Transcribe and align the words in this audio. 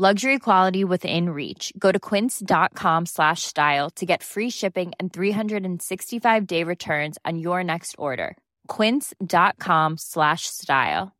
Luxury 0.00 0.38
quality 0.38 0.82
within 0.82 1.28
reach. 1.28 1.74
Go 1.78 1.92
to 1.92 1.98
quince.com 2.00 3.04
slash 3.04 3.42
style 3.42 3.90
to 3.96 4.06
get 4.06 4.22
free 4.22 4.48
shipping 4.48 4.92
and 4.98 5.12
365-day 5.12 6.64
returns 6.64 7.18
on 7.26 7.38
your 7.38 7.62
next 7.62 7.96
order. 7.98 8.38
quince.com 8.66 9.98
slash 9.98 10.46
style. 10.46 11.12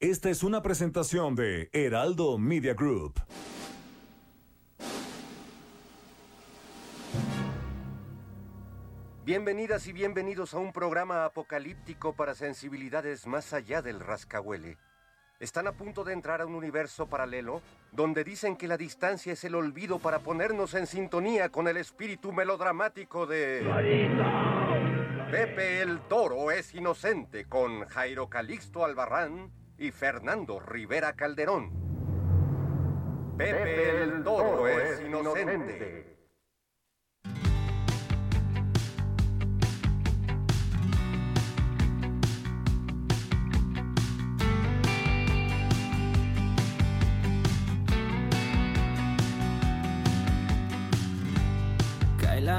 Esta 0.00 0.30
es 0.30 0.42
una 0.42 0.62
presentación 0.62 1.34
de 1.34 1.68
Heraldo 1.70 2.38
Media 2.38 2.72
Group. 2.72 3.20
Bienvenidas 9.26 9.86
y 9.86 9.92
bienvenidos 9.92 10.54
a 10.54 10.60
un 10.60 10.72
programa 10.72 11.26
apocalíptico 11.26 12.14
para 12.14 12.34
sensibilidades 12.34 13.26
más 13.26 13.52
allá 13.52 13.82
del 13.82 14.00
rascahuele. 14.00 14.78
Están 15.40 15.66
a 15.66 15.72
punto 15.72 16.04
de 16.04 16.12
entrar 16.12 16.42
a 16.42 16.46
un 16.46 16.54
universo 16.54 17.06
paralelo 17.06 17.62
donde 17.92 18.24
dicen 18.24 18.56
que 18.56 18.68
la 18.68 18.76
distancia 18.76 19.32
es 19.32 19.42
el 19.42 19.54
olvido 19.54 19.98
para 19.98 20.18
ponernos 20.18 20.74
en 20.74 20.86
sintonía 20.86 21.48
con 21.48 21.66
el 21.66 21.78
espíritu 21.78 22.30
melodramático 22.30 23.26
de... 23.26 23.62
Pepe 25.30 25.80
el 25.80 26.00
Toro 26.00 26.50
es 26.50 26.74
inocente 26.74 27.46
con 27.46 27.86
Jairo 27.86 28.28
Calixto 28.28 28.84
Albarrán 28.84 29.50
y 29.78 29.92
Fernando 29.92 30.60
Rivera 30.60 31.14
Calderón. 31.14 31.72
Pepe 33.38 34.02
el 34.02 34.22
Toro 34.22 34.68
es 34.68 35.00
inocente. 35.00 36.09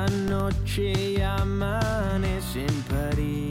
La 0.01 0.07
noche 0.07 1.23
amanece 1.23 2.65
en 2.65 2.81
París. 2.83 3.50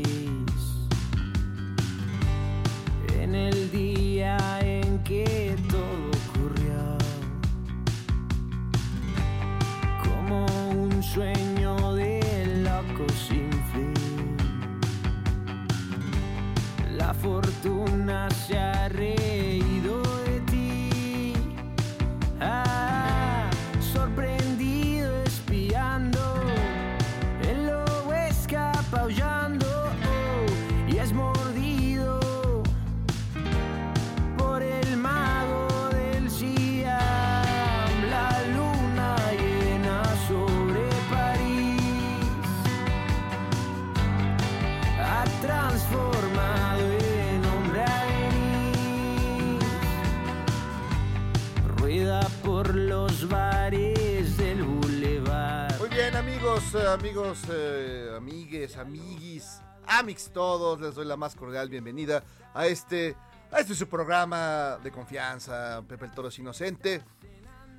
Amigos, 56.92 57.44
eh, 57.52 58.10
amigues, 58.16 58.76
amiguis, 58.76 59.62
amix 59.86 60.32
todos, 60.32 60.80
les 60.80 60.94
doy 60.96 61.06
la 61.06 61.16
más 61.16 61.36
cordial 61.36 61.68
bienvenida 61.68 62.24
a 62.52 62.66
este, 62.66 63.14
a 63.52 63.60
este 63.60 63.74
su 63.74 63.88
programa 63.88 64.76
de 64.82 64.90
confianza, 64.90 65.82
Pepe 65.86 66.06
el 66.06 66.10
Toro 66.10 66.28
es 66.28 66.38
Inocente. 66.40 67.00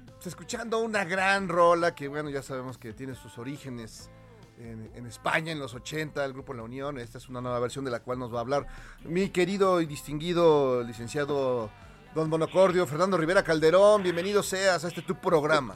Pues, 0.06 0.28
escuchando 0.28 0.80
una 0.80 1.04
gran 1.04 1.50
rola 1.50 1.94
que, 1.94 2.08
bueno, 2.08 2.30
ya 2.30 2.42
sabemos 2.42 2.78
que 2.78 2.94
tiene 2.94 3.14
sus 3.14 3.38
orígenes 3.38 4.10
en, 4.58 4.90
en 4.96 5.06
España 5.06 5.52
en 5.52 5.60
los 5.60 5.74
80, 5.74 6.24
el 6.24 6.32
grupo 6.32 6.54
La 6.54 6.64
Unión. 6.64 6.98
Esta 6.98 7.18
es 7.18 7.28
una 7.28 7.42
nueva 7.42 7.60
versión 7.60 7.84
de 7.84 7.92
la 7.92 8.00
cual 8.00 8.18
nos 8.18 8.34
va 8.34 8.38
a 8.38 8.42
hablar 8.42 8.66
mi 9.04 9.28
querido 9.30 9.82
y 9.82 9.88
distinguido 9.88 10.84
licenciado 10.84 11.70
Don 12.16 12.30
Monocordio, 12.30 12.88
Fernando 12.88 13.18
Rivera 13.18 13.44
Calderón. 13.44 14.04
Bienvenido 14.04 14.42
seas 14.42 14.86
a 14.86 14.88
este 14.88 15.02
tu 15.02 15.16
programa. 15.16 15.76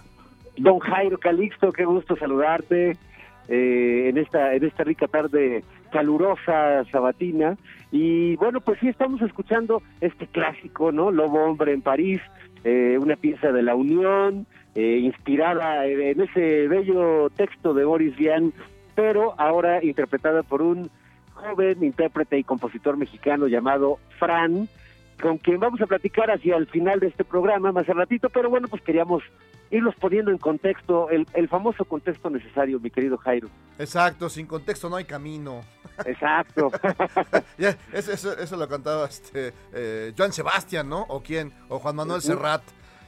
Don 0.58 0.80
Jairo 0.80 1.20
Calixto, 1.20 1.74
qué 1.74 1.84
gusto 1.84 2.16
saludarte 2.16 2.98
eh, 3.48 4.10
en 4.10 4.18
esta 4.18 4.54
en 4.56 4.64
esta 4.64 4.84
rica 4.84 5.08
tarde 5.08 5.64
calurosa 5.92 6.84
sabatina. 6.92 7.58
Y 7.92 8.36
bueno 8.38 8.62
pues 8.62 8.80
sí 8.80 8.88
estamos 8.88 9.22
escuchando 9.22 9.82
este 10.02 10.28
clásico 10.28 10.92
no 10.92 11.12
Lobo 11.12 11.44
hombre 11.44 11.74
en 11.74 11.82
París 11.82 12.22
eh, 12.64 12.98
una 13.00 13.16
pieza 13.16 13.52
de 13.52 13.64
la 13.64 13.76
Unión 13.76 14.48
eh, 14.74 14.98
inspirada 14.98 15.86
en 15.86 16.20
ese 16.20 16.68
bello 16.68 17.30
texto 17.30 17.74
de 17.74 17.86
Boris 17.86 18.16
Vian 18.18 18.52
pero 18.96 19.40
ahora 19.40 19.84
interpretada 19.84 20.44
por 20.44 20.62
un 20.62 20.90
joven 21.34 21.84
intérprete 21.84 22.38
y 22.38 22.44
compositor 22.44 22.98
mexicano 22.98 23.48
llamado 23.48 24.00
Fran 24.20 24.68
con 25.22 25.38
quien 25.38 25.60
vamos 25.60 25.82
a 25.82 25.88
platicar 25.88 26.30
hacia 26.32 26.58
el 26.58 26.68
final 26.68 27.00
de 27.00 27.08
este 27.08 27.24
programa 27.24 27.72
más 27.72 27.88
al 27.90 27.96
ratito, 27.96 28.30
pero 28.30 28.50
bueno, 28.50 28.68
pues 28.68 28.82
queríamos 28.82 29.24
irlos 29.72 29.96
poniendo 29.96 30.32
en 30.32 30.38
contexto, 30.38 31.10
el, 31.10 31.28
el 31.34 31.48
famoso 31.48 31.86
contexto 31.86 32.30
necesario, 32.30 32.80
mi 32.80 32.90
querido 32.90 33.18
Jairo. 33.18 33.48
Exacto, 33.78 34.30
sin 34.30 34.48
contexto 34.48 34.90
no 34.90 34.96
hay 34.96 35.06
camino. 35.06 35.62
Exacto. 36.06 36.72
Eso, 37.94 38.12
eso, 38.12 38.38
eso 38.38 38.58
lo 38.58 38.68
cantaba 38.68 39.06
este 39.06 39.54
eh, 39.74 40.14
Joan 40.18 40.34
Sebastián, 40.34 40.90
¿no? 40.90 41.02
¿O 41.04 41.22
quién? 41.22 41.54
O 41.70 41.80
Juan 41.80 41.96
Manuel 41.96 42.22
Serrat. 42.22 42.62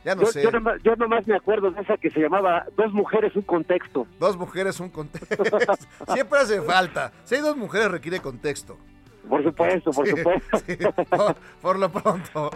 Ya 0.05 0.15
no 0.15 0.21
yo, 0.21 0.27
sé. 0.27 0.41
yo, 0.41 0.51
nomás, 0.51 0.81
yo 0.83 0.95
nomás 0.95 1.27
me 1.27 1.35
acuerdo 1.35 1.69
de 1.71 1.81
esa 1.81 1.97
que 1.97 2.09
se 2.09 2.21
llamaba 2.21 2.65
Dos 2.77 2.93
mujeres, 2.93 3.35
un 3.35 3.41
contexto. 3.41 4.07
Dos 4.19 4.37
mujeres, 4.37 4.79
un 4.79 4.89
contexto. 4.89 5.43
Siempre 6.13 6.39
hace 6.39 6.61
falta. 6.61 7.11
Si 7.25 7.35
hay 7.35 7.41
dos 7.41 7.57
mujeres, 7.57 7.91
requiere 7.91 8.21
contexto. 8.21 8.77
Por 9.27 9.43
supuesto, 9.43 9.91
por 9.91 10.05
Sí, 10.07 10.15
supuesto. 10.15 10.57
sí, 10.59 10.77
por, 11.09 11.35
por 11.61 11.79
lo 11.79 11.91
pronto. 11.91 12.49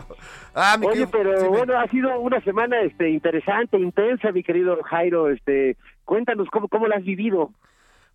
Ah, 0.54 0.78
mi 0.80 0.88
Oye, 0.88 1.06
querido- 1.08 1.12
pero 1.12 1.40
sí, 1.42 1.48
bueno, 1.48 1.78
ha 1.80 1.88
sido 1.88 2.20
una 2.20 2.42
semana 2.44 2.82
este 2.82 3.10
interesante, 3.10 3.78
intensa, 3.78 4.32
mi 4.32 4.44
querido 4.44 4.82
Jairo. 4.84 5.30
Este, 5.30 5.78
cuéntanos 6.06 6.48
cómo, 6.52 6.68
cómo 6.68 6.88
la 6.88 6.98
has 6.98 7.04
vivido. 7.04 7.52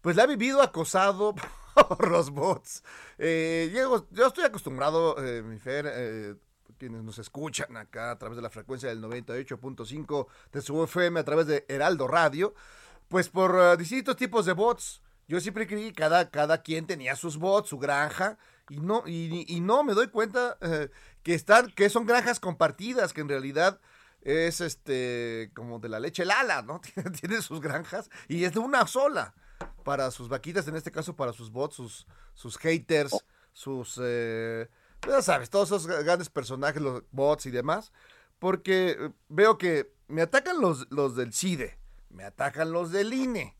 Pues 0.00 0.16
la 0.16 0.24
he 0.24 0.26
vivido 0.28 0.62
acosado 0.62 1.34
por 1.88 2.10
los 2.10 2.30
bots. 2.30 2.82
Eh, 3.18 3.70
llego- 3.72 4.06
yo 4.10 4.26
estoy 4.28 4.44
acostumbrado, 4.44 5.16
eh, 5.24 5.42
mi 5.42 5.58
Fer, 5.58 5.86
eh, 5.88 6.34
quienes 6.78 7.02
nos 7.02 7.18
escuchan 7.18 7.76
acá 7.76 8.10
a 8.10 8.18
través 8.18 8.36
de 8.36 8.42
la 8.42 8.50
frecuencia 8.50 8.88
del 8.88 9.00
98.5 9.00 10.26
de 10.52 10.60
su 10.60 10.82
FM, 10.84 11.20
a 11.20 11.24
través 11.24 11.46
de 11.46 11.64
Heraldo 11.68 12.06
Radio, 12.06 12.54
pues 13.08 13.28
por 13.28 13.56
eh, 13.58 13.76
distintos 13.76 14.16
tipos 14.16 14.44
de 14.46 14.52
bots. 14.52 15.02
Yo 15.28 15.40
siempre 15.40 15.66
creí 15.66 15.88
que 15.88 15.94
cada, 15.94 16.30
cada 16.30 16.62
quien 16.62 16.86
tenía 16.86 17.16
sus 17.16 17.36
bots, 17.36 17.68
su 17.68 17.78
granja, 17.78 18.38
y 18.68 18.80
no, 18.80 19.02
y, 19.06 19.44
y 19.48 19.60
no 19.60 19.84
me 19.84 19.94
doy 19.94 20.08
cuenta 20.08 20.56
eh, 20.60 20.90
que 21.22 21.34
están, 21.34 21.70
que 21.72 21.88
son 21.88 22.06
granjas 22.06 22.40
compartidas, 22.40 23.12
que 23.12 23.20
en 23.20 23.28
realidad 23.28 23.80
es 24.22 24.60
este 24.60 25.52
como 25.54 25.78
de 25.78 25.88
la 25.88 26.00
leche 26.00 26.24
Lala, 26.24 26.62
¿no? 26.62 26.80
Tiene, 26.94 27.10
tiene 27.10 27.42
sus 27.42 27.60
granjas 27.60 28.10
y 28.28 28.44
es 28.44 28.52
de 28.52 28.58
una 28.58 28.86
sola 28.86 29.34
para 29.84 30.10
sus 30.10 30.28
vaquitas, 30.28 30.66
en 30.66 30.76
este 30.76 30.90
caso 30.90 31.14
para 31.14 31.32
sus 31.32 31.50
bots, 31.50 31.76
sus, 31.76 32.06
sus 32.34 32.58
haters, 32.58 33.16
sus, 33.52 34.00
eh, 34.02 34.68
ya 35.06 35.22
sabes, 35.22 35.48
todos 35.48 35.68
esos 35.68 35.86
grandes 35.86 36.28
personajes, 36.28 36.82
los 36.82 37.04
bots 37.12 37.46
y 37.46 37.50
demás, 37.50 37.92
porque 38.38 38.96
eh, 38.98 39.12
veo 39.28 39.58
que 39.58 39.92
me 40.08 40.22
atacan 40.22 40.60
los, 40.60 40.88
los 40.90 41.14
del 41.14 41.32
CIDE, 41.32 41.78
me 42.10 42.24
atacan 42.24 42.72
los 42.72 42.90
del 42.90 43.12
INE, 43.12 43.55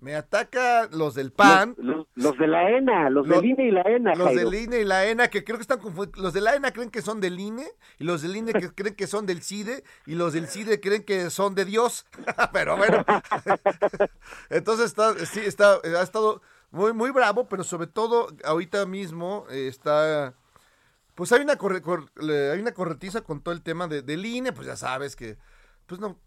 Me 0.00 0.14
ataca 0.14 0.88
los 0.92 1.14
del 1.14 1.30
PAN. 1.30 1.74
Los, 1.76 1.86
los- 1.96 2.06
los 2.14 2.38
de 2.38 2.46
la 2.46 2.70
ENA, 2.70 3.10
los, 3.10 3.26
Los- 3.28 3.42
del 3.42 3.50
INE 3.50 3.64
y 3.68 3.70
la 3.70 3.82
ENA, 3.82 4.14
Los 4.14 4.28
Jairo. 4.28 4.50
del 4.50 4.62
INE 4.62 4.80
y 4.80 4.84
la 4.84 5.06
ENA, 5.06 5.28
que 5.28 5.44
creo 5.44 5.58
que 5.58 5.62
están 5.62 5.78
confundidos. 5.78 6.18
Los 6.22 6.32
de 6.32 6.40
la 6.40 6.54
ENA 6.56 6.72
creen 6.72 6.90
que 6.90 7.02
son 7.02 7.20
del 7.20 7.38
INE, 7.38 7.66
y 7.98 8.04
los 8.04 8.22
del 8.22 8.34
INE 8.34 8.52
que 8.54 8.70
creen 8.74 8.94
que 8.94 9.06
son 9.06 9.26
del 9.26 9.42
CIDE, 9.42 9.84
y 10.06 10.14
los 10.14 10.32
del 10.32 10.46
CIDE 10.48 10.80
creen 10.80 11.04
que 11.04 11.28
son 11.28 11.54
de 11.54 11.66
Dios. 11.66 12.06
pero 12.52 12.76
bueno. 12.78 13.04
Entonces 14.50 14.86
está, 14.86 15.14
sí, 15.26 15.40
está, 15.44 15.74
ha 15.84 16.02
estado 16.02 16.40
muy, 16.70 16.92
muy 16.92 17.10
bravo, 17.10 17.48
pero 17.48 17.64
sobre 17.64 17.86
todo 17.86 18.28
ahorita 18.44 18.86
mismo 18.86 19.46
eh, 19.50 19.68
está. 19.68 20.34
Pues 21.14 21.32
hay 21.32 21.42
una, 21.42 21.56
corre- 21.58 21.82
hay 22.52 22.60
una 22.60 22.72
corretiza 22.72 23.20
con 23.20 23.42
todo 23.42 23.52
el 23.52 23.62
tema 23.62 23.86
de, 23.88 24.00
del 24.02 24.24
INE, 24.24 24.52
pues 24.52 24.66
ya 24.66 24.76
sabes 24.76 25.14
que. 25.16 25.36
Pues 25.86 26.00
no. 26.00 26.18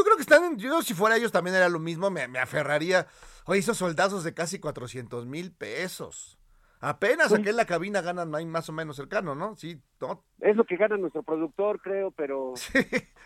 Yo 0.00 0.04
creo 0.04 0.16
que 0.16 0.22
están. 0.22 0.44
en- 0.44 0.58
Yo, 0.58 0.82
si 0.82 0.94
fuera 0.94 1.16
ellos, 1.16 1.32
también 1.32 1.56
era 1.56 1.68
lo 1.68 1.78
mismo. 1.78 2.10
Me, 2.10 2.26
me 2.28 2.38
aferraría. 2.38 3.06
Oye, 3.46 3.60
esos 3.60 3.76
soldazos 3.76 4.24
de 4.24 4.34
casi 4.34 4.58
400 4.58 5.26
mil 5.26 5.52
pesos. 5.52 6.36
Apenas 6.82 7.30
aquí 7.30 7.50
en 7.50 7.56
la 7.56 7.66
cabina 7.66 8.00
ganan 8.00 8.34
ahí 8.34 8.46
más 8.46 8.68
o 8.70 8.72
menos 8.72 8.96
cercano, 8.96 9.34
¿no? 9.34 9.54
Sí, 9.54 9.78
no. 10.00 10.24
Es 10.40 10.56
lo 10.56 10.64
que 10.64 10.76
gana 10.76 10.96
nuestro 10.96 11.22
productor, 11.22 11.78
creo, 11.82 12.10
pero 12.10 12.54
Sí, 12.56 12.78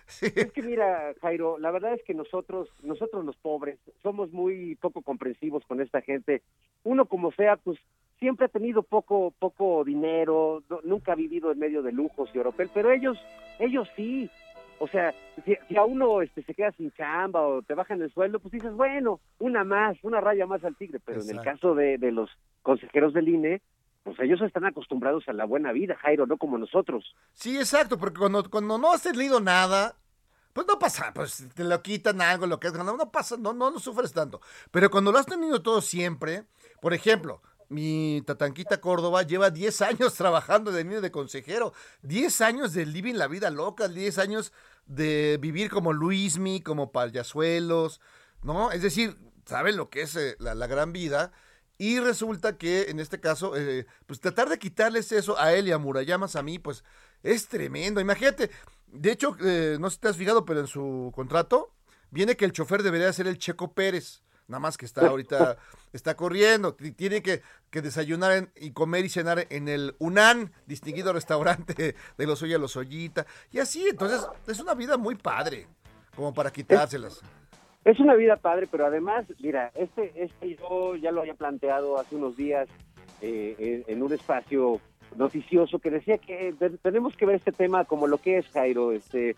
sí. 0.07 0.27
es 0.35 0.51
que 0.53 0.61
mira, 0.63 1.15
Jairo, 1.23 1.59
la 1.61 1.71
verdad 1.71 1.95
es 1.95 2.03
que 2.05 2.15
nosotros, 2.15 2.69
nosotros 2.83 3.25
los 3.25 3.37
pobres, 3.37 3.79
somos 4.03 4.33
muy 4.33 4.75
poco 4.77 5.03
comprensivos 5.03 5.63
con 5.69 5.81
esta 5.81 6.01
gente. 6.03 6.43
Uno 6.83 7.07
como 7.07 7.31
sea, 7.31 7.57
pues 7.57 7.79
siempre 8.19 8.47
ha 8.47 8.49
tenido 8.49 8.83
poco, 8.83 9.33
poco 9.39 9.85
dinero, 9.85 10.65
no- 10.69 10.81
nunca 10.83 11.13
ha 11.13 11.17
vivido 11.17 11.53
en 11.53 11.59
medio 11.61 11.83
de 11.83 11.93
lujos 11.93 12.29
y 12.35 12.39
oropel, 12.39 12.71
pero 12.75 12.91
ellos, 12.91 13.17
ellos 13.61 13.87
sí. 13.95 14.29
O 14.79 14.89
sea, 14.89 15.15
si, 15.45 15.57
si 15.69 15.77
a 15.77 15.85
uno 15.85 16.21
este, 16.23 16.43
se 16.43 16.55
queda 16.55 16.73
sin 16.73 16.91
chamba 16.93 17.43
o 17.43 17.63
te 17.63 17.75
bajan 17.75 18.03
el 18.03 18.13
sueldo, 18.13 18.39
pues 18.41 18.53
dices, 18.53 18.73
bueno, 18.73 19.21
una 19.39 19.65
más, 19.65 19.97
una 20.03 20.21
raya 20.21 20.47
más 20.47 20.65
al 20.65 20.77
tigre. 20.77 21.01
Pero 21.05 21.23
en 21.23 21.31
el 21.31 21.41
caso 21.43 21.75
de, 21.75 21.99
de 21.99 22.13
los 22.13 22.31
consejeros 22.63 23.15
del 23.15 23.29
INE, 23.29 23.63
pues 24.05 24.19
ellos 24.21 24.41
están 24.43 24.67
acostumbrados 24.67 25.27
a 25.29 25.33
la 25.33 25.47
buena 25.47 25.73
vida, 25.73 25.97
Jairo, 25.97 26.27
no 26.27 26.37
como 26.37 26.59
nosotros. 26.59 27.15
Sí, 27.33 27.57
exacto, 27.57 27.99
porque 27.99 28.19
cuando, 28.19 28.49
cuando 28.51 28.77
no 28.79 28.93
has 28.93 29.03
tenido 29.03 29.41
nada, 29.41 29.97
pues 30.53 30.67
no 30.67 30.79
pasa, 30.79 31.11
pues 31.15 31.49
te 31.55 31.65
lo 31.65 31.83
quitan 31.83 32.21
algo, 32.21 32.47
lo 32.47 32.61
que 32.61 32.69
es 32.69 32.73
ganado, 32.73 32.97
no 32.97 33.11
pasa, 33.11 33.37
no, 33.39 33.55
no, 33.55 33.71
no 33.71 33.79
sufres 33.79 34.13
tanto. 34.13 34.41
Pero 34.71 34.91
cuando 34.91 35.11
lo 35.11 35.19
has 35.19 35.27
tenido 35.27 35.63
todo 35.63 35.81
siempre, 35.81 36.45
por 36.81 36.93
ejemplo, 36.93 37.41
mi 37.69 38.23
tatanquita 38.27 38.81
Córdoba 38.81 39.23
lleva 39.23 39.51
10 39.51 39.83
años 39.83 40.15
trabajando 40.19 40.73
de 40.73 40.85
niño 40.85 41.01
de 41.01 41.11
consejero, 41.11 41.73
10 42.03 42.41
años 42.41 42.73
de 42.73 42.87
living 42.87 43.15
la 43.15 43.29
vida 43.29 43.51
loca, 43.51 43.89
10 43.89 44.19
años 44.19 44.53
de 44.87 45.39
vivir 45.41 45.71
como 45.71 45.93
Luismi, 45.93 46.61
como 46.61 46.93
payasuelos, 46.93 48.01
¿no? 48.43 48.71
Es 48.73 48.83
decir, 48.83 49.17
saben 49.47 49.77
lo 49.77 49.91
que 49.91 50.03
es 50.03 50.17
eh, 50.17 50.37
la, 50.39 50.67
gran 50.67 50.93
vida. 50.93 51.33
Y 51.77 51.99
resulta 51.99 52.57
que 52.57 52.91
en 52.91 53.01
este 53.01 53.19
caso, 53.21 53.57
eh, 53.57 53.87
pues 54.07 54.21
tratar 54.21 54.49
de 54.49 54.59
quitarles 54.59 55.11
eso 55.11 55.39
a 55.39 55.53
él 55.55 55.67
y 55.69 55.73
a 55.73 55.79
Murayamas 55.79 56.37
a 56.37 56.43
mí, 56.43 56.59
pues 56.59 56.85
es 57.23 57.49
tremendo. 57.49 58.01
Imagínate, 58.01 58.51
de 58.87 59.11
hecho, 59.11 59.37
eh, 59.41 59.77
no 59.81 59.91
sé 59.91 59.95
si 59.95 60.01
te 60.01 60.09
has 60.09 60.17
fijado, 60.17 60.45
pero 60.45 60.61
en 60.61 60.67
su 60.69 61.11
contrato 61.15 61.75
viene 62.11 62.37
que 62.37 62.45
el 62.45 62.53
chofer 62.53 62.83
debería 62.83 63.13
ser 63.13 63.27
el 63.27 63.39
Checo 63.39 63.75
Pérez. 63.75 64.24
Nada 64.47 64.61
más 64.61 64.77
que 64.77 64.85
está 64.85 65.07
ahorita, 65.07 65.57
está 65.93 66.17
corriendo, 66.17 66.75
t- 66.75 66.93
tiene 66.93 67.23
que, 67.23 67.41
que 67.71 67.81
desayunar 67.81 68.33
en- 68.33 68.51
y 68.57 68.73
comer 68.73 69.05
y 69.05 69.09
cenar 69.09 69.47
en 69.49 69.69
el 69.69 69.95
UNAN, 69.99 70.53
distinguido 70.67 71.13
restaurante 71.15 71.95
de 72.19 72.27
los 72.27 72.43
Oya 72.43 72.59
Los 72.59 72.77
Ollita, 72.77 73.27
y 73.51 73.59
así, 73.61 73.89
entonces 73.89 74.27
es 74.47 74.61
una 74.61 74.75
vida 74.75 74.99
muy 74.99 75.15
padre, 75.15 75.67
como 76.15 76.35
para 76.35 76.53
quitárselas. 76.53 77.23
Es 77.85 77.99
una 78.01 78.15
vida 78.15 78.37
padre, 78.37 78.67
pero 78.71 78.87
además, 78.87 79.25
mira, 79.41 79.71
este, 79.75 80.13
este 80.23 80.57
yo 80.57 80.97
ya 80.97 81.11
lo 81.11 81.21
había 81.23 81.35
planteado 81.35 81.99
hace 81.99 82.17
unos 82.17 82.37
días 82.37 82.69
eh, 83.23 83.83
en, 83.87 83.95
en 83.97 84.03
un 84.03 84.13
espacio 84.13 84.81
noticioso 85.17 85.79
que 85.79 85.91
decía 85.91 86.19
que 86.19 86.55
te- 86.59 86.71
tenemos 86.79 87.17
que 87.17 87.25
ver 87.27 87.37
este 87.37 87.53
tema 87.53 87.85
como 87.85 88.07
lo 88.07 88.19
que 88.19 88.39
es, 88.39 88.49
Jairo, 88.49 88.93
este, 88.93 89.37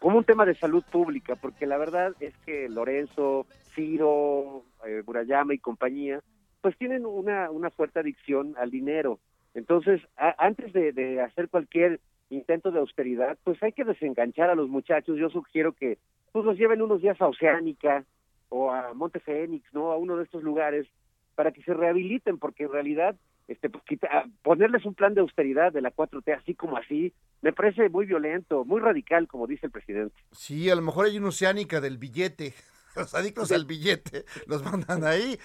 como 0.00 0.18
un 0.18 0.24
tema 0.24 0.44
de 0.44 0.54
salud 0.54 0.84
pública, 0.90 1.36
porque 1.36 1.66
la 1.66 1.78
verdad 1.78 2.14
es 2.20 2.34
que 2.44 2.68
Lorenzo, 2.68 3.46
Ciro, 3.74 4.64
eh, 4.86 5.02
Murayama 5.06 5.54
y 5.54 5.58
compañía, 5.58 6.20
pues 6.60 6.76
tienen 6.78 7.06
una, 7.06 7.50
una 7.50 7.70
fuerte 7.70 8.00
adicción 8.00 8.54
al 8.58 8.70
dinero. 8.70 9.18
Entonces, 9.54 10.00
a- 10.16 10.34
antes 10.44 10.72
de, 10.72 10.92
de 10.92 11.20
hacer 11.20 11.48
cualquier 11.48 12.00
intento 12.30 12.70
de 12.70 12.80
austeridad, 12.80 13.38
pues 13.44 13.62
hay 13.62 13.72
que 13.72 13.84
desenganchar 13.84 14.50
a 14.50 14.54
los 14.54 14.68
muchachos. 14.68 15.16
Yo 15.18 15.30
sugiero 15.30 15.72
que 15.72 15.98
pues 16.32 16.44
los 16.44 16.58
lleven 16.58 16.82
unos 16.82 17.00
días 17.00 17.20
a 17.20 17.28
Oceánica 17.28 18.04
o 18.48 18.70
a 18.70 18.92
Monte 18.94 19.20
Fénix, 19.20 19.64
¿no? 19.72 19.92
A 19.92 19.96
uno 19.96 20.16
de 20.16 20.24
estos 20.24 20.42
lugares 20.42 20.86
para 21.34 21.52
que 21.52 21.62
se 21.62 21.72
rehabiliten, 21.74 22.38
porque 22.38 22.64
en 22.64 22.72
realidad 22.72 23.16
este 23.48 23.70
pues, 23.70 23.84
quita- 23.84 24.24
ponerles 24.42 24.84
un 24.84 24.94
plan 24.94 25.14
de 25.14 25.20
austeridad 25.20 25.72
de 25.72 25.80
la 25.80 25.90
4T 25.92 26.36
así 26.36 26.54
como 26.54 26.76
así, 26.76 27.12
me 27.42 27.52
parece 27.52 27.88
muy 27.88 28.06
violento, 28.06 28.64
muy 28.64 28.80
radical, 28.80 29.28
como 29.28 29.46
dice 29.46 29.66
el 29.66 29.72
presidente. 29.72 30.14
Sí, 30.32 30.68
a 30.70 30.74
lo 30.74 30.82
mejor 30.82 31.06
hay 31.06 31.18
una 31.18 31.28
oceánica 31.28 31.80
del 31.80 31.98
billete. 31.98 32.54
Los 32.96 33.14
adictos 33.14 33.52
al 33.52 33.66
billete 33.66 34.24
los 34.46 34.64
mandan 34.64 35.04
ahí. 35.04 35.38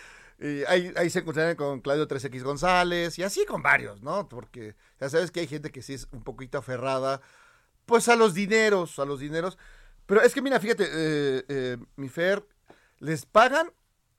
Ahí, 0.68 0.92
ahí 0.96 1.10
se 1.12 1.20
encontrarán 1.20 1.56
con 1.56 1.82
Claudio 1.82 2.08
3X 2.08 2.42
González 2.42 3.20
y 3.20 3.24
así 3.24 3.46
con 3.46 3.62
varios, 3.62 4.02
¿no? 4.02 4.28
Porque 4.28 4.74
ya 5.00 5.08
sabes 5.08 5.30
que 5.30 5.42
hay 5.42 5.48
gente 5.48 5.70
que 5.70 5.84
sí 5.84 5.94
es 5.94 6.08
un 6.14 6.24
poquito 6.24 6.58
aferrada, 6.58 7.22
pues 7.86 8.10
a 8.10 8.16
los 8.16 8.34
dineros, 8.34 8.98
a 8.98 9.06
los 9.06 9.20
dineros. 9.20 9.60
Pero 10.08 10.22
es 10.22 10.34
que 10.34 10.42
mira, 10.42 10.60
fíjate, 10.60 10.86
eh, 10.86 11.44
eh, 11.48 11.78
mi 11.96 12.10
Fer, 12.10 12.44
les 12.98 13.28
pagan, 13.28 13.70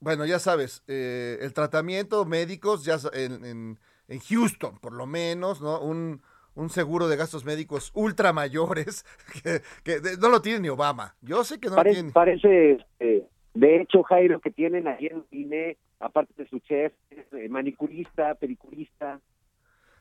bueno, 0.03 0.25
ya 0.25 0.37
sabes, 0.39 0.83
eh, 0.87 1.37
el 1.41 1.53
tratamiento 1.53 2.25
médicos 2.25 2.83
ya 2.85 2.97
en, 3.13 3.45
en- 3.45 3.79
en 4.09 4.19
Houston, 4.19 4.77
por 4.79 4.93
lo 4.93 5.05
menos, 5.07 5.61
¿no? 5.61 5.79
Un, 5.79 6.21
un 6.55 6.69
seguro 6.69 7.07
de 7.07 7.15
gastos 7.15 7.45
médicos 7.45 7.91
ultra 7.95 8.33
mayores 8.33 9.05
que, 9.43 9.61
que 9.83 9.99
de- 10.01 10.17
no 10.17 10.29
lo 10.29 10.41
tiene 10.41 10.59
ni 10.59 10.69
Obama. 10.69 11.15
Yo 11.21 11.43
sé 11.43 11.59
que 11.59 11.67
no 11.69 11.75
lo 11.75 11.77
Parece, 11.77 11.95
tiene. 11.95 12.11
parece 12.11 12.85
eh, 12.99 13.27
de 13.53 13.81
hecho, 13.81 14.03
Jairo, 14.03 14.39
que 14.41 14.51
tienen 14.51 14.87
ahí 14.87 15.07
en 15.07 15.25
INE, 15.31 15.77
aparte 15.99 16.33
de 16.35 16.49
su 16.49 16.59
chef, 16.59 16.91
eh, 17.11 17.47
manicurista, 17.49 18.35
pedicurista, 18.35 19.21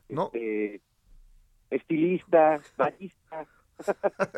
No. 0.08 0.26
este, 0.34 0.81
estilista, 1.70 2.60
barista. 2.76 3.46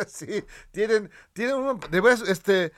sí, 0.06 0.42
tienen, 0.72 1.10
tienen 1.32 1.56
un, 1.56 1.80
este, 2.28 2.72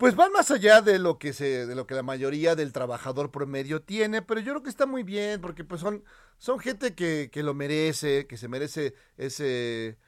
pues 0.00 0.16
van 0.16 0.32
más 0.32 0.50
allá 0.50 0.80
de 0.80 0.98
lo 0.98 1.18
que 1.18 1.32
se, 1.34 1.66
de 1.66 1.74
lo 1.76 1.86
que 1.86 1.94
la 1.94 2.02
mayoría 2.02 2.56
del 2.56 2.72
trabajador 2.72 3.30
promedio 3.30 3.82
tiene, 3.82 4.22
pero 4.22 4.40
yo 4.40 4.52
creo 4.52 4.62
que 4.62 4.70
está 4.70 4.86
muy 4.86 5.02
bien, 5.04 5.40
porque 5.42 5.62
pues 5.62 5.80
son, 5.82 6.02
son 6.38 6.58
gente 6.58 6.94
que, 6.94 7.28
que 7.30 7.42
lo 7.42 7.54
merece, 7.54 8.26
que 8.26 8.38
se 8.38 8.48
merece 8.48 8.94
ese, 9.18 9.98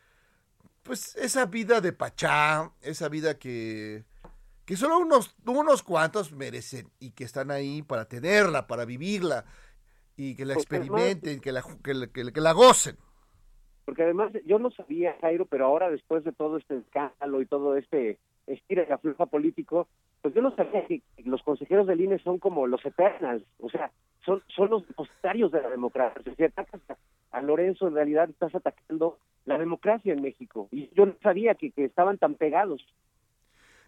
pues 0.83 1.15
esa 1.17 1.47
vida 1.47 1.81
de 1.83 1.93
pachá, 1.93 2.73
esa 2.81 3.09
vida 3.11 3.39
que, 3.39 4.05
que 4.65 4.77
solo 4.77 4.99
unos, 4.99 5.37
unos 5.47 5.83
cuantos 5.83 6.33
merecen 6.33 6.91
y 6.99 7.11
que 7.13 7.25
están 7.25 7.51
ahí 7.51 7.83
para 7.83 8.07
tenerla, 8.09 8.67
para 8.67 8.87
vivirla 8.87 9.45
y 10.17 10.35
que 10.37 10.47
la 10.47 10.55
experimenten, 10.55 11.41
que 11.41 11.53
la, 11.53 11.63
que 11.83 11.95
la- 11.95 12.07
que 12.07 12.25
la- 12.25 12.33
que 12.33 12.41
la 12.41 12.53
gocen. 12.53 12.97
Porque 13.85 14.05
además 14.05 14.33
yo 14.47 14.59
no 14.59 14.71
sabía, 14.71 15.17
Jairo, 15.21 15.47
pero 15.47 15.67
ahora 15.67 15.91
después 15.91 16.25
de 16.25 16.33
todo 16.33 16.57
este 16.57 16.79
escándalo 16.79 17.43
y 17.43 17.47
todo 17.47 17.77
este 17.77 18.19
estira 18.47 18.85
y 18.89 18.93
afloja 18.93 19.27
político, 19.27 19.89
pues 20.21 20.35
yo 20.35 20.43
no 20.43 20.55
sabía 20.55 20.87
que 20.87 21.03
los 21.25 21.43
consejeros 21.43 21.87
del 21.87 22.01
INE 22.01 22.19
son 22.19 22.39
como 22.39 22.67
los 22.67 22.85
eternals, 22.85 23.45
o 23.59 23.69
sea, 23.69 23.91
son, 24.25 24.43
son 24.55 24.71
los 24.71 24.87
depositarios 24.87 25.51
de 25.53 25.63
la 25.63 25.71
democracia. 25.71 26.23
Si 26.37 26.45
atacas 26.45 26.81
a, 27.31 27.43
Lorenzo, 27.43 27.89
en 27.89 27.95
realidad 27.95 28.31
estás 28.31 28.55
atacando 28.55 29.19
la 29.47 29.59
democracia 29.59 30.13
en 30.13 30.23
México. 30.23 30.69
Y 30.71 30.91
yo 30.95 31.07
no 31.07 31.17
sabía 31.23 31.55
que, 31.55 31.73
que 31.73 31.85
estaban 31.85 32.19
tan 32.19 32.35
pegados. 32.35 32.83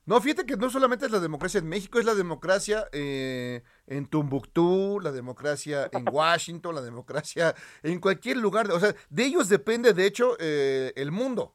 No, 0.06 0.20
fíjate 0.20 0.44
que 0.44 0.56
no 0.56 0.68
solamente 0.68 1.06
es 1.06 1.12
la 1.12 1.20
democracia 1.20 1.58
en 1.58 1.68
México, 1.68 1.98
es 1.98 2.04
la 2.04 2.14
democracia 2.14 2.86
eh, 2.92 3.62
en 3.86 4.06
Tumbuctú, 4.06 5.00
la 5.00 5.12
democracia 5.12 5.88
en 5.92 6.04
Washington, 6.12 6.74
la 6.74 6.82
democracia 6.82 7.54
en 7.82 8.00
cualquier 8.00 8.36
lugar. 8.36 8.70
O 8.70 8.80
sea, 8.80 8.94
de 9.08 9.24
ellos 9.24 9.48
depende, 9.48 9.94
de 9.94 10.06
hecho, 10.06 10.36
eh, 10.40 10.92
el 10.96 11.10
mundo. 11.10 11.54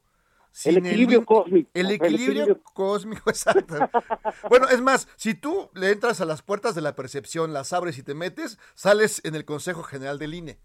El 0.64 0.78
equilibrio 0.78 1.24
cósmico, 1.24 1.70
El 1.74 1.86
el 1.86 1.92
equilibrio, 1.92 2.62
cósmico, 2.74 3.30
exacto. 3.30 3.90
bueno, 4.48 4.68
es 4.68 4.80
más, 4.80 5.08
si 5.16 5.34
tú 5.34 5.70
le 5.74 5.90
entras 5.92 6.20
a 6.20 6.24
las 6.24 6.42
puertas 6.42 6.74
de 6.74 6.80
la 6.80 6.96
percepción, 6.96 7.52
las 7.52 7.72
abres 7.72 7.98
y 7.98 8.02
te 8.02 8.14
metes, 8.14 8.58
sales 8.74 9.20
en 9.24 9.34
el 9.36 9.44
Consejo 9.44 9.82
General 9.82 10.18
del 10.18 10.34
INE. 10.34 10.58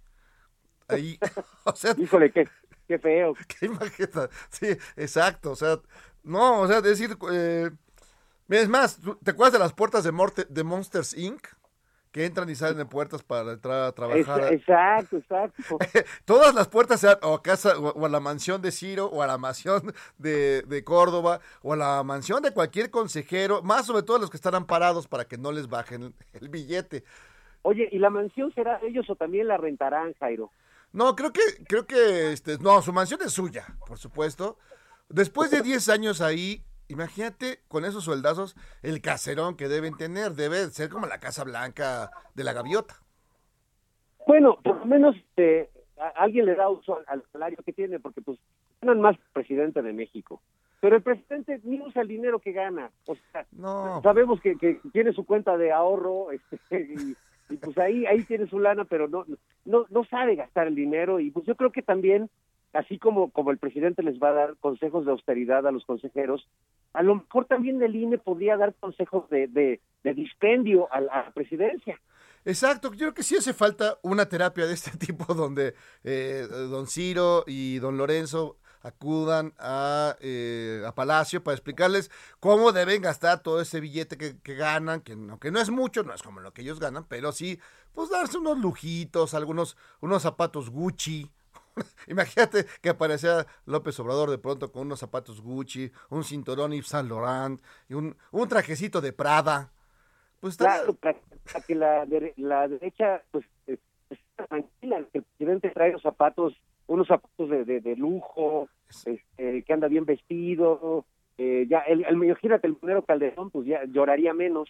Ahí, 0.88 1.20
o 1.66 1.76
sea, 1.76 1.96
Híjole, 1.98 2.32
qué, 2.32 2.48
qué 2.88 3.00
feo. 3.00 3.34
qué 3.60 3.66
imagen 3.68 4.10
Sí, 4.50 4.68
exacto. 4.96 5.52
O 5.52 5.56
sea, 5.56 5.80
no, 6.24 6.62
o 6.62 6.68
sea, 6.68 6.82
decir. 6.82 7.18
eh, 7.32 7.70
es 8.50 8.70
más, 8.70 8.98
¿tú- 8.98 9.16
¿te 9.24 9.32
acuerdas 9.32 9.54
de 9.54 9.60
las 9.60 9.74
puertas 9.74 10.04
de, 10.04 10.12
Morte- 10.12 10.46
de 10.50 10.64
Monsters 10.64 11.14
Inc? 11.16 11.48
Que 12.16 12.26
entran 12.26 12.50
y 12.50 12.56
salen 12.56 12.78
de 12.78 12.86
puertas 12.86 13.24
para 13.24 13.52
entrar 13.52 13.84
a 13.84 13.92
trabajar. 13.92 14.54
exacto, 14.54 15.18
exacto. 15.18 15.78
Todas 16.24 16.56
las 16.56 16.70
puertas 16.70 17.02
sean 17.02 17.18
o 17.22 17.34
a 17.34 17.44
casa 17.44 17.78
o, 17.78 18.06
a 18.06 18.08
la 18.08 18.22
mansión 18.22 18.62
de 18.62 18.72
Ciro 18.72 19.08
o 19.08 19.22
a 19.22 19.28
la 19.28 19.38
mansión 19.38 19.94
de, 20.18 20.62
de, 20.62 20.84
Córdoba 20.86 21.42
o 21.62 21.74
a 21.74 21.76
la 21.76 22.04
mansión 22.04 22.42
de 22.42 22.54
cualquier 22.54 22.90
consejero, 22.90 23.62
más 23.64 23.88
sobre 23.88 24.04
todo 24.04 24.18
los 24.18 24.30
que 24.30 24.38
están 24.38 24.56
amparados 24.56 25.10
para 25.10 25.26
que 25.26 25.38
no 25.38 25.52
les 25.52 25.68
bajen 25.68 26.14
el, 26.32 26.48
billete. 26.48 27.04
Oye, 27.64 27.90
¿y 27.92 28.00
la 28.00 28.10
mansión 28.10 28.50
será 28.56 28.80
de 28.80 28.88
ellos 28.88 29.10
o 29.10 29.18
también 29.18 29.50
la 29.50 29.58
rentarán, 29.58 30.14
Jairo? 30.14 30.52
No, 30.94 31.18
creo 31.18 31.34
que, 31.34 31.42
creo 31.68 31.86
que, 31.86 32.32
este, 32.32 32.58
no, 32.60 32.82
su 32.82 32.94
mansión 32.94 33.20
es 33.26 33.34
suya, 33.34 33.66
por 33.86 33.98
supuesto. 33.98 34.58
Después 35.10 35.52
de 35.52 35.62
10 35.62 35.90
años 35.90 36.22
ahí, 36.22 36.64
imagínate 36.88 37.60
con 37.68 37.86
esos 37.86 38.04
sueldazos 38.04 38.56
el 38.84 39.02
caserón 39.02 39.56
que 39.56 39.68
deben 39.68 39.98
tener. 39.98 40.34
Debe 40.34 40.66
ser 40.70 40.90
como 40.90 41.08
la 41.08 41.20
Casa 41.20 41.44
Blanca 41.44 42.12
de 42.34 42.44
la 42.44 42.54
Gaviota. 42.54 42.96
Bueno, 44.28 44.58
por 44.64 44.78
lo 44.78 44.86
menos 44.86 45.16
eh, 45.38 45.70
alguien 46.16 46.46
le 46.46 46.56
da 46.56 46.70
uso 46.70 47.00
al, 47.08 47.24
salario 47.32 47.58
que 47.64 47.74
tiene, 47.74 48.00
porque 48.00 48.22
pues 48.22 48.40
ganan 48.82 49.02
más 49.02 49.18
presidente 49.34 49.82
de 49.82 49.94
México. 49.94 50.42
Pero 50.82 50.98
el 50.98 51.04
presidente 51.04 51.62
ni 51.64 51.82
usa 51.82 52.02
el 52.02 52.08
dinero 52.08 52.40
que 52.40 52.52
gana. 52.52 52.92
O 53.08 53.16
sea, 53.32 53.46
no. 53.52 54.02
sabemos 54.04 54.42
que, 54.42 54.56
que 54.58 54.80
tiene 54.92 55.14
su 55.14 55.26
cuenta 55.26 55.58
de 55.58 55.72
ahorro 55.72 56.32
este, 56.52 56.82
y, 56.82 57.16
y, 57.54 57.58
pues 57.58 57.78
ahí 57.78 58.06
ahí 58.06 58.24
tiene 58.24 58.48
su 58.48 58.60
lana, 58.60 58.86
pero 58.86 59.08
no, 59.08 59.26
no, 59.66 59.86
no 59.90 60.04
sabe 60.06 60.36
gastar 60.36 60.68
el 60.68 60.76
dinero. 60.76 61.20
Y 61.20 61.32
pues 61.32 61.46
yo 61.46 61.56
creo 61.56 61.72
que 61.72 61.82
también 61.82 62.30
así 62.76 63.00
como, 63.00 63.32
como 63.32 63.52
el 63.52 63.58
presidente 63.58 64.04
les 64.04 64.20
va 64.20 64.30
a 64.30 64.34
dar 64.34 64.58
consejos 64.58 65.06
de 65.06 65.12
austeridad 65.12 65.66
a 65.66 65.72
los 65.72 65.86
consejeros, 65.86 66.48
a 66.94 67.04
lo 67.04 67.16
mejor 67.16 67.46
también 67.46 67.82
el 67.82 67.96
INE 67.96 68.18
podría 68.18 68.58
dar 68.58 68.74
consejos 68.76 69.30
de, 69.30 69.48
de, 69.48 69.80
dispendio 70.14 70.92
a 70.94 71.02
la 71.02 71.32
presidencia. 71.34 72.00
Exacto, 72.44 72.92
yo 72.92 72.98
creo 72.98 73.14
que 73.14 73.24
sí 73.24 73.36
hace 73.36 73.54
falta 73.54 73.98
una 74.04 74.28
terapia 74.28 74.68
de 74.68 74.74
este 74.74 74.98
tipo 75.06 75.34
donde 75.34 75.74
eh, 76.04 76.46
don 76.50 76.88
Ciro 76.88 77.44
y 77.48 77.80
don 77.80 77.98
Lorenzo 77.98 78.58
acudan 78.82 79.54
a, 79.58 80.16
eh, 80.20 80.84
a, 80.86 80.94
Palacio 80.94 81.44
para 81.44 81.56
explicarles 81.56 82.12
cómo 82.40 82.72
deben 82.72 83.02
gastar 83.02 83.42
todo 83.42 83.60
ese 83.60 83.80
billete 83.80 84.16
que, 84.16 84.40
que, 84.42 84.54
ganan, 84.54 85.02
que 85.02 85.14
aunque 85.14 85.50
no 85.50 85.60
es 85.60 85.72
mucho, 85.72 86.04
no 86.04 86.14
es 86.14 86.22
como 86.22 86.40
lo 86.40 86.54
que 86.54 86.62
ellos 86.62 86.80
ganan, 86.80 87.06
pero 87.08 87.32
sí, 87.32 87.60
pues 87.94 88.12
darse 88.12 88.38
unos 88.38 88.60
lujitos, 88.60 89.34
algunos, 89.34 89.76
unos 90.02 90.22
zapatos 90.22 90.70
Gucci, 90.70 91.32
Imagínate 92.08 92.66
que 92.82 92.90
aparecía 92.90 93.46
López 93.66 94.00
Obrador 94.00 94.30
de 94.30 94.38
pronto 94.38 94.72
con 94.72 94.84
unos 94.84 95.00
zapatos 95.00 95.42
Gucci, 95.42 95.92
un 96.10 96.24
cinturón 96.24 96.72
Yves 96.72 96.88
Saint 96.88 97.10
Laurent 97.10 97.62
y 97.90 97.94
un, 97.94 98.16
un 98.32 98.48
trajecito 98.48 99.02
de 99.02 99.14
Prada. 99.14 99.72
Pues 100.40 100.58
claro, 100.58 100.94
para, 100.94 101.18
que 101.66 101.76
la, 101.76 102.06
la 102.38 102.68
derecha 102.68 103.24
pues 103.32 103.46
está 104.10 104.46
tranquila, 104.48 105.04
que 105.12 105.20
el 105.20 105.24
presidente 105.24 105.70
trae 105.72 105.92
los 105.92 106.02
zapatos, 106.02 106.54
unos 106.88 107.08
zapatos 107.08 107.50
de, 107.50 107.82
de, 107.82 107.96
lujo, 107.96 108.70
este, 108.90 109.64
que 109.64 109.74
anda 109.74 109.88
bien 109.88 110.06
vestido, 110.06 111.06
eh, 111.38 111.66
ya 111.70 111.80
el, 111.80 112.06
el, 112.06 112.16
imagínate 112.24 112.68
el 112.68 112.78
monero 112.82 113.04
Calderón, 113.04 113.50
pues 113.50 113.68
ya 113.68 113.84
lloraría 113.86 114.34
menos. 114.34 114.70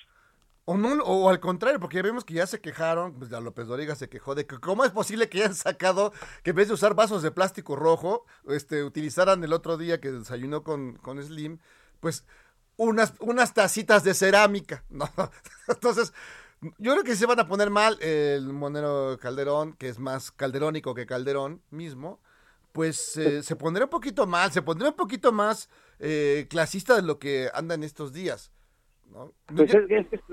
O, 0.68 0.78
no, 0.78 0.94
o 1.04 1.30
al 1.30 1.40
contrario, 1.40 1.80
porque 1.80 1.98
ya 1.98 2.02
vemos 2.02 2.26
que 2.26 2.34
ya 2.34 2.48
se 2.48 2.60
quejaron, 2.60 3.14
pues 3.14 3.30
ya 3.30 3.40
López 3.40 3.68
Doriga 3.68 3.96
se 3.96 4.10
quejó 4.10 4.34
de 4.34 4.48
que 4.48 4.58
cómo 4.58 4.84
es 4.84 4.92
posible 4.92 5.30
que 5.30 5.44
hayan 5.44 5.54
sacado, 5.54 6.12
que 6.42 6.50
en 6.50 6.56
vez 6.56 6.68
de 6.70 6.74
usar 6.74 6.96
vasos 6.96 7.22
de 7.22 7.30
plástico 7.30 7.76
rojo, 7.76 8.26
este, 8.48 8.84
utilizaran 8.84 9.44
el 9.44 9.54
otro 9.54 9.78
día 9.78 10.02
que 10.02 10.12
desayunó 10.12 10.64
con, 10.64 10.96
con 10.98 11.22
Slim, 11.24 11.60
pues 12.00 12.26
unas, 12.78 13.14
unas 13.20 13.54
tacitas 13.54 14.04
de 14.04 14.16
cerámica, 14.16 14.84
¿no? 14.90 15.08
Entonces, 15.68 16.14
yo 16.80 16.94
creo 16.94 17.04
que 17.04 17.16
se 17.16 17.28
van 17.28 17.40
a 17.40 17.48
poner 17.48 17.70
mal 17.70 18.02
el 18.02 18.52
monero 18.52 19.20
Calderón, 19.22 19.74
que 19.74 19.88
es 19.90 20.00
más 20.00 20.32
calderónico 20.32 20.96
que 20.96 21.06
Calderón 21.06 21.62
mismo, 21.70 22.20
pues 22.72 23.16
eh, 23.18 23.44
se 23.44 23.56
pondrá 23.56 23.86
un 23.86 23.90
poquito 23.90 24.26
mal, 24.26 24.52
se 24.52 24.62
pondrá 24.62 24.90
un 24.90 24.96
poquito 24.96 25.32
más 25.32 25.70
eh, 26.00 26.48
clasista 26.50 26.96
de 26.96 27.04
lo 27.04 27.20
que 27.20 27.50
anda 27.54 27.76
en 27.76 27.84
estos 27.84 28.14
días. 28.14 28.52
Pues 29.56 29.74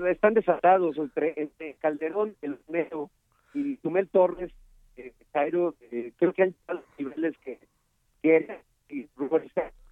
están 0.09 0.33
desatados 0.33 0.97
entre, 0.97 1.75
Calderón, 1.79 2.35
el 2.41 2.59
Mero 2.67 3.09
y 3.53 3.77
Tumel 3.77 4.09
Torres, 4.09 4.51
eh, 4.97 5.13
Cairo, 5.31 5.75
eh, 5.91 6.11
creo 6.17 6.33
que 6.33 6.43
hay 6.43 6.55
los 6.67 6.83
niveles 6.97 7.37
que 7.43 7.59
quieren 8.21 8.57
y 8.89 9.07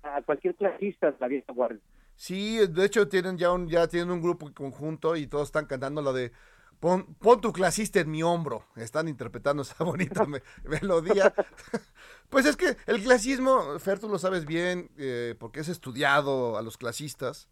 a 0.03 0.21
cualquier 0.23 0.55
clasista 0.55 1.15
la 1.19 1.27
vieja 1.27 1.53
guardia. 1.53 1.81
Sí, 2.15 2.59
de 2.67 2.85
hecho 2.85 3.07
tienen 3.07 3.37
ya 3.37 3.51
un, 3.51 3.67
ya 3.67 3.87
tienen 3.87 4.11
un 4.11 4.21
grupo 4.21 4.51
conjunto 4.53 5.15
y 5.15 5.27
todos 5.27 5.47
están 5.47 5.65
cantando 5.65 6.01
lo 6.01 6.13
de 6.13 6.31
pon, 6.79 7.15
pon 7.15 7.41
tu 7.41 7.51
clasista 7.51 7.99
en 7.99 8.11
mi 8.11 8.21
hombro. 8.21 8.65
Están 8.75 9.07
interpretando 9.07 9.63
esa 9.63 9.83
bonita 9.83 10.25
melodía. 10.63 11.33
pues 12.29 12.45
es 12.45 12.57
que 12.57 12.77
el 12.85 13.01
clasismo, 13.01 13.79
Fer, 13.79 13.99
tú 13.99 14.07
lo 14.09 14.19
sabes 14.19 14.45
bien, 14.45 14.91
eh, 14.97 15.35
porque 15.39 15.61
es 15.61 15.69
estudiado 15.69 16.57
a 16.57 16.61
los 16.61 16.77
clasistas 16.77 17.47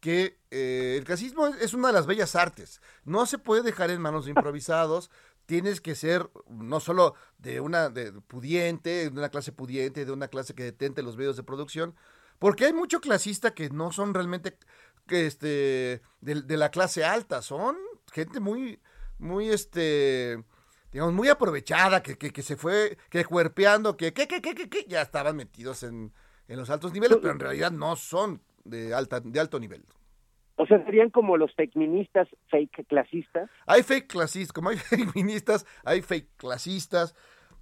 que 0.00 0.38
eh, 0.50 0.96
el 0.98 1.04
clasismo 1.04 1.46
es 1.46 1.74
una 1.74 1.88
de 1.88 1.94
las 1.94 2.06
bellas 2.06 2.34
artes. 2.34 2.80
No 3.04 3.26
se 3.26 3.38
puede 3.38 3.62
dejar 3.62 3.90
en 3.90 4.00
manos 4.00 4.24
de 4.24 4.30
improvisados. 4.36 5.10
Tienes 5.46 5.80
que 5.80 5.94
ser 5.94 6.30
no 6.48 6.80
solo 6.80 7.14
de 7.38 7.60
una 7.60 7.90
de 7.90 8.12
pudiente, 8.12 9.10
de 9.10 9.18
una 9.18 9.28
clase 9.28 9.52
pudiente, 9.52 10.04
de 10.04 10.12
una 10.12 10.28
clase 10.28 10.54
que 10.54 10.64
detente 10.64 11.02
los 11.02 11.16
medios 11.16 11.36
de 11.36 11.42
producción, 11.42 11.94
porque 12.38 12.66
hay 12.66 12.72
mucho 12.72 13.00
clasista 13.00 13.52
que 13.52 13.68
no 13.68 13.92
son 13.92 14.14
realmente 14.14 14.56
que 15.06 15.26
este 15.26 16.02
de, 16.20 16.56
la 16.56 16.70
clase 16.70 17.04
alta, 17.04 17.42
son 17.42 17.76
gente 18.12 18.38
muy 18.38 18.80
muy 19.18 19.48
este 19.50 20.42
digamos 20.92 21.14
muy 21.14 21.28
aprovechada 21.28 22.02
que, 22.02 22.16
que, 22.16 22.32
que 22.32 22.42
se 22.42 22.56
fue 22.56 22.96
que 23.10 23.24
cuerpeando 23.24 23.96
que 23.96 24.12
que, 24.12 24.28
que, 24.28 24.40
que, 24.40 24.54
que, 24.54 24.84
ya 24.88 25.02
estaban 25.02 25.36
metidos 25.36 25.82
en, 25.82 26.12
en 26.46 26.58
los 26.58 26.70
altos 26.70 26.92
niveles, 26.92 27.18
pero 27.20 27.32
en 27.32 27.40
realidad 27.40 27.72
no 27.72 27.96
son 27.96 28.40
de, 28.64 28.94
alta, 28.94 29.20
de 29.20 29.40
alto 29.40 29.58
nivel. 29.58 29.84
O 30.60 30.66
sea, 30.66 30.84
serían 30.84 31.08
como 31.08 31.38
los 31.38 31.54
fake 31.54 31.74
ministas, 31.74 32.28
fake 32.50 32.86
clasistas. 32.86 33.48
Hay 33.66 33.82
fake 33.82 34.08
clasistas, 34.08 34.52
como 34.52 34.68
hay 34.68 34.76
fake 34.76 35.14
ministas, 35.14 35.64
hay 35.84 36.02
fake 36.02 36.36
clasistas. 36.36 37.14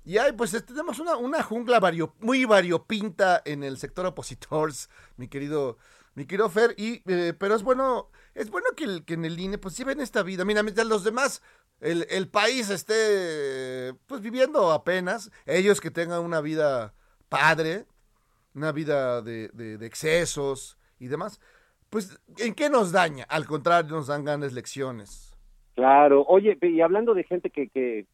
Y 0.05 0.19
hay, 0.19 0.33
pues 0.33 0.51
tenemos 0.67 0.99
una, 0.99 1.17
una 1.17 1.45
jungla 1.45 1.79
vario, 1.79 2.17
muy 2.19 2.45
variopinta 2.45 3.41
en 3.45 3.63
el 3.63 3.77
sector 3.79 4.05
opositores, 4.05 4.91
mi 5.17 5.29
querido, 5.29 5.79
mi 6.15 6.27
querido 6.27 6.51
Fer. 6.51 6.75
Y, 6.77 7.03
eh, 7.07 7.35
pero 7.39 7.55
es 7.55 7.63
bueno, 7.63 8.11
es 8.35 8.51
bueno 8.51 8.67
que, 8.77 8.83
el, 8.83 9.05
que 9.05 9.15
en 9.15 9.25
el 9.25 9.39
INE, 9.39 9.59
pues 9.59 9.77
si 9.77 9.85
ven 9.85 10.01
esta 10.01 10.25
vida. 10.25 10.45
Mira, 10.45 10.65
mientras 10.65 10.89
los 10.89 11.05
demás, 11.05 11.41
el, 11.81 12.05
el 12.11 12.27
país 12.29 12.69
esté, 12.69 13.95
pues 14.09 14.23
viviendo 14.23 14.73
apenas, 14.73 15.31
ellos 15.47 15.81
que 15.81 15.93
tengan 15.93 16.25
una 16.25 16.41
vida 16.41 16.95
padre, 17.29 17.87
una 18.55 18.73
vida 18.73 19.23
de, 19.23 19.51
de 19.51 19.87
excesos, 19.87 20.78
y 20.99 21.09
demás, 21.09 21.41
pues 21.91 22.21
¿en 22.39 22.55
qué 22.55 22.69
nos 22.71 22.93
daña? 22.93 23.25
Al 23.29 23.47
contrario, 23.47 23.97
nos 23.97 24.09
dan 24.09 24.25
grandes 24.25 24.53
lecciones. 24.53 25.35
Claro, 25.75 26.25
oye, 26.27 26.59
y 26.61 26.81
hablando 26.81 27.15
de 27.15 27.25
gente 27.25 27.51
que, 27.51 27.69
que, 27.69 28.07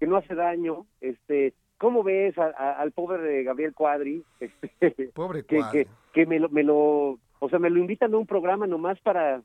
que 0.00 0.06
no 0.06 0.16
hace 0.16 0.34
daño, 0.34 0.86
este, 1.00 1.54
¿cómo 1.78 2.02
ves 2.02 2.36
al 2.36 2.92
pobre 2.92 3.44
Gabriel 3.44 3.74
Cuadri? 3.74 4.24
Este, 4.80 5.08
pobre 5.14 5.44
Cuadri. 5.44 5.84
Que, 5.84 5.88
que, 6.12 6.26
me, 6.26 6.40
lo, 6.40 6.48
me 6.48 6.62
lo, 6.62 7.18
o 7.38 7.48
sea, 7.48 7.58
me 7.58 7.70
lo 7.70 7.78
invitan 7.78 8.12
a 8.12 8.18
un 8.18 8.26
programa 8.26 8.66
nomás 8.66 9.00
para, 9.00 9.42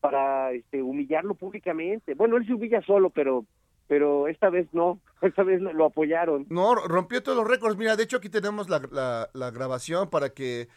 para 0.00 0.52
este, 0.52 0.82
humillarlo 0.82 1.34
públicamente. 1.34 2.14
Bueno, 2.14 2.36
él 2.36 2.46
se 2.46 2.54
humilla 2.54 2.82
solo, 2.82 3.10
pero 3.10 3.44
pero 3.88 4.28
esta 4.28 4.50
vez 4.50 4.68
no, 4.72 5.00
esta 5.22 5.42
vez 5.42 5.60
lo, 5.60 5.86
apoyaron. 5.86 6.46
No, 6.50 6.74
rompió 6.74 7.22
todos 7.22 7.38
los 7.38 7.48
récords. 7.48 7.76
Mira, 7.76 7.96
de 7.96 8.04
hecho 8.04 8.18
aquí 8.18 8.28
tenemos 8.28 8.68
la, 8.68 8.80
la, 8.92 9.28
la 9.32 9.50
grabación 9.50 10.08
para 10.08 10.28
que 10.28 10.68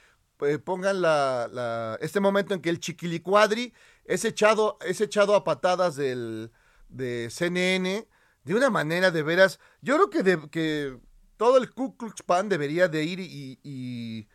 eh, 0.41 0.59
pongan 0.59 1.01
la, 1.01 1.97
este 2.01 2.19
momento 2.19 2.53
en 2.53 2.61
que 2.61 2.69
el 2.69 2.79
chiquilicuadri 2.79 3.73
es 4.05 4.25
echado, 4.25 4.77
es 4.81 5.01
echado 5.01 5.35
a 5.35 5.43
patadas 5.43 5.95
del, 5.95 6.51
de 6.89 7.29
CNN 7.29 8.07
de 8.43 8.55
una 8.55 8.69
manera 8.69 9.11
de 9.11 9.23
veras. 9.23 9.59
Yo 9.81 9.95
creo 9.95 10.09
que, 10.09 10.23
de, 10.23 10.49
que 10.49 10.97
todo 11.37 11.57
el 11.57 11.71
Ku 11.71 11.95
Klux 11.97 12.21
Klan 12.23 12.49
debería 12.49 12.87
de 12.87 13.03
ir 13.03 13.19
y, 13.19 13.59
y 13.63 14.27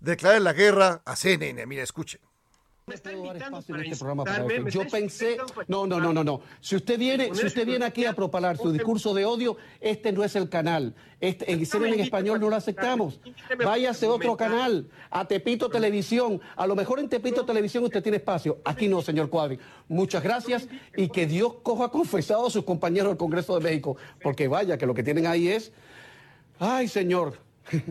declarar 0.00 0.42
la 0.42 0.52
guerra 0.52 1.02
a 1.04 1.16
CNN. 1.16 1.66
Mira, 1.66 1.82
escuchen. 1.82 2.20
Me 2.88 2.94
está 2.94 3.12
invitando 3.12 3.60
para 3.62 3.82
este 3.82 3.96
programa 3.96 4.22
para 4.22 4.70
Yo 4.70 4.86
pensé, 4.86 5.38
no, 5.66 5.88
no, 5.88 5.98
no, 5.98 6.12
no, 6.12 6.22
no. 6.22 6.40
Si 6.60 6.76
usted 6.76 6.96
viene, 6.96 7.34
si 7.34 7.44
usted 7.44 7.66
viene 7.66 7.84
aquí 7.84 8.04
a 8.04 8.12
propalar 8.12 8.58
su 8.58 8.70
discurso 8.70 9.12
de 9.12 9.24
odio, 9.24 9.56
este 9.80 10.12
no 10.12 10.22
es 10.22 10.36
el 10.36 10.48
canal. 10.48 10.94
Este, 11.20 11.46
CNN 11.66 11.96
en 11.96 12.00
español 12.02 12.38
no 12.38 12.48
lo 12.48 12.54
aceptamos. 12.54 13.18
Váyase 13.58 14.06
a 14.06 14.10
otro 14.10 14.36
canal, 14.36 14.88
a 15.10 15.26
Tepito 15.26 15.68
Televisión. 15.68 16.40
A 16.54 16.64
lo 16.68 16.76
mejor 16.76 17.00
en 17.00 17.08
Tepito 17.08 17.44
Televisión 17.44 17.82
usted 17.82 18.00
tiene 18.04 18.18
espacio. 18.18 18.60
Aquí 18.64 18.86
no, 18.86 19.02
señor 19.02 19.30
Cuadri. 19.30 19.58
Muchas 19.88 20.22
gracias 20.22 20.68
y 20.96 21.08
que 21.08 21.26
Dios 21.26 21.54
coja 21.64 21.88
confesado 21.88 22.46
a 22.46 22.50
sus 22.50 22.62
compañeros 22.62 23.08
del 23.08 23.16
Congreso 23.16 23.58
de 23.58 23.64
México, 23.64 23.96
porque 24.22 24.46
vaya 24.46 24.78
que 24.78 24.86
lo 24.86 24.94
que 24.94 25.02
tienen 25.02 25.26
ahí 25.26 25.48
es, 25.48 25.72
ay, 26.60 26.86
señor. 26.86 27.40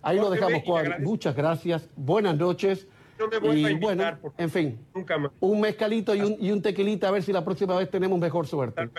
Ahí 0.00 0.18
lo 0.18 0.28
dejamos, 0.28 0.62
Cuadri. 0.62 1.02
Muchas 1.02 1.34
gracias. 1.34 1.88
Buenas 1.96 2.36
noches 2.36 2.86
No 3.18 3.28
me 3.28 3.38
vuelva 3.38 3.68
a 3.68 3.70
invitar, 3.70 4.18
bueno, 4.20 4.34
en 4.38 4.50
fin. 4.50 4.86
Nunca 4.94 5.18
más. 5.18 5.30
Un 5.40 5.60
mezcalito 5.60 6.14
y 6.14 6.20
un, 6.20 6.36
y 6.40 6.50
un 6.50 6.62
tequilita 6.62 7.08
a 7.08 7.10
ver 7.10 7.22
si 7.22 7.32
la 7.32 7.44
próxima 7.44 7.76
vez 7.76 7.90
tenemos 7.90 8.18
mejor 8.18 8.46
suerte. 8.46 8.90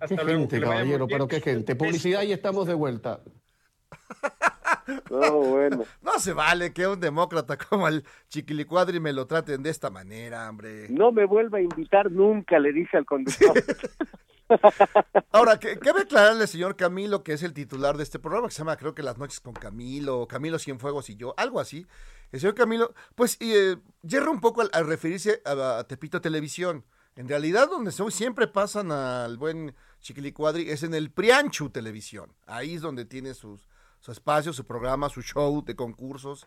Hasta 0.00 0.16
qué 0.16 0.24
gente, 0.24 0.60
caballero, 0.60 1.06
pero 1.06 1.28
qué 1.28 1.40
gente. 1.40 1.76
Publicidad 1.76 2.22
y 2.22 2.32
estamos 2.32 2.66
de 2.66 2.74
vuelta. 2.74 3.20
No, 5.10 5.32
bueno. 5.38 5.84
No 6.02 6.18
se 6.18 6.34
vale 6.34 6.72
que 6.74 6.86
un 6.86 7.00
demócrata 7.00 7.56
como 7.56 7.88
el 7.88 8.04
Chiquilicuadri 8.28 9.00
me 9.00 9.14
lo 9.14 9.26
traten 9.26 9.62
de 9.62 9.70
esta 9.70 9.88
manera, 9.88 10.48
hombre. 10.48 10.88
No 10.90 11.10
me 11.10 11.24
vuelva 11.24 11.58
a 11.58 11.62
invitar 11.62 12.10
nunca, 12.10 12.58
le 12.58 12.72
dice 12.72 12.98
al 12.98 13.06
conductor. 13.06 13.54
Ahora, 15.32 15.58
¿qué, 15.58 15.78
¿qué 15.78 15.90
aclararle 15.90 16.46
señor 16.46 16.76
Camilo, 16.76 17.22
que 17.22 17.32
es 17.32 17.42
el 17.42 17.54
titular 17.54 17.96
de 17.96 18.02
este 18.02 18.18
programa, 18.18 18.48
que 18.48 18.54
se 18.54 18.58
llama, 18.58 18.76
creo 18.76 18.94
que 18.94 19.02
Las 19.02 19.16
Noches 19.16 19.40
con 19.40 19.54
Camilo, 19.54 20.28
Camilo 20.28 20.58
Cienfuegos 20.58 21.08
y 21.08 21.16
yo, 21.16 21.34
algo 21.38 21.60
así? 21.60 21.86
El 22.34 22.40
señor 22.40 22.56
Camilo, 22.56 22.92
pues, 23.14 23.38
eh, 23.40 23.76
yerra 24.02 24.28
un 24.28 24.40
poco 24.40 24.62
al, 24.62 24.86
referirse 24.88 25.40
a, 25.44 25.84
Tepito 25.86 26.20
Televisión. 26.20 26.82
En 27.14 27.28
realidad, 27.28 27.68
donde 27.70 27.92
siempre 27.92 28.48
pasan 28.48 28.90
al 28.90 29.38
buen 29.38 29.72
Chiquilicuadri 30.00 30.68
es 30.68 30.82
en 30.82 30.94
el 30.94 31.12
Prianchu 31.12 31.70
Televisión. 31.70 32.32
Ahí 32.48 32.74
es 32.74 32.80
donde 32.80 33.04
tiene 33.04 33.34
sus, 33.34 33.68
su 34.00 34.10
espacio, 34.10 34.52
su 34.52 34.66
programa, 34.66 35.10
su 35.10 35.22
show 35.22 35.64
de 35.64 35.76
concursos 35.76 36.44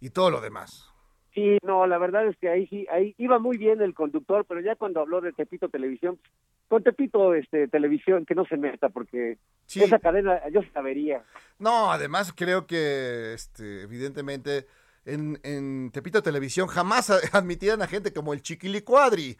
y 0.00 0.10
todo 0.10 0.32
lo 0.32 0.40
demás. 0.40 0.90
Sí, 1.32 1.58
no, 1.62 1.86
la 1.86 1.98
verdad 1.98 2.26
es 2.26 2.36
que 2.38 2.48
ahí 2.48 2.66
sí, 2.66 2.88
ahí 2.90 3.14
iba 3.16 3.38
muy 3.38 3.58
bien 3.58 3.80
el 3.80 3.94
conductor, 3.94 4.44
pero 4.44 4.60
ya 4.60 4.74
cuando 4.74 5.00
habló 5.00 5.20
de 5.20 5.32
Tepito 5.32 5.68
Televisión, 5.68 6.18
con 6.66 6.82
Tepito 6.82 7.34
este, 7.34 7.68
Televisión, 7.68 8.26
que 8.26 8.34
no 8.34 8.44
se 8.46 8.56
meta, 8.56 8.88
porque 8.88 9.38
esa 9.72 10.00
cadena 10.00 10.40
yo 10.48 10.62
sabería. 10.74 11.22
No, 11.60 11.92
además 11.92 12.32
creo 12.34 12.66
que, 12.66 13.34
este, 13.34 13.82
evidentemente, 13.82 14.66
en, 15.08 15.40
en 15.42 15.90
Tepito 15.90 16.22
Televisión 16.22 16.68
jamás 16.68 17.10
admitirán 17.32 17.82
a 17.82 17.86
gente 17.86 18.12
como 18.12 18.32
el 18.32 18.42
Chiquilicuadri, 18.42 19.36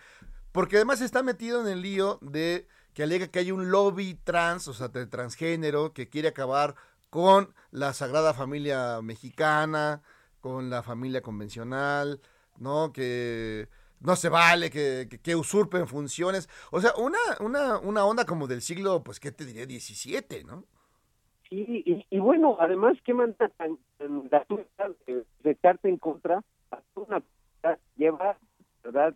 porque 0.53 0.77
además 0.77 1.01
está 1.01 1.23
metido 1.23 1.61
en 1.61 1.69
el 1.69 1.83
lío 1.83 2.19
de 2.23 2.67
que 2.95 3.03
alega 3.05 3.29
que 3.29 3.39
hay 3.39 3.53
un 3.53 3.71
lobby 3.71 4.15
trans, 4.25 4.67
o 4.67 4.75
sea, 4.75 4.89
de 4.89 5.07
transgénero, 5.07 5.93
que 5.93 6.09
quiere 6.09 6.29
acabar 6.29 6.75
con 7.11 7.55
la 7.71 7.93
Sagrada 7.93 8.35
Familia 8.35 9.01
Mexicana, 9.03 10.03
con 10.41 10.71
la 10.71 10.83
familia 10.83 11.23
convencional, 11.23 12.21
¿no? 12.59 12.93
Que 12.93 13.69
no 14.01 14.17
se 14.17 14.29
vale 14.29 14.71
que, 14.71 15.09
que, 15.23 15.37
usurpen 15.37 15.87
funciones. 15.87 16.49
O 16.71 16.81
sea, 16.81 16.93
una, 16.97 17.19
una, 17.41 17.79
una 17.79 18.05
onda 18.05 18.25
como 18.25 18.47
del 18.47 18.63
siglo, 18.63 19.03
pues, 19.03 19.21
¿qué 19.21 19.33
te 19.33 19.45
diré? 19.45 19.67
17, 19.67 20.45
¿no? 20.45 20.65
Sí, 21.49 22.05
y, 22.11 22.19
bueno, 22.19 22.57
además, 22.61 22.97
¿qué 23.05 23.15
manda 23.15 23.49
tan, 23.57 23.79
de, 23.99 25.25
de 25.43 25.51
echarte 25.51 25.89
en 25.89 25.99
contra? 25.99 26.43
A 26.71 26.81
una 26.95 27.23
lleva, 27.97 28.37
¿verdad? 28.85 29.15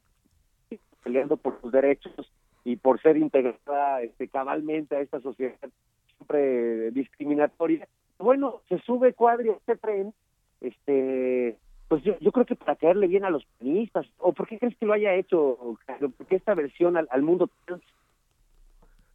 Peleando 1.02 1.36
por 1.36 1.60
sus 1.60 1.72
derechos 1.72 2.32
y 2.64 2.76
por 2.76 3.00
ser 3.00 3.16
integrada 3.16 4.02
este, 4.02 4.28
cabalmente 4.28 4.96
a 4.96 5.00
esta 5.00 5.20
sociedad 5.20 5.70
siempre 6.16 6.90
discriminatoria. 6.92 7.88
Bueno, 8.18 8.62
se 8.68 8.78
sube 8.80 9.14
Cuadri 9.14 9.50
a 9.50 9.54
este 9.54 9.76
tren 9.76 10.14
este 10.60 11.58
pues 11.88 12.02
yo, 12.04 12.18
yo 12.20 12.32
creo 12.32 12.46
que 12.46 12.56
para 12.56 12.74
caerle 12.76 13.06
bien 13.06 13.24
a 13.26 13.30
los 13.30 13.44
pianistas, 13.58 14.06
o 14.16 14.32
por 14.32 14.48
qué 14.48 14.58
crees 14.58 14.74
que 14.78 14.86
lo 14.86 14.94
haya 14.94 15.14
hecho, 15.14 15.58
¿por 16.16 16.26
qué 16.26 16.36
esta 16.36 16.54
versión 16.54 16.96
al, 16.96 17.22
mundo 17.22 17.50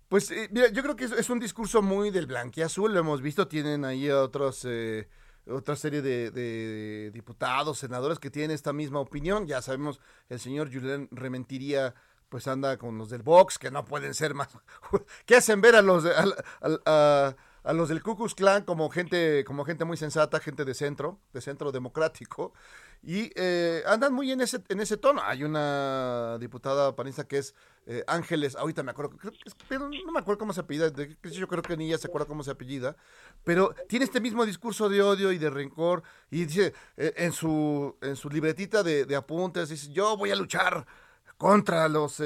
Pues 0.09 0.29
eh, 0.29 0.47
mira, 0.51 0.71
yo 0.71 0.83
creo 0.83 0.95
que 0.95 1.05
es, 1.05 1.29
un 1.31 1.39
discurso 1.39 1.81
muy 1.81 2.11
del 2.11 2.27
blanquiazul, 2.27 2.93
lo 2.93 2.99
hemos 2.99 3.23
visto, 3.23 3.47
tienen 3.47 3.83
ahí 3.83 4.11
otros, 4.11 4.63
eh, 4.69 5.07
otra 5.49 5.75
serie 5.75 6.01
de, 6.01 7.11
diputados, 7.13 7.79
senadores 7.79 8.19
que 8.19 8.29
tienen 8.29 8.51
esta 8.51 8.73
misma 8.73 8.99
opinión, 8.99 9.47
ya 9.47 9.61
sabemos, 9.61 9.99
el 10.29 10.39
señor 10.39 10.71
Julián 10.71 11.07
Rementiría 11.11 11.93
pues 12.29 12.47
anda 12.47 12.77
con 12.77 12.97
los 12.97 13.09
del 13.09 13.21
Vox, 13.21 13.57
que 13.57 13.71
no 13.71 13.85
pueden 13.85 14.13
ser 14.13 14.33
más, 14.33 14.49
¿qué 15.25 15.37
hacen 15.37 15.61
ver 15.61 15.75
a 15.75 15.81
los, 15.81 16.05
a, 16.05 17.35
a 17.67 17.73
los 17.73 17.89
del 17.89 18.01
Ku 18.01 18.15
Klan 18.35 18.63
como 18.63 18.89
gente, 18.89 19.43
como 19.45 19.65
gente 19.65 19.83
muy 19.85 19.97
sensata, 19.97 20.39
gente 20.39 20.63
de 20.63 20.73
centro, 20.73 21.19
de 21.33 21.41
centro 21.41 21.71
democrático, 21.71 22.53
y 23.03 23.31
eh, 23.35 23.83
andan 23.85 24.13
muy 24.13 24.31
en 24.31 24.41
ese, 24.41 24.61
en 24.69 24.79
ese 24.79 24.97
tono. 24.97 25.21
Hay 25.23 25.43
una 25.43 26.37
diputada 26.39 26.95
panista 26.95 27.27
que 27.27 27.37
es 27.37 27.55
eh, 27.85 28.03
Ángeles, 28.07 28.55
ahorita 28.55 28.83
me 28.83 28.91
acuerdo, 28.91 29.17
pero 29.69 29.89
no 29.89 30.11
me 30.11 30.19
acuerdo 30.19 30.39
cómo 30.39 30.53
se 30.53 30.59
apellida, 30.59 30.91
yo 31.23 31.47
creo 31.47 31.63
que 31.63 31.77
ni 31.77 31.87
ella 31.87 31.97
se 31.97 32.07
acuerda 32.07 32.27
cómo 32.27 32.43
se 32.43 32.51
apellida, 32.51 32.97
pero 33.45 33.73
tiene 33.87 34.03
este 34.03 34.19
mismo 34.19 34.45
discurso 34.45 34.89
de 34.89 35.01
odio 35.01 35.31
y 35.31 35.37
de 35.37 35.49
rencor, 35.49 36.03
y 36.29 36.45
dice 36.45 36.73
eh, 36.97 37.13
en, 37.15 37.31
su, 37.31 37.95
en 38.01 38.17
su 38.17 38.29
libretita 38.29 38.83
de, 38.83 39.15
apuntes, 39.15 39.69
dice, 39.69 39.91
yo 39.93 40.17
voy 40.17 40.31
a 40.31 40.35
luchar 40.35 40.85
contra 41.37 41.87
los... 41.87 42.21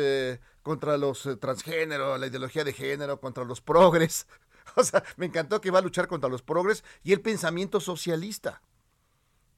contra 0.63 0.97
los 0.97 1.29
transgéneros, 1.39 2.19
la 2.19 2.27
ideología 2.27 2.63
de 2.63 2.73
género, 2.73 3.19
contra 3.19 3.43
los 3.43 3.61
progres. 3.61 4.27
O 4.75 4.83
sea, 4.83 5.03
me 5.17 5.25
encantó 5.25 5.59
que 5.59 5.71
va 5.71 5.79
a 5.79 5.81
luchar 5.81 6.07
contra 6.07 6.29
los 6.29 6.43
progres 6.43 6.85
y 7.03 7.11
el 7.11 7.19
pensamiento 7.19 7.81
socialista. 7.81 8.61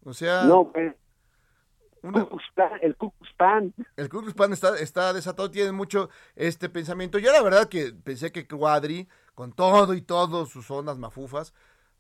O 0.04 0.14
sea... 0.14 0.44
No, 0.46 0.72
pues, 0.72 0.96
el 2.04 2.96
Pan. 3.38 3.74
El 3.96 4.10
Ku 4.10 4.24
Pan 4.36 4.52
está, 4.54 4.78
está 4.78 5.14
desatado, 5.14 5.50
tiene 5.50 5.72
mucho 5.72 6.10
este 6.36 6.70
pensamiento. 6.70 7.18
Yo 7.18 7.32
la 7.32 7.42
verdad 7.42 7.70
que 7.70 7.94
pensé 7.94 8.32
que 8.32 8.46
Cuadri, 8.46 9.08
con 9.34 9.54
todo 9.54 9.94
y 9.94 10.02
todo 10.02 10.46
sus 10.46 10.70
ondas 10.70 10.98
mafufas, 10.98 11.54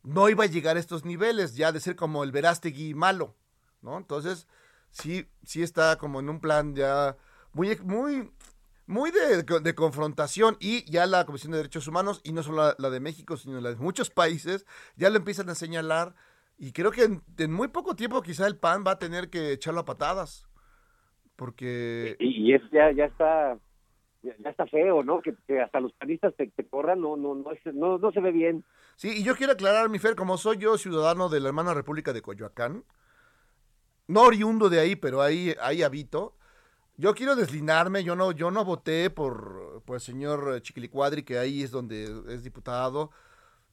no 0.03 0.27
iba 0.27 0.43
a 0.43 0.47
llegar 0.47 0.75
a 0.75 0.79
estos 0.79 1.05
niveles, 1.05 1.55
ya 1.55 1.71
de 1.71 1.79
ser 1.79 1.95
como 1.95 2.23
el 2.23 2.31
Verástegui 2.31 2.93
malo, 2.93 3.35
¿no? 3.81 3.97
Entonces, 3.97 4.47
sí, 4.91 5.27
sí 5.43 5.63
está 5.63 5.97
como 5.97 6.19
en 6.19 6.29
un 6.29 6.41
plan 6.41 6.75
ya 6.75 7.15
muy, 7.53 7.77
muy, 7.77 8.31
muy 8.85 9.11
de, 9.11 9.75
confrontación 9.75 10.57
y 10.59 10.89
ya 10.91 11.05
la 11.05 11.25
Comisión 11.25 11.51
de 11.51 11.59
Derechos 11.59 11.87
Humanos, 11.87 12.19
y 12.23 12.33
no 12.33 12.43
solo 12.43 12.75
la, 12.77 12.89
de 12.89 12.99
México, 12.99 13.37
sino 13.37 13.61
la 13.61 13.69
de 13.69 13.75
muchos 13.77 14.09
países, 14.09 14.65
ya 14.97 15.09
lo 15.09 15.17
empiezan 15.17 15.49
a 15.49 15.55
señalar 15.55 16.13
y 16.63 16.71
creo 16.71 16.91
que 16.91 17.03
en, 17.03 17.51
muy 17.51 17.67
poco 17.67 17.93
tiempo 17.93 18.21
quizá 18.21 18.47
el 18.47 18.55
PAN 18.55 18.85
va 18.87 18.91
a 18.91 18.97
tener 18.97 19.29
que 19.29 19.51
echarlo 19.51 19.81
a 19.81 19.85
patadas. 19.85 20.47
Porque... 21.35 22.15
Y, 22.19 22.53
eso 22.53 22.65
ya, 22.71 22.89
ya 22.93 23.03
está 23.03 23.57
ya, 24.21 24.49
está 24.49 24.65
feo, 24.67 25.03
¿no? 25.03 25.21
Que, 25.21 25.35
hasta 25.59 25.81
los 25.81 25.91
panistas 25.91 26.33
te, 26.37 26.49
corran, 26.69 27.01
no, 27.01 27.17
no, 27.17 27.35
no, 27.35 27.51
no, 27.73 27.97
no 27.97 28.11
se 28.13 28.21
ve 28.21 28.31
bien. 28.31 28.63
Sí, 28.95 29.09
y 29.09 29.23
yo 29.25 29.35
quiero 29.35 29.51
aclarar, 29.51 29.89
mi 29.89 29.99
Fer, 29.99 30.15
como 30.15 30.37
soy 30.37 30.57
yo 30.57 30.77
ciudadano 30.77 31.27
de 31.27 31.41
la 31.41 31.49
hermana 31.49 31.73
República 31.73 32.13
de 32.13 32.21
Coyoacán, 32.21 32.85
no 34.07 34.21
oriundo 34.21 34.69
de 34.69 34.79
ahí, 34.79 34.95
pero 34.95 35.21
ahí, 35.21 35.53
ahí 35.61 35.83
habito, 35.83 36.37
yo 36.95 37.13
quiero 37.13 37.35
deslindarme, 37.35 38.05
yo 38.05 38.15
no, 38.15 38.31
yo 38.31 38.51
no 38.51 38.63
voté 38.63 39.09
por, 39.09 39.83
por 39.83 39.95
el 39.95 40.01
señor 40.01 40.61
Chiquilicuadri, 40.61 41.23
que 41.23 41.37
ahí 41.39 41.61
es 41.61 41.71
donde 41.71 42.05
es 42.29 42.41
diputado. 42.41 43.11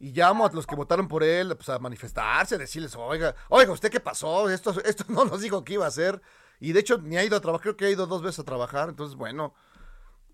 Y 0.01 0.13
llamo 0.13 0.47
a 0.47 0.51
los 0.53 0.67
que 0.67 0.75
votaron 0.75 1.07
por 1.07 1.23
él 1.23 1.53
pues, 1.55 1.69
a 1.69 1.79
manifestarse, 1.79 2.55
a 2.55 2.59
decirles, 2.59 2.97
oiga, 2.97 3.35
oiga, 3.51 3.71
¿usted 3.71 3.91
qué 3.91 4.01
pasó? 4.01 4.49
Esto, 4.49 4.73
esto 4.85 5.05
no 5.09 5.27
nos 5.27 5.43
dijo 5.43 5.63
que 5.63 5.75
iba 5.75 5.85
a 5.85 5.89
hacer. 5.89 6.21
Y 6.59 6.73
de 6.73 6.81
hecho 6.81 6.99
ni 6.99 7.19
ha 7.19 7.25
ido 7.25 7.37
a 7.37 7.41
trabajar, 7.41 7.63
creo 7.63 7.77
que 7.77 7.85
ha 7.85 7.91
ido 7.91 8.07
dos 8.07 8.23
veces 8.23 8.41
a 8.41 8.45
trabajar. 8.45 8.89
Entonces, 8.89 9.15
bueno, 9.17 9.53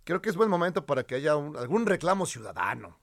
creo 0.05 0.23
que 0.23 0.31
es 0.31 0.37
buen 0.37 0.49
momento 0.49 0.87
para 0.87 1.03
que 1.03 1.17
haya 1.17 1.33
algún 1.33 1.85
reclamo 1.85 2.27
ciudadano. 2.27 2.97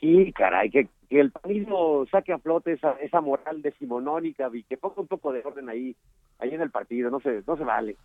Sí, 0.00 0.32
caray, 0.32 0.70
que, 0.70 0.88
que 1.10 1.18
el 1.18 1.32
panismo 1.32 2.06
saque 2.10 2.32
a 2.32 2.38
flote 2.38 2.74
esa, 2.74 2.92
esa 3.00 3.20
moral 3.20 3.60
decimonónica 3.60 4.48
y 4.52 4.62
que 4.62 4.76
ponga 4.76 5.00
un 5.00 5.08
poco 5.08 5.32
de 5.32 5.42
orden 5.44 5.68
ahí, 5.68 5.96
ahí 6.38 6.54
en 6.54 6.60
el 6.60 6.70
partido, 6.70 7.10
no 7.10 7.18
se, 7.18 7.42
no 7.44 7.56
se 7.56 7.64
vale. 7.64 7.96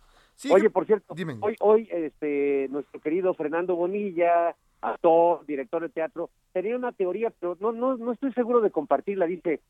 Oye, 0.50 0.68
por 0.68 0.84
cierto, 0.84 1.14
hoy, 1.40 1.54
hoy 1.60 1.88
este, 1.92 2.66
nuestro 2.70 3.00
querido 3.00 3.34
Fernando 3.34 3.76
Bonilla, 3.76 4.56
actor, 4.84 5.44
director 5.46 5.82
de 5.82 5.88
teatro, 5.88 6.30
tenía 6.52 6.76
una 6.76 6.92
teoría, 6.92 7.32
pero 7.38 7.56
no, 7.60 7.72
no, 7.72 7.96
no 7.96 8.12
estoy 8.12 8.32
seguro 8.32 8.60
de 8.60 8.70
compartirla. 8.70 9.26
Dice, 9.26 9.60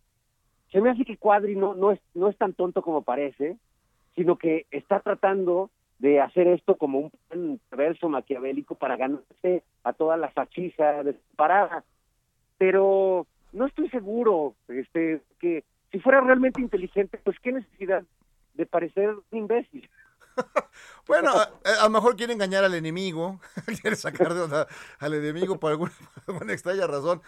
se 0.70 0.80
me 0.80 0.90
hace 0.90 1.04
que 1.04 1.16
Cuadri 1.16 1.56
no, 1.56 1.74
no, 1.74 1.92
es, 1.92 2.00
no 2.14 2.28
es 2.28 2.36
tan 2.36 2.52
tonto 2.52 2.82
como 2.82 3.02
parece, 3.02 3.56
sino 4.14 4.36
que 4.36 4.66
está 4.70 5.00
tratando 5.00 5.70
de 5.98 6.20
hacer 6.20 6.48
esto 6.48 6.76
como 6.76 6.98
un 6.98 7.10
plan 7.28 7.60
perverso 7.70 8.08
maquiavélico 8.08 8.74
para 8.74 8.96
ganarse 8.96 9.62
a 9.84 9.92
todas 9.92 10.18
las 10.18 10.36
hachizas 10.36 11.06
parada. 11.36 11.84
Pero 12.58 13.26
no 13.52 13.66
estoy 13.66 13.88
seguro 13.88 14.54
este, 14.68 15.20
que 15.38 15.64
si 15.92 16.00
fuera 16.00 16.20
realmente 16.20 16.60
inteligente, 16.60 17.18
pues 17.22 17.38
qué 17.40 17.52
necesidad 17.52 18.04
de 18.54 18.66
parecer 18.66 19.10
un 19.10 19.38
imbécil. 19.38 19.88
bueno, 21.06 21.32
a, 21.32 21.84
lo 21.84 21.90
mejor 21.90 22.16
quiere 22.16 22.32
engañar 22.32 22.64
al 22.64 22.74
enemigo, 22.74 23.40
quiere 23.80 23.96
sacar 23.96 24.34
de 24.34 24.42
onda 24.42 24.66
al 24.98 25.14
enemigo 25.14 25.58
por 25.60 25.72
alguna, 25.72 25.92
extraña 26.48 26.86
razón. 26.86 27.22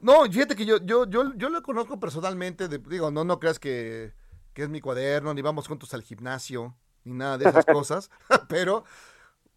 No, 0.00 0.24
fíjate 0.24 0.56
que 0.56 0.64
yo, 0.64 0.78
yo, 0.78 1.08
yo, 1.08 1.32
yo 1.34 1.48
lo 1.48 1.62
conozco 1.62 2.00
personalmente, 2.00 2.68
digo, 2.68 3.10
no, 3.10 3.24
no 3.24 3.38
creas 3.38 3.58
que, 3.58 4.14
es 4.54 4.68
mi 4.68 4.80
cuaderno, 4.80 5.32
ni 5.32 5.42
vamos 5.42 5.68
juntos 5.68 5.94
al 5.94 6.02
gimnasio, 6.02 6.76
ni 7.04 7.14
nada 7.14 7.38
de 7.38 7.48
esas 7.48 7.64
cosas, 7.64 8.10
pero 8.48 8.84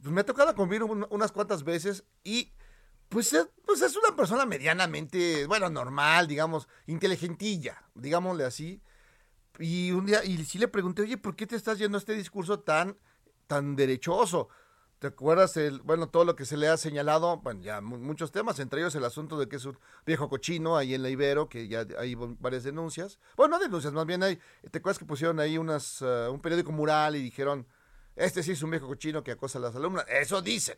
pues, 0.01 0.13
me 0.13 0.21
ha 0.21 0.25
tocado 0.25 0.53
convivir 0.55 0.83
unas 0.83 1.31
cuantas 1.31 1.63
veces 1.63 2.03
y 2.23 2.51
pues 3.09 3.33
es, 3.33 3.49
pues 3.65 3.81
es 3.81 3.95
una 3.95 4.15
persona 4.15 4.45
medianamente, 4.45 5.45
bueno, 5.47 5.69
normal, 5.69 6.27
digamos, 6.27 6.67
inteligentilla, 6.85 7.83
digámosle 7.95 8.45
así 8.45 8.81
y 9.59 9.91
un 9.91 10.05
día, 10.05 10.23
y 10.23 10.43
sí 10.45 10.57
le 10.57 10.67
pregunté, 10.67 11.03
oye, 11.03 11.17
¿por 11.17 11.35
qué 11.35 11.47
te 11.47 11.55
estás 11.55 11.77
yendo 11.77 11.97
a 11.97 11.99
este 11.99 12.13
discurso 12.13 12.59
tan, 12.59 12.97
tan 13.47 13.75
derechoso? 13.75 14.49
¿Te 14.99 15.07
acuerdas, 15.07 15.57
el, 15.57 15.81
bueno, 15.81 16.07
todo 16.07 16.23
lo 16.23 16.35
que 16.35 16.45
se 16.45 16.57
le 16.57 16.67
ha 16.67 16.77
señalado? 16.77 17.37
Bueno, 17.37 17.61
ya 17.61 17.81
muchos 17.81 18.31
temas, 18.31 18.59
entre 18.59 18.79
ellos 18.79 18.95
el 18.95 19.03
asunto 19.03 19.37
de 19.37 19.47
que 19.47 19.57
es 19.57 19.65
un 19.65 19.77
viejo 20.05 20.29
cochino 20.29 20.77
ahí 20.77 20.93
en 20.93 21.03
la 21.03 21.09
Ibero, 21.09 21.49
que 21.49 21.67
ya 21.67 21.85
hay 21.99 22.15
varias 22.15 22.63
denuncias. 22.63 23.19
Bueno, 23.35 23.57
no 23.57 23.63
denuncias, 23.63 23.93
más 23.93 24.05
bien 24.05 24.23
hay, 24.23 24.39
¿te 24.71 24.79
acuerdas 24.79 24.97
que 24.97 25.05
pusieron 25.05 25.39
ahí 25.39 25.57
unas, 25.57 26.01
uh, 26.01 26.31
un 26.31 26.39
periódico 26.39 26.71
mural 26.71 27.15
y 27.15 27.21
dijeron, 27.21 27.67
este 28.15 28.41
sí 28.41 28.53
es 28.53 28.63
un 28.63 28.71
viejo 28.71 28.87
cochino 28.87 29.23
que 29.23 29.31
acosa 29.31 29.59
a 29.59 29.61
las 29.61 29.75
alumnas? 29.75 30.05
Eso 30.07 30.41
dicen. 30.41 30.77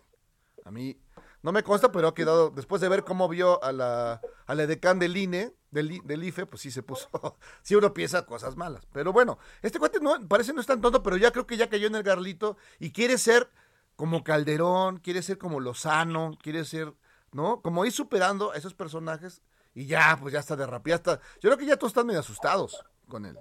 A 0.66 0.72
mí 0.72 1.00
no 1.43 1.52
me 1.52 1.63
consta, 1.63 1.91
pero 1.91 2.10
ha 2.10 2.15
quedado, 2.15 2.50
después 2.50 2.82
de 2.82 2.89
ver 2.89 3.04
cómo 3.04 3.28
vio 3.30 3.63
a 3.63 3.71
la, 3.71 4.21
a 4.45 4.56
la 4.56 4.67
decán 4.67 5.00
del 5.00 5.15
INE, 5.15 5.54
del, 5.71 6.02
del 6.04 6.23
IFE, 6.23 6.45
pues 6.45 6.62
sí 6.62 6.71
se 6.71 6.84
puso, 6.84 7.10
sí 7.62 7.76
uno 7.76 7.93
piensa 7.93 8.26
cosas 8.26 8.56
malas. 8.58 8.86
Pero 8.91 9.13
bueno, 9.13 9.38
este 9.62 9.80
cuate 9.80 10.00
no, 10.00 10.15
parece 10.28 10.54
no 10.54 10.62
es 10.62 10.67
tan 10.67 10.82
tonto, 10.82 11.04
pero 11.04 11.17
ya 11.17 11.32
creo 11.32 11.47
que 11.47 11.58
ya 11.58 11.69
cayó 11.69 11.88
en 11.88 11.95
el 11.95 12.04
garlito 12.04 12.58
y 12.80 12.91
quiere 12.91 13.17
ser 13.17 13.50
como 13.95 14.23
Calderón, 14.23 14.97
quiere 14.97 15.21
ser 15.21 15.38
como 15.38 15.60
Lozano, 15.60 16.38
quiere 16.41 16.65
ser, 16.65 16.93
¿no? 17.32 17.62
Como 17.62 17.86
ir 17.86 17.91
superando 17.91 18.52
a 18.52 18.58
esos 18.58 18.73
personajes 18.73 19.41
y 19.73 19.86
ya, 19.86 20.17
pues 20.19 20.34
ya 20.34 20.39
está 20.39 20.56
de 20.56 20.65
ya 20.86 20.95
está. 20.95 21.19
Yo 21.39 21.50
creo 21.50 21.58
que 21.58 21.65
ya 21.65 21.78
todos 21.78 21.91
están 21.91 22.08
medio 22.08 22.19
asustados 22.19 22.84
con 23.08 23.26
él. 23.26 23.38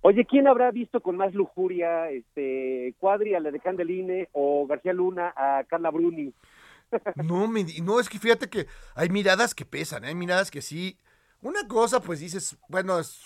Oye, 0.00 0.24
¿quién 0.24 0.46
habrá 0.46 0.70
visto 0.70 1.00
con 1.00 1.16
más 1.16 1.34
lujuria, 1.34 2.08
este, 2.10 2.94
Cuadri 2.98 3.34
a 3.34 3.40
la 3.40 3.50
de 3.50 3.60
Candeline 3.60 4.28
o 4.32 4.66
García 4.66 4.92
Luna 4.92 5.34
a 5.36 5.64
Carla 5.64 5.90
Bruni? 5.90 6.32
No, 7.16 7.50
no, 7.82 8.00
es 8.00 8.08
que 8.08 8.18
fíjate 8.18 8.48
que 8.48 8.66
hay 8.94 9.08
miradas 9.08 9.54
que 9.54 9.64
pesan, 9.64 10.04
hay 10.04 10.14
miradas 10.14 10.50
que 10.50 10.62
sí. 10.62 10.98
Una 11.40 11.68
cosa, 11.68 12.00
pues 12.00 12.18
dices, 12.20 12.58
bueno, 12.68 12.98
es 12.98 13.20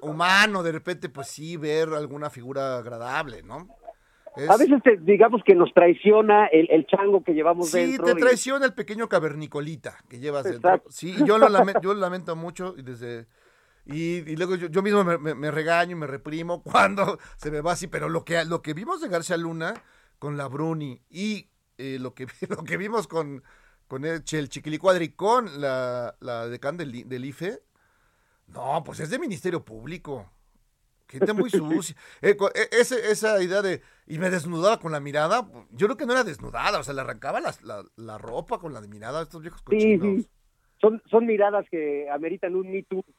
humano, 0.00 0.62
de 0.62 0.72
repente, 0.72 1.08
pues 1.08 1.28
sí, 1.28 1.56
ver 1.56 1.90
alguna 1.90 2.28
figura 2.28 2.78
agradable, 2.78 3.42
¿no? 3.42 3.68
A 4.48 4.56
veces 4.58 4.82
digamos 5.00 5.42
que 5.44 5.54
nos 5.54 5.72
traiciona 5.72 6.46
el, 6.46 6.86
chango 6.86 7.24
que 7.24 7.32
llevamos 7.32 7.72
dentro. 7.72 8.06
Sí, 8.06 8.14
te 8.14 8.20
traiciona 8.20 8.66
el 8.66 8.74
pequeño 8.74 9.08
cavernicolita 9.08 9.96
que 10.10 10.18
llevas 10.18 10.44
dentro. 10.44 10.82
Sí, 10.90 11.14
yo 11.24 11.38
lo, 11.38 11.48
lamento, 11.48 11.80
yo 11.80 11.94
lo 11.94 12.00
lamento 12.00 12.36
mucho 12.36 12.74
y 12.76 12.82
desde... 12.82 13.26
Y, 13.86 14.36
luego 14.36 14.56
yo, 14.56 14.82
mismo 14.82 15.04
me, 15.04 15.50
regaño 15.50 15.92
y 15.92 16.00
me 16.00 16.08
reprimo 16.08 16.62
cuando 16.64 17.18
se 17.36 17.50
me 17.50 17.60
va 17.60 17.72
así, 17.72 17.86
pero 17.86 18.08
lo 18.08 18.24
que, 18.24 18.44
lo 18.44 18.60
que 18.60 18.74
vimos 18.74 19.00
de 19.00 19.08
García 19.08 19.36
Luna 19.36 19.74
con 20.18 20.36
la 20.36 20.48
Bruni 20.48 21.00
y 21.08 21.48
eh, 21.78 21.98
lo, 22.00 22.14
que, 22.14 22.26
lo 22.48 22.64
que 22.64 22.76
vimos 22.76 23.06
con, 23.08 23.42
con 23.88 24.04
el, 24.04 24.22
el 24.30 24.48
Chiquilicuadri 24.48 25.10
con 25.10 25.60
la, 25.60 26.16
la 26.20 26.48
decán 26.48 26.76
del, 26.76 27.08
del 27.08 27.24
IFE, 27.24 27.62
no, 28.48 28.82
pues 28.84 29.00
es 29.00 29.10
de 29.10 29.18
Ministerio 29.18 29.64
Público. 29.64 30.30
Gente 31.08 31.32
muy 31.32 31.50
sucia. 31.50 31.96
Eh, 32.22 32.36
e, 32.54 32.80
esa 32.80 33.42
idea 33.42 33.62
de. 33.62 33.82
Y 34.06 34.18
me 34.18 34.30
desnudaba 34.30 34.78
con 34.78 34.92
la 34.92 35.00
mirada. 35.00 35.48
Yo 35.70 35.86
creo 35.86 35.96
que 35.96 36.06
no 36.06 36.12
era 36.12 36.24
desnudada, 36.24 36.78
o 36.78 36.84
sea, 36.84 36.94
le 36.94 37.02
arrancaba 37.02 37.40
la, 37.40 37.84
la, 37.96 38.18
ropa 38.18 38.58
con 38.58 38.72
la 38.72 38.80
de 38.80 38.88
mirada 38.88 39.20
a 39.20 39.22
estos 39.22 39.42
viejos 39.42 39.62
cochinos. 39.62 40.22
Sí, 40.22 40.28
Son, 40.80 41.02
son 41.08 41.26
miradas 41.26 41.66
que 41.70 42.08
ameritan 42.10 42.54
un 42.54 42.70
Me 42.70 42.82
Too. 42.82 43.04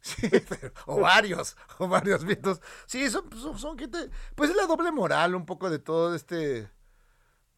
Sí, 0.00 0.28
o 0.86 1.00
varios, 1.00 1.56
o 1.78 1.88
varios 1.88 2.24
mitos. 2.24 2.60
Sí, 2.86 3.10
son, 3.10 3.24
son, 3.58 3.76
gente. 3.76 3.98
Pues 4.36 4.50
es 4.50 4.56
la 4.56 4.66
doble 4.66 4.92
moral, 4.92 5.34
un 5.34 5.46
poco 5.46 5.68
de 5.68 5.80
todo 5.80 6.14
este. 6.14 6.68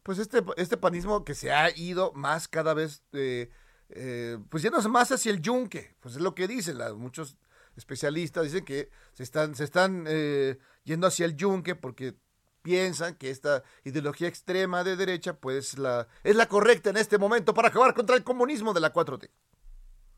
Pues 0.09 0.19
este, 0.21 0.39
este 0.57 0.79
panismo 0.79 1.23
que 1.23 1.35
se 1.35 1.53
ha 1.53 1.69
ido 1.77 2.13
más 2.15 2.49
cada 2.49 2.73
vez. 2.73 3.05
Eh, 3.13 3.51
eh, 3.91 4.39
pues 4.49 4.63
yéndose 4.63 4.89
más 4.89 5.13
hacia 5.13 5.31
el 5.31 5.43
yunque. 5.43 5.97
Pues 6.01 6.17
es 6.17 6.23
lo 6.23 6.35
que 6.35 6.49
dicen 6.49 6.79
las, 6.79 6.95
muchos 6.95 7.37
especialistas 7.77 8.45
dicen 8.45 8.65
que 8.65 8.89
se 9.13 9.23
están, 9.23 9.55
se 9.55 9.65
están 9.65 10.07
eh, 10.09 10.57
yendo 10.85 11.09
hacia 11.09 11.27
el 11.27 11.37
yunque 11.37 11.75
porque 11.75 12.15
piensan 12.63 13.17
que 13.17 13.29
esta 13.29 13.63
ideología 13.85 14.29
extrema 14.29 14.83
de 14.83 14.97
derecha 14.97 15.35
pues 15.35 15.79
la, 15.79 16.07
es 16.25 16.37
la 16.37 16.49
correcta 16.49 16.89
en 16.89 16.97
este 16.97 17.19
momento 17.19 17.53
para 17.53 17.69
acabar 17.69 17.93
contra 17.93 18.17
el 18.17 18.25
comunismo 18.25 18.73
de 18.73 18.81
la 18.81 18.95
4T. 18.95 19.29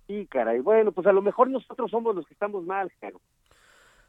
Sí, 0.06 0.28
caray. 0.30 0.60
Bueno, 0.60 0.92
pues 0.92 1.08
a 1.08 1.12
lo 1.12 1.20
mejor 1.20 1.50
nosotros 1.50 1.90
somos 1.90 2.14
los 2.14 2.24
que 2.28 2.34
estamos 2.34 2.64
mal, 2.64 2.92
caro. 3.00 3.20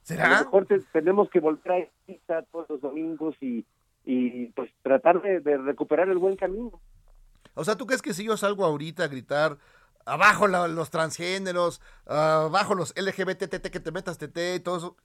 ¿Será? 0.04 0.26
A 0.26 0.30
lo 0.42 0.46
mejor 0.46 0.68
tenemos 0.94 1.28
que 1.32 1.40
volver 1.40 1.90
a 2.28 2.44
todos 2.52 2.70
los 2.70 2.82
domingos 2.82 3.36
y, 3.42 3.66
y 4.04 4.48
pues 4.48 4.72
tratar 4.82 5.22
de, 5.22 5.40
de, 5.40 5.58
recuperar 5.58 6.10
el 6.10 6.18
buen 6.18 6.36
camino. 6.36 6.82
O 7.54 7.64
sea, 7.64 7.76
¿tú 7.76 7.86
crees 7.86 8.02
que 8.02 8.14
si 8.14 8.24
yo 8.24 8.38
salgo 8.38 8.66
ahorita 8.66 9.04
a 9.04 9.08
gritar 9.08 9.58
abajo 10.06 10.48
los 10.48 10.90
transgéneros, 10.90 11.82
abajo 12.06 12.76
los 12.76 12.94
LGBT, 12.96 13.70
que 13.70 13.80
te 13.80 13.92
metas 13.92 14.18
TT 14.18 14.56
y 14.56 14.60
todo 14.60 14.78
eso. 14.78 14.98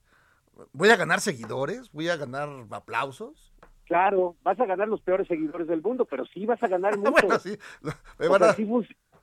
¿Voy 0.73 0.89
a 0.89 0.95
ganar 0.95 1.21
seguidores? 1.21 1.91
¿Voy 1.91 2.09
a 2.09 2.17
ganar 2.17 2.49
aplausos? 2.71 3.53
Claro, 3.85 4.35
vas 4.43 4.59
a 4.59 4.65
ganar 4.65 4.87
los 4.87 5.01
peores 5.01 5.27
seguidores 5.27 5.67
del 5.67 5.81
mundo, 5.81 6.05
pero 6.05 6.25
sí 6.25 6.45
vas 6.45 6.61
a 6.61 6.67
ganar 6.67 6.97
mucho. 6.97 7.11
bueno, 8.17 8.53
sí. 8.53 8.65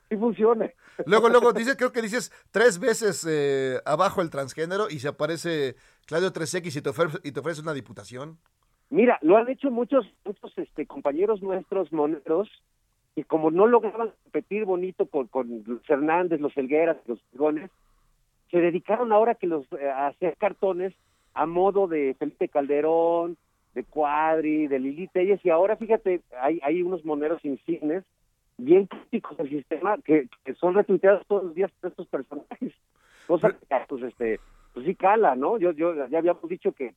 sí, 0.09 0.17
funciona. 0.17 0.71
Luego, 1.05 1.29
luego, 1.29 1.53
dice, 1.53 1.75
creo 1.75 1.91
que 1.91 2.01
dices 2.01 2.31
tres 2.51 2.79
veces 2.79 3.25
eh, 3.29 3.79
abajo 3.85 4.21
el 4.21 4.29
transgénero 4.29 4.89
y 4.89 4.99
se 4.99 5.09
aparece 5.09 5.75
Claudio 6.05 6.31
3X 6.31 6.77
y 6.77 6.81
te, 6.81 6.89
ofrece, 6.89 7.19
y 7.23 7.31
te 7.31 7.39
ofrece 7.41 7.61
una 7.61 7.73
diputación. 7.73 8.39
Mira, 8.95 9.19
lo 9.21 9.35
han 9.35 9.49
hecho 9.49 9.69
muchos, 9.71 10.09
muchos 10.23 10.57
este, 10.57 10.85
compañeros 10.85 11.41
nuestros 11.41 11.91
moneros 11.91 12.49
y 13.13 13.23
como 13.23 13.51
no 13.51 13.67
lograban 13.67 14.13
competir 14.23 14.63
bonito 14.63 15.05
con, 15.07 15.27
con 15.27 15.63
los 15.65 15.89
Hernández, 15.89 16.39
los 16.39 16.55
Helgueras, 16.55 16.95
los 17.05 17.19
Pigones, 17.29 17.69
se 18.49 18.61
dedicaron 18.61 19.11
ahora 19.11 19.35
que 19.35 19.47
los 19.47 19.65
eh, 19.73 19.89
a 19.89 20.07
hacer 20.07 20.37
cartones 20.37 20.93
a 21.33 21.45
modo 21.45 21.87
de 21.87 22.15
Felipe 22.17 22.47
Calderón, 22.47 23.35
de 23.73 23.83
Cuadri, 23.83 24.67
de 24.67 24.79
Lili 24.79 25.07
Telles, 25.07 25.43
y 25.43 25.49
ahora 25.49 25.75
fíjate, 25.75 26.21
hay, 26.39 26.61
hay 26.63 26.81
unos 26.81 27.03
moneros 27.03 27.43
insignes 27.43 28.05
bien 28.57 28.85
críticos 28.85 29.35
del 29.35 29.49
sistema 29.49 29.97
que, 30.05 30.29
son 30.57 30.73
retuiteados 30.73 31.27
todos 31.27 31.43
los 31.43 31.53
días 31.53 31.69
por 31.81 31.89
estos 31.89 32.07
personajes. 32.07 32.71
Cosa 33.27 33.49
que 33.49 33.75
pues 33.89 34.03
este 34.03 34.39
pues 34.73 34.85
sí 34.85 34.95
cala, 34.95 35.35
¿no? 35.35 35.57
Yo 35.57 35.73
yo 35.73 35.93
ya 36.07 36.17
habíamos 36.17 36.47
dicho 36.47 36.71
que 36.71 36.93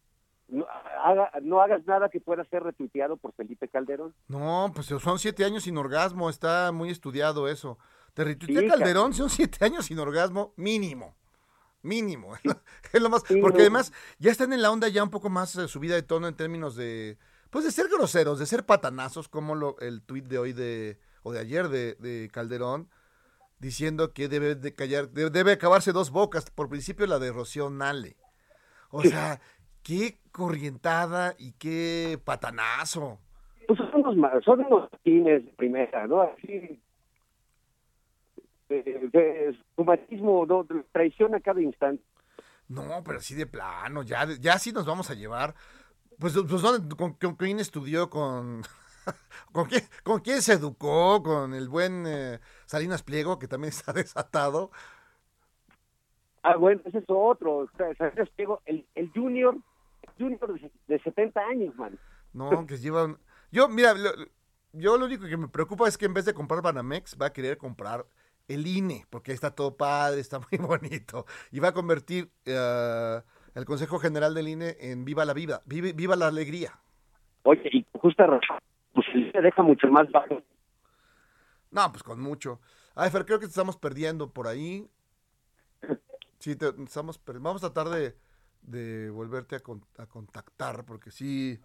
no, 0.49 0.67
haga, 1.03 1.31
no 1.43 1.61
hagas 1.61 1.85
nada 1.87 2.09
que 2.09 2.21
pueda 2.21 2.45
ser 2.45 2.63
retuiteado 2.63 3.17
por 3.17 3.33
Felipe 3.35 3.69
Calderón. 3.69 4.15
No, 4.29 4.73
pues 4.75 4.87
son 4.87 5.19
siete 5.19 5.45
años 5.45 5.65
sin 5.65 5.77
orgasmo, 5.77 6.31
está 6.31 6.73
muy 6.73 6.91
estudiado 6.91 7.49
eso. 7.49 7.79
Te 8.15 8.25
retuitea 8.25 8.69
Calderón, 8.69 9.15
son 9.15 9.31
siete 9.31 9.65
años 9.65 9.87
sin 9.87 9.99
orgasmo, 9.99 10.53
mínimo. 10.57 11.15
Mínimo. 11.83 12.35
es 12.93 13.01
lo 13.01 13.09
más. 13.09 13.23
porque 13.41 13.61
además 13.61 13.93
ya 14.19 14.31
están 14.31 14.53
en 14.53 14.63
la 14.63 14.71
onda 14.71 14.89
ya 14.89 15.05
un 15.05 15.11
poco 15.11 15.31
más 15.31 15.55
eh, 15.57 15.69
subida 15.69 15.95
de 15.95 16.03
tono 16.03 16.27
en 16.27 16.35
términos 16.35 16.75
de. 16.75 17.19
Pues 17.51 17.65
de 17.65 17.71
ser 17.71 17.89
groseros, 17.89 18.39
de 18.39 18.47
ser 18.47 18.67
patanazos, 18.67 19.29
como 19.29 19.55
lo, 19.55 19.79
el 19.79 20.03
tuit 20.03 20.27
de 20.27 20.39
hoy 20.39 20.53
de. 20.53 20.99
o 21.23 21.33
de 21.33 21.39
ayer 21.39 21.69
de, 21.69 21.95
de 21.95 22.29
Calderón, 22.33 22.91
diciendo 23.59 24.13
que 24.13 24.29
debe 24.29 24.55
de 24.55 24.75
callar, 24.75 25.11
debe, 25.11 25.31
debe 25.31 25.53
acabarse 25.53 25.93
dos 25.93 26.11
bocas, 26.11 26.51
por 26.51 26.69
principio 26.69 27.07
la 27.07 27.19
de 27.19 27.33
Rocío 27.33 27.71
Nale. 27.71 28.17
O 28.91 29.03
sea, 29.03 29.41
qué 29.89 30.19
corrientada 30.33 31.35
y 31.39 31.53
qué 31.53 32.21
patanazo. 32.23 33.19
Pues 33.67 33.79
son 33.79 34.07
unos, 34.07 34.45
son 34.45 34.61
unos 34.61 34.91
de 35.03 35.55
primera, 35.57 36.07
¿no? 36.07 36.21
Así. 36.21 36.79
Eh, 38.69 39.57
su 39.75 39.85
machismo 39.85 40.45
¿no? 40.45 40.67
traiciona 40.93 41.41
cada 41.41 41.63
instante. 41.63 42.05
No, 42.69 43.03
pero 43.03 43.19
sí 43.21 43.35
de 43.35 43.47
plano, 43.47 44.03
ya, 44.03 44.27
ya 44.39 44.59
sí 44.59 44.73
nos 44.73 44.85
vamos 44.85 45.11
a 45.11 45.15
llevar. 45.15 45.55
Pues, 46.19 46.35
pues 46.35 46.63
¿con, 46.95 47.15
quién 47.15 47.59
estudió? 47.59 48.11
¿Con, 48.11 48.61
¿con, 49.53 49.69
quién, 49.69 49.85
¿Con 50.03 50.21
quién 50.21 50.43
se 50.43 50.53
educó? 50.53 51.23
¿Con 51.23 51.55
el 51.55 51.71
buen 51.71 52.05
eh, 52.07 52.41
Salinas 52.67 53.03
Pliego, 53.03 53.39
que 53.39 53.49
también 53.49 53.71
está 53.75 53.95
desatado? 53.95 54.71
Ah, 56.43 56.57
bueno, 56.57 56.83
ese 56.85 56.99
es 56.99 57.05
otro. 57.09 57.71
Salinas 57.97 58.29
Pliego, 58.37 58.61
el, 58.67 58.87
el 58.95 59.11
junior 59.13 59.57
junior 60.19 60.61
de 60.87 60.99
70 60.99 61.41
años, 61.41 61.75
man. 61.77 61.99
No, 62.33 62.67
que 62.67 62.77
llevan... 62.77 63.19
Yo, 63.51 63.69
mira, 63.69 63.95
yo 64.73 64.99
lo 64.99 65.07
único 65.07 65.27
que 65.27 65.37
me 65.37 65.49
preocupa 65.49 65.89
es 65.89 65.97
que 65.97 66.07
en 66.07 66.15
vez 66.15 66.25
de 66.25 66.35
comprar 66.35 66.63
Banamex, 66.63 67.17
va 67.21 67.27
a 67.27 67.33
querer 67.33 67.57
comprar 67.57 68.05
el 68.49 68.67
INE, 68.67 69.05
porque 69.11 69.33
está 69.33 69.55
todo 69.55 69.77
padre, 69.77 70.21
está 70.21 70.41
muy 70.51 70.59
bonito, 70.59 71.27
y 71.53 71.61
va 71.61 71.69
a 71.69 71.73
convertir 71.73 72.31
uh, 72.47 73.23
el 73.55 73.65
Consejo 73.65 73.99
General 73.99 74.35
del 74.35 74.49
INE 74.49 74.77
en 74.81 75.05
viva 75.05 75.25
la 75.25 75.35
vida, 75.35 75.63
viva, 75.67 75.89
viva 75.95 76.17
la 76.17 76.29
alegría. 76.29 76.79
Oye, 77.45 77.69
y 77.73 77.87
justa 77.93 78.27
razón, 78.27 78.59
pues 78.93 79.07
se 79.33 79.41
deja 79.41 79.63
mucho 79.63 79.89
más 79.89 80.11
bajo. 80.11 80.43
No, 81.71 81.91
pues 81.91 82.03
con 82.03 82.21
mucho. 82.21 82.61
Ay, 82.95 83.11
Fer, 83.11 83.25
creo 83.25 83.39
que 83.39 83.47
te 83.47 83.51
estamos 83.51 83.77
perdiendo 83.77 84.33
por 84.33 84.49
ahí. 84.49 84.89
Sí, 86.39 86.57
te, 86.57 86.69
estamos 86.83 87.21
Vamos 87.25 87.63
a 87.63 87.73
tratar 87.73 87.93
de 87.93 88.17
de 88.63 89.11
volverte 89.11 89.57
a, 89.57 90.07
contactar, 90.07 90.85
porque 90.85 91.11
sí, 91.11 91.61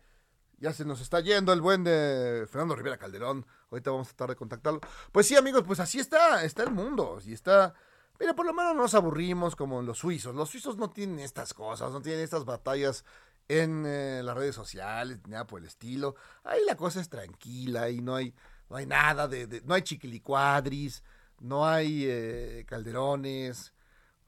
ya 0.58 0.74
se 0.74 0.86
nos 0.86 1.02
está 1.02 1.20
yendo 1.20 1.52
el 1.54 1.62
buen 1.62 1.84
de 1.84 2.46
Fernando 2.50 2.76
Rivera 2.76 2.98
Calderón. 2.98 3.46
Ahorita 3.72 3.92
vamos 3.92 4.08
a 4.08 4.12
tratar 4.12 4.30
de 4.30 4.36
contactarlo. 4.36 4.80
Pues 5.12 5.28
sí, 5.28 5.36
amigos, 5.36 5.64
pues 5.66 5.80
así 5.80 6.00
está, 6.00 6.44
está 6.44 6.64
el 6.64 6.72
mundo. 6.72 7.20
Y 7.26 7.34
está. 7.34 7.74
Mira, 8.20 8.36
por 8.36 8.46
lo 8.46 8.54
menos 8.54 8.76
no 8.76 8.84
nos 8.84 8.94
aburrimos 8.94 9.56
como 9.56 9.82
los 9.82 9.98
suizos. 9.98 10.36
Los 10.36 10.50
suizos 10.50 10.78
no 10.78 10.92
tienen 10.92 11.20
estas 11.20 11.54
cosas, 11.54 11.92
no 11.92 12.02
tienen 12.02 12.24
estas 12.24 12.46
batallas 12.46 13.04
en 13.48 13.86
eh, 13.86 14.22
las 14.24 14.36
redes 14.36 14.56
sociales, 14.56 15.20
nada 15.28 15.46
por 15.48 15.60
el 15.60 15.66
estilo. 15.66 16.16
Ahí 16.44 16.62
la 16.66 16.76
cosa 16.76 17.02
es 17.02 17.10
tranquila 17.10 17.90
y 17.90 18.02
no 18.02 18.16
hay, 18.16 18.34
no 18.70 18.76
hay 18.78 18.86
nada 18.86 19.28
de, 19.28 19.62
no 19.66 19.74
hay 19.74 19.82
chiquilicuadris, 19.82 21.04
no 21.40 21.68
hay 21.68 22.06
eh, 22.08 22.66
calderones, 22.68 23.74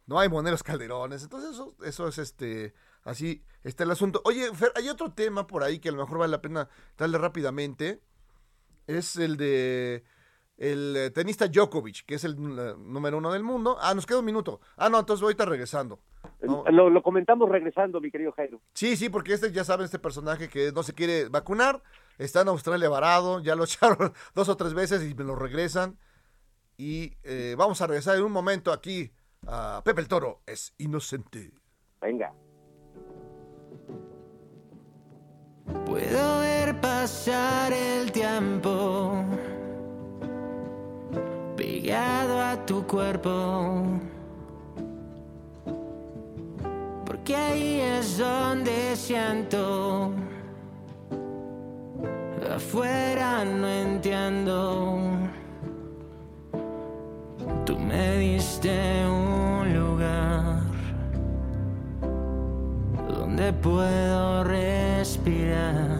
no 0.07 0.19
hay 0.19 0.29
moneros 0.29 0.63
calderones. 0.63 1.23
Entonces 1.23 1.51
eso, 1.51 1.75
eso 1.83 2.07
es 2.07 2.17
este, 2.17 2.73
así 3.03 3.43
está 3.63 3.83
el 3.83 3.91
asunto. 3.91 4.21
Oye, 4.25 4.53
Fer, 4.53 4.71
hay 4.75 4.89
otro 4.89 5.11
tema 5.11 5.47
por 5.47 5.63
ahí 5.63 5.79
que 5.79 5.89
a 5.89 5.91
lo 5.91 5.99
mejor 5.99 6.19
vale 6.19 6.31
la 6.31 6.41
pena 6.41 6.69
darle 6.97 7.17
rápidamente. 7.17 8.01
Es 8.87 9.15
el 9.15 9.37
de 9.37 10.03
el 10.57 10.95
eh, 10.95 11.09
tenista 11.11 11.47
Djokovic, 11.47 12.05
que 12.05 12.15
es 12.15 12.23
el 12.23 12.35
número 12.37 13.17
uno 13.17 13.31
del 13.31 13.43
mundo. 13.43 13.77
Ah, 13.81 13.93
nos 13.93 14.05
queda 14.05 14.19
un 14.19 14.25
minuto. 14.25 14.61
Ah, 14.77 14.89
no, 14.89 14.99
entonces 14.99 15.23
ahorita 15.23 15.45
regresando. 15.45 15.99
Lo, 16.41 17.03
comentamos 17.03 17.49
regresando, 17.49 17.99
mi 17.99 18.09
querido 18.09 18.31
Jairo. 18.31 18.61
Sí, 18.73 18.95
sí, 18.95 19.09
porque 19.09 19.33
este, 19.33 19.51
ya 19.51 19.63
saben, 19.63 19.85
este 19.85 19.99
personaje 19.99 20.47
que 20.49 20.71
no 20.71 20.83
se 20.83 20.93
quiere 20.93 21.29
vacunar, 21.29 21.81
está 22.17 22.41
en 22.41 22.47
Australia 22.47 22.89
varado, 22.89 23.41
ya 23.41 23.55
lo 23.55 23.63
echaron 23.65 24.13
dos 24.33 24.49
o 24.49 24.57
tres 24.57 24.73
veces 24.73 25.09
y 25.09 25.13
me 25.13 25.23
lo 25.23 25.35
regresan. 25.35 25.97
Y 26.77 27.13
eh, 27.23 27.55
vamos 27.57 27.81
a 27.81 27.87
regresar 27.87 28.17
en 28.17 28.23
un 28.23 28.31
momento 28.31 28.71
aquí 28.71 29.11
a 29.47 29.81
Pepe 29.83 30.01
el 30.01 30.07
Toro, 30.07 30.41
es 30.45 30.73
inocente. 30.77 31.51
Venga. 32.01 32.33
Puedo 35.85 36.39
ver 36.39 36.79
pasar 36.79 37.73
el 37.73 38.11
tiempo 38.11 39.23
pegado 41.55 42.39
a 42.41 42.65
tu 42.65 42.85
cuerpo 42.85 43.99
que 47.25 47.35
ahí 47.35 47.81
es 47.81 48.19
donde 48.19 48.95
siento. 48.95 50.11
Afuera 52.55 53.43
no 53.43 53.67
entiendo. 53.67 54.99
Tú 57.65 57.79
me 57.79 58.17
diste 58.17 58.69
un 59.07 59.24
donde 63.35 63.51
puedo 63.51 64.43
respirar. 64.45 65.99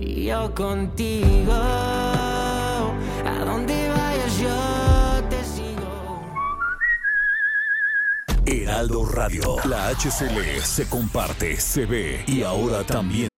Y 0.00 0.24
yo 0.24 0.52
contigo, 0.52 1.52
a 1.52 3.44
donde 3.44 3.88
vayas 3.88 4.38
yo. 4.40 4.48
Heraldo 8.46 9.04
Radio. 9.04 9.56
La 9.64 9.90
HCL 9.90 10.62
se 10.62 10.88
comparte, 10.88 11.60
se 11.60 11.84
ve 11.84 12.24
y 12.26 12.42
ahora 12.42 12.82
también. 12.82 13.28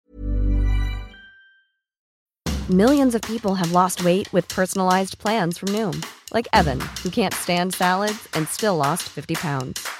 Millions 2.69 3.17
of 3.17 3.23
people 3.23 3.57
have 3.57 3.73
lost 3.73 4.05
weight 4.05 4.33
with 4.33 4.47
personalized 4.49 5.19
plans 5.19 5.59
from 5.59 5.71
Noom, 5.71 6.05
like 6.33 6.47
Evan, 6.53 6.81
who 7.03 7.11
can't 7.11 7.35
stand 7.35 7.75
salads 7.75 8.29
and 8.35 8.47
still 8.49 8.77
lost 8.77 9.09
50 9.09 9.35
pounds. 9.35 10.00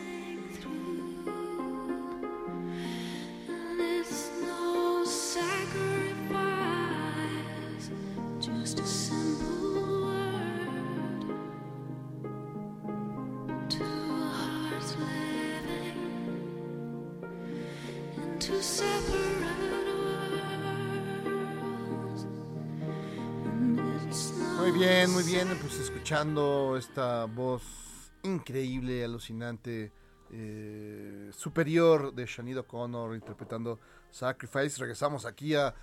Bien, 25.01 25.13
muy 25.13 25.23
bien, 25.23 25.47
pues 25.59 25.79
escuchando 25.79 26.77
esta 26.77 27.25
voz 27.25 28.11
increíble, 28.23 29.03
alucinante, 29.03 29.91
eh, 30.31 31.29
superior 31.31 32.13
de 32.13 32.27
Shanido 32.27 32.67
Connor 32.67 33.15
interpretando 33.15 33.79
Sacrifice. 34.11 34.79
Regresamos 34.79 35.25
aquí 35.25 35.55
a 35.55 35.73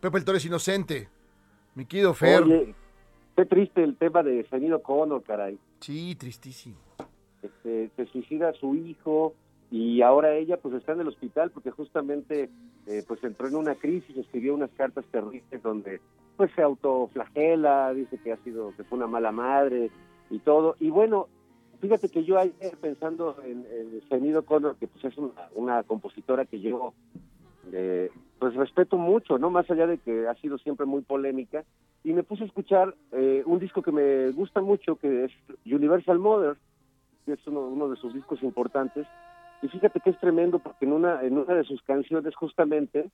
Pepe 0.00 0.18
el 0.18 0.24
Torres 0.24 0.44
Inocente. 0.46 1.08
Mi 1.76 1.84
querido 1.84 2.12
Fer. 2.12 2.42
Oye, 2.42 2.74
qué 3.36 3.44
triste 3.44 3.84
el 3.84 3.96
tema 3.96 4.24
de 4.24 4.44
Shanido 4.50 4.82
Connor, 4.82 5.22
caray. 5.22 5.60
Sí, 5.78 6.16
tristísimo. 6.16 6.78
Este, 7.42 7.90
se 7.94 8.06
suicida 8.06 8.52
su 8.54 8.74
hijo 8.74 9.34
y 9.70 10.02
ahora 10.02 10.34
ella 10.34 10.56
pues 10.56 10.74
está 10.74 10.92
en 10.92 11.02
el 11.02 11.08
hospital 11.08 11.52
porque 11.52 11.70
justamente 11.70 12.50
eh, 12.86 13.04
pues 13.06 13.22
entró 13.22 13.46
en 13.46 13.54
una 13.54 13.76
crisis, 13.76 14.16
escribió 14.16 14.54
unas 14.54 14.70
cartas 14.70 15.04
terribles 15.12 15.62
donde 15.62 16.00
pues 16.36 16.50
se 16.54 16.62
autoflagela, 16.62 17.92
dice 17.94 18.18
que 18.18 18.32
ha 18.32 18.36
sido, 18.38 18.74
que 18.76 18.84
fue 18.84 18.98
una 18.98 19.06
mala 19.06 19.32
madre 19.32 19.90
y 20.30 20.38
todo. 20.40 20.76
Y 20.80 20.90
bueno, 20.90 21.28
Fíjate 21.80 22.08
que 22.08 22.24
yo 22.24 22.38
ayer 22.38 22.76
pensando 22.80 23.36
en, 23.44 23.66
el 23.70 24.02
Sonido 24.08 24.44
Connor, 24.44 24.76
que 24.76 24.86
pues 24.86 25.04
es 25.04 25.14
una, 25.54 25.82
compositora 25.82 26.46
que 26.46 26.60
yo 26.60 26.94
eh, 27.72 28.10
pues 28.38 28.54
respeto 28.54 28.96
mucho, 28.96 29.38
¿no? 29.38 29.50
Más 29.50 29.70
allá 29.70 29.86
de 29.86 29.98
que 29.98 30.26
ha 30.26 30.34
sido 30.36 30.58
siempre 30.58 30.86
muy 30.86 31.02
polémica, 31.02 31.64
y 32.02 32.12
me 32.12 32.22
puse 32.22 32.44
a 32.44 32.46
escuchar 32.46 32.94
eh, 33.12 33.42
un 33.46 33.58
disco 33.58 33.82
que 33.82 33.92
me 33.92 34.30
gusta 34.30 34.60
mucho, 34.60 34.96
que 34.96 35.24
es 35.24 35.32
Universal 35.66 36.18
Mother, 36.18 36.56
que 37.24 37.32
es 37.32 37.46
uno, 37.46 37.88
de 37.88 37.96
sus 37.96 38.14
discos 38.14 38.42
importantes, 38.42 39.06
y 39.62 39.68
fíjate 39.68 40.00
que 40.00 40.10
es 40.10 40.18
tremendo 40.18 40.58
porque 40.58 40.84
en 40.84 40.92
una, 40.92 41.22
en 41.22 41.38
una 41.38 41.54
de 41.54 41.64
sus 41.64 41.82
canciones 41.82 42.34
justamente 42.34 43.10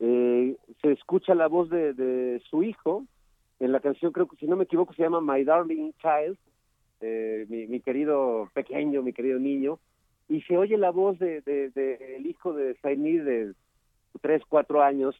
eh, 0.00 0.56
se 0.80 0.92
escucha 0.92 1.34
la 1.34 1.48
voz 1.48 1.68
de, 1.70 2.40
su 2.50 2.62
hijo, 2.62 3.04
en 3.60 3.72
la 3.72 3.80
canción 3.80 4.12
creo 4.12 4.26
que 4.26 4.36
si 4.36 4.46
no 4.46 4.56
me 4.56 4.64
equivoco 4.64 4.94
se 4.94 5.02
llama 5.02 5.20
My 5.20 5.44
Darling 5.44 5.92
Child, 6.00 6.36
eh, 7.00 7.46
mi, 7.48 7.80
querido 7.80 8.48
pequeño, 8.54 9.02
mi 9.02 9.12
querido 9.12 9.38
niño, 9.38 9.78
y 10.28 10.42
se 10.42 10.56
oye 10.56 10.76
la 10.76 10.90
voz 10.90 11.18
de, 11.18 11.42
el 12.16 12.26
hijo 12.26 12.52
de 12.52 12.74
Sainir 12.80 13.24
de 13.24 13.52
tres, 14.20 14.42
cuatro 14.48 14.82
años, 14.82 15.14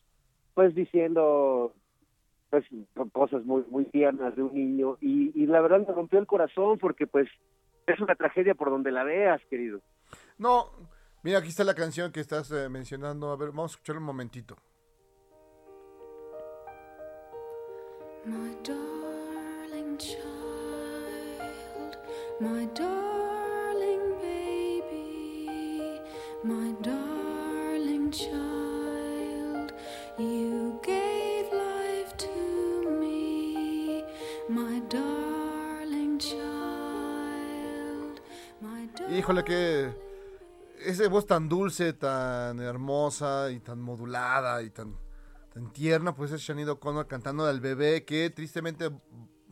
pues 0.55 0.75
diciendo 0.75 1.75
pues 2.51 2.67
cosas 3.13 3.45
muy 3.47 3.65
muy 3.71 3.87
tiernas 3.87 4.37
de 4.37 4.43
un 4.43 4.53
niño 4.53 4.99
y 5.01 5.47
la 5.47 5.63
verdad 5.63 5.87
me 5.87 5.95
rompió 5.95 6.19
el 6.19 6.27
corazón 6.27 6.79
porque 6.79 7.07
pues 7.07 7.27
es 7.87 8.01
una 8.01 8.15
tragedia 8.15 8.55
por 8.55 8.71
donde 8.71 8.93
la 8.93 9.05
veas, 9.05 9.41
querido. 9.47 9.81
No, 10.43 10.73
mira, 11.23 11.39
aquí 11.39 11.51
está 11.51 11.63
la 11.63 11.73
canción 11.73 12.11
que 12.11 12.19
estás 12.19 12.51
eh, 12.51 12.69
mencionando. 12.69 13.31
A 13.31 13.37
ver, 13.37 13.51
vamos 13.51 13.71
a 13.71 13.75
escuchar 13.75 13.97
un 13.97 14.03
momentito. 14.03 14.57
My 18.25 18.57
darling 18.65 19.99
My 22.41 22.67
darling 22.75 24.19
baby, 24.21 26.01
my 26.43 26.75
darling 26.83 28.11
child, 28.11 29.73
you 30.19 30.81
gave 30.83 31.53
life 31.53 32.17
to 32.17 32.91
me, 33.01 34.03
my 34.49 34.81
darling 34.89 36.19
child, 36.19 38.21
my 38.61 38.89
darling 38.97 39.17
Híjole 39.17 39.45
que 39.45 40.12
esa 40.87 41.09
voz 41.09 41.27
tan 41.27 41.49
dulce, 41.49 41.93
tan 41.93 42.61
hermosa 42.61 43.51
y 43.51 43.61
tan 43.61 43.81
modulada 43.81 44.63
y 44.63 44.71
tan 44.71 44.95
tan 45.53 45.73
tierna, 45.73 46.15
pues 46.15 46.33
es 46.33 46.41
Shanice 46.41 46.71
O'Connor 46.71 47.07
cantando 47.07 47.45
al 47.45 47.61
bebé 47.61 48.05
que 48.05 48.31
tristemente, 48.31 48.91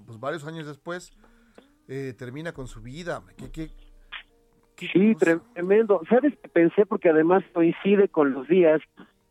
pues 0.07 0.19
varios 0.19 0.47
años 0.47 0.67
después, 0.67 1.13
eh, 1.89 2.15
termina 2.17 2.53
con 2.53 2.67
su 2.67 2.81
vida. 2.81 3.23
¿Qué, 3.53 3.71
sí, 4.93 5.15
tremendo. 5.17 6.01
¿Sabes 6.09 6.35
qué 6.43 6.49
pensé? 6.49 6.87
Porque 6.87 7.11
además 7.11 7.45
coincide 7.53 8.09
con 8.09 8.33
los 8.33 8.49
días. 8.49 8.81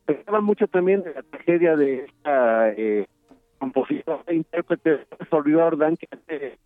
Pensaba 0.05 0.41
mucho 0.41 0.67
también 0.67 1.03
de 1.03 1.13
la 1.13 1.23
tragedia 1.23 1.75
de 1.75 2.05
esta 2.05 2.69
eh, 2.71 3.07
compositora 3.57 4.23
e 4.27 4.35
intérprete 4.35 5.07
Sol 5.29 5.51
Jordan, 5.51 5.97
que 5.97 6.07
hace 6.11 6.59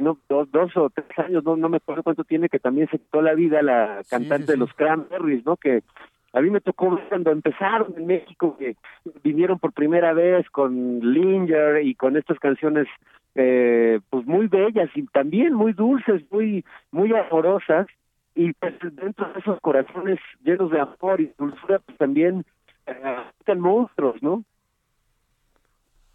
no, 0.00 0.18
dos, 0.28 0.50
dos 0.50 0.76
o 0.76 0.90
tres 0.90 1.06
años, 1.18 1.44
no, 1.44 1.56
no 1.56 1.68
me 1.68 1.76
acuerdo 1.76 2.02
cuánto 2.02 2.24
tiene, 2.24 2.48
que 2.48 2.58
también 2.58 2.88
se 2.88 2.98
quitó 2.98 3.20
la 3.22 3.34
vida 3.34 3.62
la 3.62 4.02
cantante 4.08 4.52
de 4.52 4.58
los 4.58 4.72
Cranberries, 4.74 5.44
¿no? 5.44 5.56
Que 5.56 5.82
a 6.32 6.40
mí 6.40 6.50
me 6.50 6.60
tocó 6.60 6.98
cuando 7.08 7.30
empezaron 7.30 7.94
en 7.96 8.06
México, 8.06 8.56
que 8.58 8.76
vinieron 9.22 9.58
por 9.58 9.72
primera 9.72 10.12
vez 10.14 10.48
con 10.50 11.00
Linger 11.00 11.84
y 11.84 11.94
con 11.94 12.16
estas 12.16 12.38
canciones 12.38 12.88
eh, 13.34 14.00
pues 14.10 14.26
muy 14.26 14.46
bellas 14.46 14.90
y 14.94 15.06
también 15.06 15.54
muy 15.54 15.72
dulces, 15.72 16.22
muy 16.30 16.64
muy 16.90 17.14
amorosas 17.14 17.86
y 18.34 18.52
pues 18.54 18.74
dentro 18.80 19.30
de 19.32 19.40
esos 19.40 19.60
corazones 19.60 20.18
llenos 20.42 20.70
de 20.70 20.80
amor 20.80 21.20
y 21.20 21.32
dulzura 21.38 21.80
pues 21.80 21.98
también 21.98 22.44
eh, 22.86 23.54
monstruos, 23.54 24.22
¿no? 24.22 24.42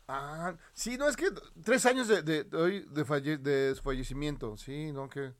Ah, 0.07 0.55
sí, 0.73 0.97
no, 0.97 1.07
es 1.09 1.17
que 1.17 1.25
tres 1.63 1.85
años 1.85 2.07
de, 2.07 2.21
de, 2.21 2.43
de, 2.45 3.37
de 3.37 3.75
fallecimiento, 3.75 4.55
sí, 4.57 4.91
¿no? 4.91 5.09
Que... 5.09 5.33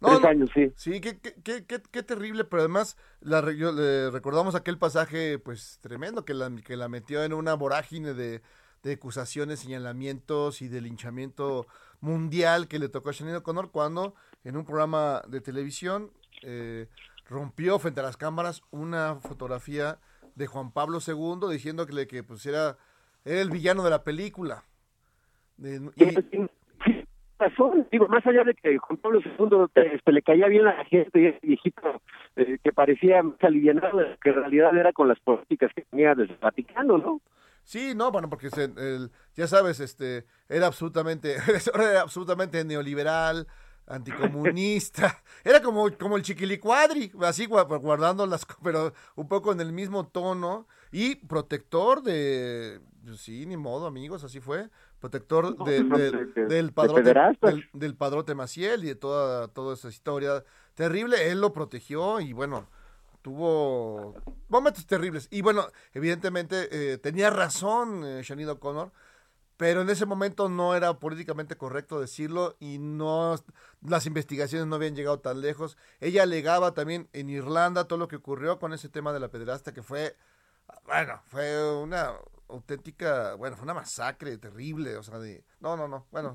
Tres 0.00 0.24
años, 0.24 0.50
sí. 0.54 0.72
Sí, 0.76 1.00
qué, 1.00 1.18
qué, 1.18 1.34
qué, 1.42 1.64
qué, 1.64 2.02
terrible, 2.02 2.44
pero 2.44 2.62
además 2.62 2.96
la, 3.20 3.42
le 3.42 4.10
recordamos 4.10 4.54
aquel 4.54 4.78
pasaje, 4.78 5.38
pues, 5.38 5.78
tremendo, 5.80 6.24
que 6.24 6.34
la, 6.34 6.54
que 6.64 6.76
la 6.76 6.88
metió 6.88 7.24
en 7.24 7.32
una 7.32 7.54
vorágine 7.54 8.14
de, 8.14 8.42
de 8.82 8.92
acusaciones, 8.92 9.60
señalamientos 9.60 10.62
y 10.62 10.68
de 10.68 10.80
linchamiento 10.80 11.66
mundial 12.00 12.68
que 12.68 12.78
le 12.78 12.88
tocó 12.88 13.10
a 13.10 13.12
Shannon 13.12 13.36
O'Connor 13.36 13.70
cuando 13.70 14.14
en 14.44 14.56
un 14.56 14.64
programa 14.64 15.22
de 15.26 15.40
televisión 15.40 16.12
eh, 16.42 16.88
rompió 17.26 17.78
frente 17.78 18.00
a 18.00 18.04
las 18.04 18.16
cámaras 18.16 18.62
una 18.70 19.16
fotografía 19.16 19.98
de 20.36 20.46
Juan 20.46 20.72
Pablo 20.72 21.00
II 21.04 21.50
diciendo 21.50 21.86
que, 21.86 21.92
le, 21.92 22.06
que 22.06 22.22
pues, 22.22 22.46
era, 22.46 22.78
el 23.24 23.50
villano 23.50 23.82
de 23.84 23.90
la 23.90 24.02
película. 24.02 24.62
y, 25.58 26.48
razón, 27.38 27.86
digo, 27.90 28.08
más 28.08 28.26
allá 28.26 28.44
de 28.44 28.54
que 28.54 28.78
Juan 28.78 28.96
Pablo 28.98 29.20
II 29.20 29.66
este, 29.74 30.12
le 30.12 30.22
caía 30.22 30.48
bien 30.48 30.66
a 30.66 30.76
la 30.76 30.84
gente 30.84 31.20
y 31.20 31.26
ese 31.26 31.46
viejito 31.46 32.02
eh, 32.36 32.58
que 32.62 32.72
parecía 32.72 33.22
más 33.22 33.42
alivianado, 33.42 34.00
que 34.20 34.30
en 34.30 34.36
realidad 34.36 34.76
era 34.76 34.92
con 34.92 35.08
las 35.08 35.20
políticas 35.20 35.70
que 35.74 35.82
tenía 35.82 36.14
desde 36.14 36.34
el 36.34 36.40
Vaticano, 36.40 36.98
¿no? 36.98 37.20
Sí, 37.62 37.92
no, 37.94 38.10
bueno, 38.10 38.30
porque 38.30 38.48
ya 39.34 39.46
sabes, 39.46 39.78
este, 39.80 40.24
era 40.48 40.66
absolutamente, 40.66 41.36
era 41.74 42.00
absolutamente 42.00 42.64
neoliberal, 42.64 43.46
anticomunista, 43.86 45.22
era 45.44 45.60
como, 45.60 45.90
como 45.98 46.16
el 46.16 46.22
chiquilicuadri, 46.22 47.12
así 47.20 47.46
guardando 47.46 48.26
las, 48.26 48.46
pero 48.62 48.92
un 49.16 49.28
poco 49.28 49.52
en 49.52 49.60
el 49.60 49.72
mismo 49.72 50.06
tono, 50.06 50.66
y 50.90 51.16
protector 51.16 52.02
de, 52.02 52.80
pues 53.04 53.20
sí, 53.20 53.46
ni 53.46 53.56
modo, 53.56 53.86
amigos, 53.86 54.24
así 54.24 54.40
fue, 54.40 54.68
protector 55.00 55.56
de, 55.64 55.82
del, 56.48 56.72
padrote, 56.72 57.14
del, 57.72 57.94
padrote 57.94 58.34
Maciel 58.34 58.84
y 58.84 58.88
de 58.88 58.94
toda, 58.94 59.48
toda 59.48 59.74
esa 59.74 59.88
historia 59.88 60.44
terrible, 60.74 61.30
él 61.30 61.40
lo 61.40 61.52
protegió 61.52 62.20
y 62.20 62.32
bueno, 62.32 62.68
tuvo 63.22 64.14
momentos 64.48 64.86
terribles. 64.86 65.28
Y 65.30 65.42
bueno, 65.42 65.66
evidentemente 65.92 66.68
eh, 66.70 66.98
tenía 66.98 67.30
razón 67.30 68.02
eh, 68.04 68.46
O'Connor, 68.48 68.92
pero 69.56 69.82
en 69.82 69.90
ese 69.90 70.06
momento 70.06 70.48
no 70.48 70.76
era 70.76 71.00
políticamente 71.00 71.56
correcto 71.56 72.00
decirlo 72.00 72.56
y 72.60 72.78
no 72.78 73.34
las 73.82 74.06
investigaciones 74.06 74.68
no 74.68 74.76
habían 74.76 74.94
llegado 74.94 75.18
tan 75.18 75.40
lejos. 75.40 75.76
Ella 76.00 76.22
alegaba 76.22 76.74
también 76.74 77.08
en 77.12 77.28
Irlanda 77.28 77.88
todo 77.88 77.98
lo 77.98 78.08
que 78.08 78.16
ocurrió 78.16 78.58
con 78.58 78.72
ese 78.72 78.88
tema 78.88 79.12
de 79.12 79.20
la 79.20 79.28
pederasta 79.28 79.74
que 79.74 79.82
fue 79.82 80.16
bueno, 80.86 81.20
fue 81.26 81.82
una 81.82 82.12
auténtica, 82.48 83.34
bueno, 83.36 83.56
fue 83.56 83.64
una 83.64 83.74
masacre 83.74 84.38
terrible, 84.38 84.96
o 84.96 85.02
sea, 85.02 85.18
de, 85.18 85.42
no, 85.60 85.76
no, 85.76 85.88
no, 85.88 86.06
bueno, 86.10 86.34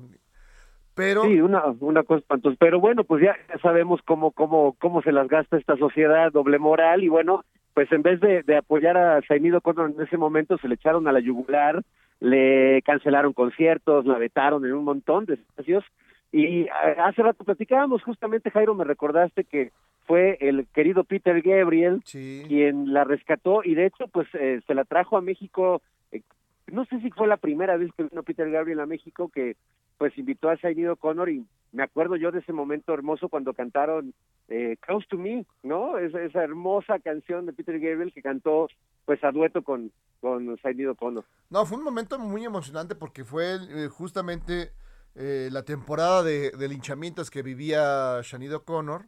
pero... 0.94 1.24
Sí, 1.24 1.40
una, 1.40 1.64
una 1.80 2.04
cosa 2.04 2.20
espantosa, 2.20 2.56
pero 2.58 2.78
bueno, 2.80 3.04
pues 3.04 3.22
ya, 3.22 3.36
sabemos 3.60 4.00
cómo, 4.04 4.30
cómo, 4.30 4.76
cómo 4.78 5.02
se 5.02 5.12
las 5.12 5.28
gasta 5.28 5.56
esta 5.56 5.76
sociedad, 5.76 6.30
doble 6.30 6.58
moral, 6.58 7.02
y 7.02 7.08
bueno, 7.08 7.44
pues 7.74 7.90
en 7.90 8.02
vez 8.02 8.20
de, 8.20 8.42
de 8.44 8.56
apoyar 8.56 8.96
a 8.96 9.20
Sainido 9.22 9.60
Connor 9.60 9.90
en 9.90 10.00
ese 10.00 10.16
momento, 10.16 10.56
se 10.58 10.68
le 10.68 10.76
echaron 10.76 11.08
a 11.08 11.12
la 11.12 11.20
yugular, 11.20 11.82
le 12.20 12.80
cancelaron 12.82 13.32
conciertos, 13.32 14.06
la 14.06 14.18
vetaron 14.18 14.64
en 14.64 14.72
un 14.72 14.84
montón 14.84 15.26
de 15.26 15.34
espacios, 15.34 15.84
y 16.30 16.68
hace 16.68 17.22
rato 17.22 17.44
platicábamos, 17.44 18.02
justamente 18.02 18.50
Jairo, 18.50 18.74
me 18.74 18.84
recordaste 18.84 19.44
que 19.44 19.70
fue 20.06 20.36
el 20.40 20.66
querido 20.68 21.04
Peter 21.04 21.40
Gabriel 21.42 22.02
quien 22.04 22.92
la 22.92 23.04
rescató 23.04 23.62
y 23.64 23.74
de 23.74 23.86
hecho 23.86 24.06
pues 24.08 24.28
eh, 24.34 24.60
se 24.66 24.74
la 24.74 24.84
trajo 24.84 25.16
a 25.16 25.22
México 25.22 25.82
eh, 26.12 26.22
no 26.66 26.84
sé 26.86 27.00
si 27.00 27.10
fue 27.10 27.26
la 27.26 27.36
primera 27.36 27.76
vez 27.76 27.90
que 27.96 28.04
vino 28.04 28.22
Peter 28.22 28.50
Gabriel 28.50 28.80
a 28.80 28.86
México 28.86 29.28
que 29.28 29.56
pues 29.98 30.16
invitó 30.18 30.48
a 30.48 30.56
Sinead 30.56 30.92
O'Connor 30.92 31.30
y 31.30 31.46
me 31.72 31.82
acuerdo 31.82 32.16
yo 32.16 32.30
de 32.30 32.40
ese 32.40 32.52
momento 32.52 32.92
hermoso 32.92 33.28
cuando 33.28 33.52
cantaron 33.52 34.14
eh, 34.48 34.76
Close 34.80 35.06
to 35.08 35.16
Me, 35.16 35.44
¿no? 35.62 35.98
Esa, 35.98 36.22
esa 36.22 36.44
hermosa 36.44 36.98
canción 37.00 37.46
de 37.46 37.52
Peter 37.52 37.80
Gabriel 37.80 38.12
que 38.12 38.22
cantó 38.22 38.68
pues 39.04 39.22
a 39.24 39.32
dueto 39.32 39.62
con, 39.62 39.90
con 40.20 40.56
Sinead 40.58 40.90
O'Connor. 40.90 41.24
No, 41.50 41.66
fue 41.66 41.78
un 41.78 41.84
momento 41.84 42.18
muy 42.18 42.44
emocionante 42.44 42.94
porque 42.94 43.24
fue 43.24 43.56
eh, 43.70 43.88
justamente 43.88 44.70
la 45.16 45.62
temporada 45.62 46.24
de, 46.24 46.50
de 46.50 46.68
linchamientos 46.68 47.30
que 47.30 47.42
vivía 47.42 48.20
Sinead 48.24 48.54
O'Connor 48.54 49.06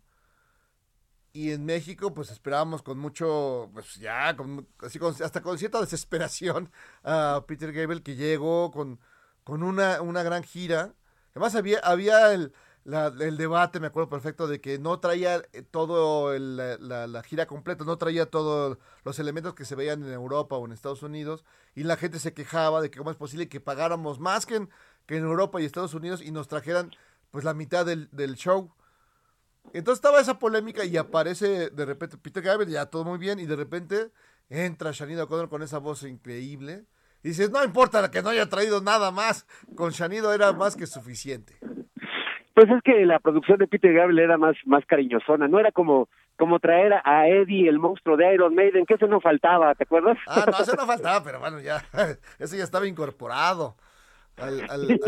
y 1.37 1.53
en 1.53 1.67
México, 1.67 2.15
pues 2.15 2.31
esperábamos 2.31 2.83
con 2.83 2.99
mucho, 2.99 3.69
pues 3.75 3.97
ya, 3.97 4.35
con, 4.37 4.67
así 4.79 4.99
hasta 5.23 5.43
con 5.43 5.59
cierta 5.59 5.81
desesperación 5.83 6.73
a 7.05 7.45
Peter 7.47 7.73
Gabriel 7.75 8.03
que 8.03 8.17
llegó 8.17 8.71
con, 8.71 8.99
con 9.45 9.63
una, 9.63 10.01
una 10.01 10.23
gran 10.23 10.43
gira. 10.43 10.95
Además 11.33 11.55
había, 11.55 11.81
había 11.81 12.33
el, 12.33 12.55
el 13.21 13.37
debate, 13.37 13.81
me 13.81 13.89
acuerdo 13.89 14.09
perfecto, 14.09 14.47
de 14.47 14.63
que 14.63 14.79
no 14.79 14.99
traía 14.99 15.43
eh, 15.53 15.61
todo 15.63 16.39
la, 16.39 17.07
la, 17.07 17.23
gira 17.23 17.47
completa, 17.47 17.85
no 17.85 17.99
traía 17.99 18.31
todos 18.31 18.79
los 19.05 19.19
elementos 19.19 19.53
que 19.53 19.67
se 19.67 19.75
veían 19.75 20.03
en 20.05 20.13
Europa 20.13 20.57
o 20.57 20.65
en 20.65 20.73
Estados 20.73 21.03
Unidos, 21.03 21.45
y 21.75 21.83
la 21.83 21.99
gente 21.99 22.19
se 22.19 22.33
quejaba 22.33 22.81
de 22.81 22.91
que 22.91 22.99
cómo 22.99 23.11
es 23.11 23.17
posible 23.19 23.51
que 23.51 23.61
pagáramos 23.61 24.21
más 24.21 24.47
que 24.47 24.57
en, 24.57 24.71
que 25.05 25.19
en 25.19 25.25
Europa 25.25 25.61
y 25.61 25.67
Estados 25.67 25.93
Unidos 25.93 26.23
y 26.23 26.31
nos 26.31 26.49
trajeran 26.49 26.93
pues 27.31 27.45
la 27.45 27.53
mitad 27.53 27.85
del, 27.85 28.09
del 28.13 28.37
show. 28.37 28.73
Entonces 29.73 29.99
estaba 29.99 30.21
esa 30.21 30.39
polémica 30.39 30.85
y 30.85 30.97
aparece 30.97 31.71
de 31.71 31.85
repente 31.85 32.17
Peter 32.17 32.43
Gabriel, 32.43 32.73
ya 32.73 32.87
todo 32.87 33.05
muy 33.05 33.19
bien, 33.19 33.39
y 33.39 33.47
de 33.47 33.57
repente 33.57 34.11
entra 34.49 34.93
Shanido 34.93 35.25
O'Connor 35.25 35.49
con 35.49 35.63
esa 35.63 35.79
voz 35.79 36.03
increíble. 36.05 36.85
Y 37.23 37.29
dices, 37.29 37.51
no 37.51 37.63
importa 37.65 38.11
que 38.11 38.23
no 38.23 38.31
haya 38.31 38.49
traído 38.49 38.81
nada 38.81 39.11
más, 39.11 39.47
con 39.75 39.91
Shanido 39.91 40.33
era 40.33 40.53
más 40.53 40.77
que 40.77 40.87
suficiente. 40.87 41.55
Pues 42.55 42.71
es 42.71 42.83
que 42.83 43.05
la 43.05 43.19
producción 43.19 43.59
de 43.59 43.67
Peter 43.67 43.93
Gabriel 43.93 44.21
era 44.21 44.39
más, 44.39 44.57
más 44.65 44.85
cariñosona, 44.87 45.47
no 45.47 45.59
era 45.59 45.73
como, 45.73 46.09
como 46.39 46.59
traer 46.59 46.95
a 47.05 47.29
Eddie, 47.29 47.69
el 47.69 47.79
monstruo 47.79 48.17
de 48.17 48.33
Iron 48.33 48.55
Maiden, 48.55 48.87
que 48.87 48.95
eso 48.95 49.07
no 49.07 49.21
faltaba, 49.21 49.75
¿te 49.75 49.85
acuerdas? 49.85 50.17
Ah, 50.27 50.47
no, 50.51 50.59
eso 50.59 50.75
no 50.75 50.87
faltaba, 50.87 51.23
pero 51.23 51.39
bueno, 51.39 51.61
ya, 51.61 51.85
eso 52.39 52.57
ya 52.57 52.65
estaba 52.65 52.87
incorporado 52.87 53.77
al, 54.39 54.61
al, 54.71 54.99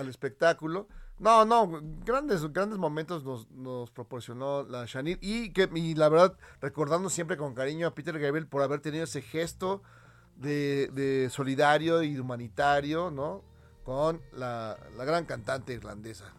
al 0.00 0.08
espectáculo. 0.08 0.88
No, 1.18 1.46
no, 1.46 1.80
grandes, 2.04 2.52
grandes 2.52 2.78
momentos 2.78 3.24
nos, 3.24 3.50
nos 3.50 3.90
proporcionó 3.90 4.64
la 4.64 4.84
Shanit 4.84 5.18
y 5.22 5.50
que 5.50 5.68
y 5.74 5.94
la 5.94 6.10
verdad 6.10 6.36
recordando 6.60 7.08
siempre 7.08 7.38
con 7.38 7.54
cariño 7.54 7.86
a 7.86 7.94
Peter 7.94 8.18
Gabriel 8.18 8.46
por 8.46 8.62
haber 8.62 8.80
tenido 8.80 9.04
ese 9.04 9.22
gesto 9.22 9.82
de, 10.36 10.88
de 10.92 11.30
solidario 11.30 12.02
y 12.02 12.18
humanitario, 12.18 13.10
¿no? 13.10 13.42
Con 13.82 14.20
la, 14.32 14.76
la, 14.96 15.04
gran 15.04 15.24
cantante 15.24 15.72
irlandesa. 15.72 16.34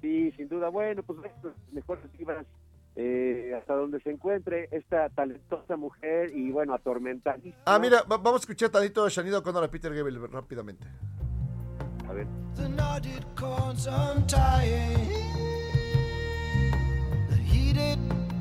Sí, 0.00 0.32
sin 0.32 0.48
duda. 0.48 0.70
Bueno, 0.70 1.02
pues 1.02 1.18
mejor 1.72 1.98
vibras 2.16 2.46
eh, 2.96 3.54
hasta 3.58 3.74
donde 3.74 4.00
se 4.00 4.10
encuentre 4.10 4.68
esta 4.70 5.10
talentosa 5.10 5.76
mujer 5.76 6.30
y 6.34 6.50
bueno, 6.50 6.72
atormentada. 6.72 7.38
Ah, 7.66 7.78
mira, 7.78 8.02
vamos 8.06 8.34
a 8.34 8.36
escuchar 8.36 8.70
tantito 8.70 9.04
a 9.04 9.08
Shanid 9.08 9.34
con 9.42 9.56
a 9.56 9.68
Peter 9.68 9.94
Gabriel 9.94 10.30
rápidamente. 10.30 10.86
A 12.10 12.14
ver. 12.14 12.26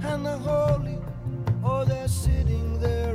And 0.01 0.25
the 0.25 0.37
holy, 0.39 0.97
oh, 1.63 1.85
they're 1.85 2.07
sitting 2.07 2.79
there 2.79 3.08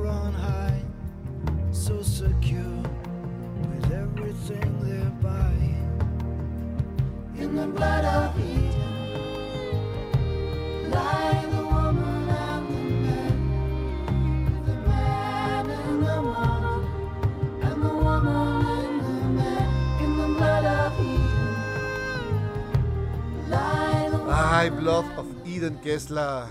que 25.85 25.93
es 25.93 26.09
la, 26.09 26.49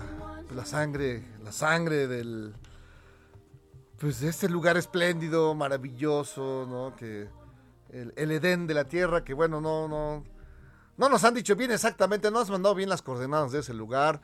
la 0.54 0.64
sangre, 0.64 1.24
la 1.42 1.50
sangre 1.50 2.06
del, 2.06 2.54
pues 3.98 4.20
de 4.20 4.28
este 4.28 4.48
lugar 4.48 4.76
espléndido, 4.76 5.56
maravilloso, 5.56 6.68
¿no? 6.70 6.94
Que 6.94 7.28
el, 7.90 8.12
el, 8.14 8.30
Edén 8.30 8.68
de 8.68 8.74
la 8.74 8.84
Tierra, 8.84 9.24
que 9.24 9.34
bueno, 9.34 9.60
no, 9.60 9.88
no, 9.88 10.22
no 10.96 11.08
nos 11.08 11.24
han 11.24 11.34
dicho 11.34 11.56
bien 11.56 11.72
exactamente, 11.72 12.30
no 12.30 12.38
has 12.38 12.48
mandado 12.48 12.76
bien 12.76 12.88
las 12.88 13.02
coordenadas 13.02 13.50
de 13.50 13.58
ese 13.58 13.74
lugar. 13.74 14.20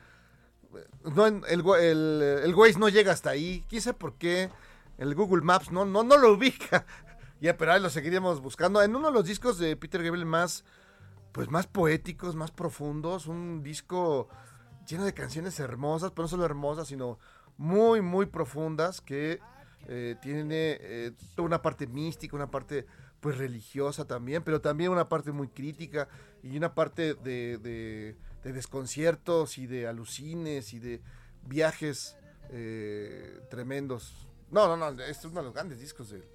No, 1.13 1.25
el, 1.25 1.43
el, 1.45 2.21
el 2.45 2.55
Waze 2.55 2.79
no 2.79 2.87
llega 2.87 3.11
hasta 3.11 3.31
ahí, 3.31 3.65
quise 3.67 3.93
por 3.93 4.13
qué. 4.13 4.49
El 4.97 5.13
Google 5.13 5.41
Maps 5.41 5.73
no, 5.73 5.83
no, 5.83 6.03
no 6.03 6.15
lo 6.15 6.31
ubica. 6.31 6.85
ya, 7.41 7.57
pero 7.57 7.73
ahí 7.73 7.81
lo 7.81 7.89
seguiríamos 7.89 8.39
buscando. 8.39 8.81
En 8.81 8.95
uno 8.95 9.07
de 9.07 9.13
los 9.13 9.25
discos 9.25 9.57
de 9.57 9.75
Peter 9.75 10.01
Gabriel 10.01 10.25
más, 10.25 10.63
pues 11.33 11.49
más 11.49 11.67
poéticos, 11.67 12.33
más 12.33 12.51
profundos, 12.51 13.27
un 13.27 13.61
disco 13.61 14.29
lleno 14.87 15.05
de 15.05 15.13
canciones 15.13 15.59
hermosas, 15.59 16.11
pero 16.11 16.23
no 16.23 16.27
solo 16.27 16.45
hermosas, 16.45 16.87
sino 16.87 17.19
muy, 17.57 18.01
muy 18.01 18.25
profundas, 18.25 19.01
que 19.01 19.39
eh, 19.87 20.15
tiene 20.21 20.77
eh, 20.81 21.11
una 21.37 21.61
parte 21.61 21.87
mística, 21.87 22.35
una 22.35 22.49
parte 22.49 22.85
pues 23.19 23.37
religiosa 23.37 24.05
también, 24.05 24.43
pero 24.43 24.61
también 24.61 24.91
una 24.91 25.07
parte 25.07 25.31
muy 25.31 25.47
crítica 25.47 26.07
y 26.41 26.57
una 26.57 26.73
parte 26.73 27.13
de, 27.13 27.57
de, 27.59 28.17
de 28.43 28.53
desconciertos 28.53 29.57
y 29.57 29.67
de 29.67 29.87
alucines 29.87 30.73
y 30.73 30.79
de 30.79 31.01
viajes 31.43 32.17
eh, 32.49 33.39
tremendos. 33.49 34.27
No, 34.49 34.67
no, 34.67 34.75
no, 34.75 35.01
este 35.03 35.11
es 35.11 35.25
uno 35.25 35.41
de 35.41 35.45
los 35.45 35.53
grandes 35.53 35.79
discos 35.79 36.09
de, 36.09 36.27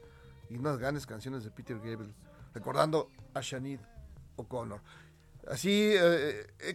y 0.48 0.56
unas 0.56 0.78
grandes 0.78 1.06
canciones 1.06 1.42
de 1.42 1.50
Peter 1.50 1.76
Gabriel, 1.76 2.14
recordando 2.54 3.10
a 3.34 3.40
Shanid 3.40 3.80
O'Connor. 4.36 4.80
Así, 5.48 5.92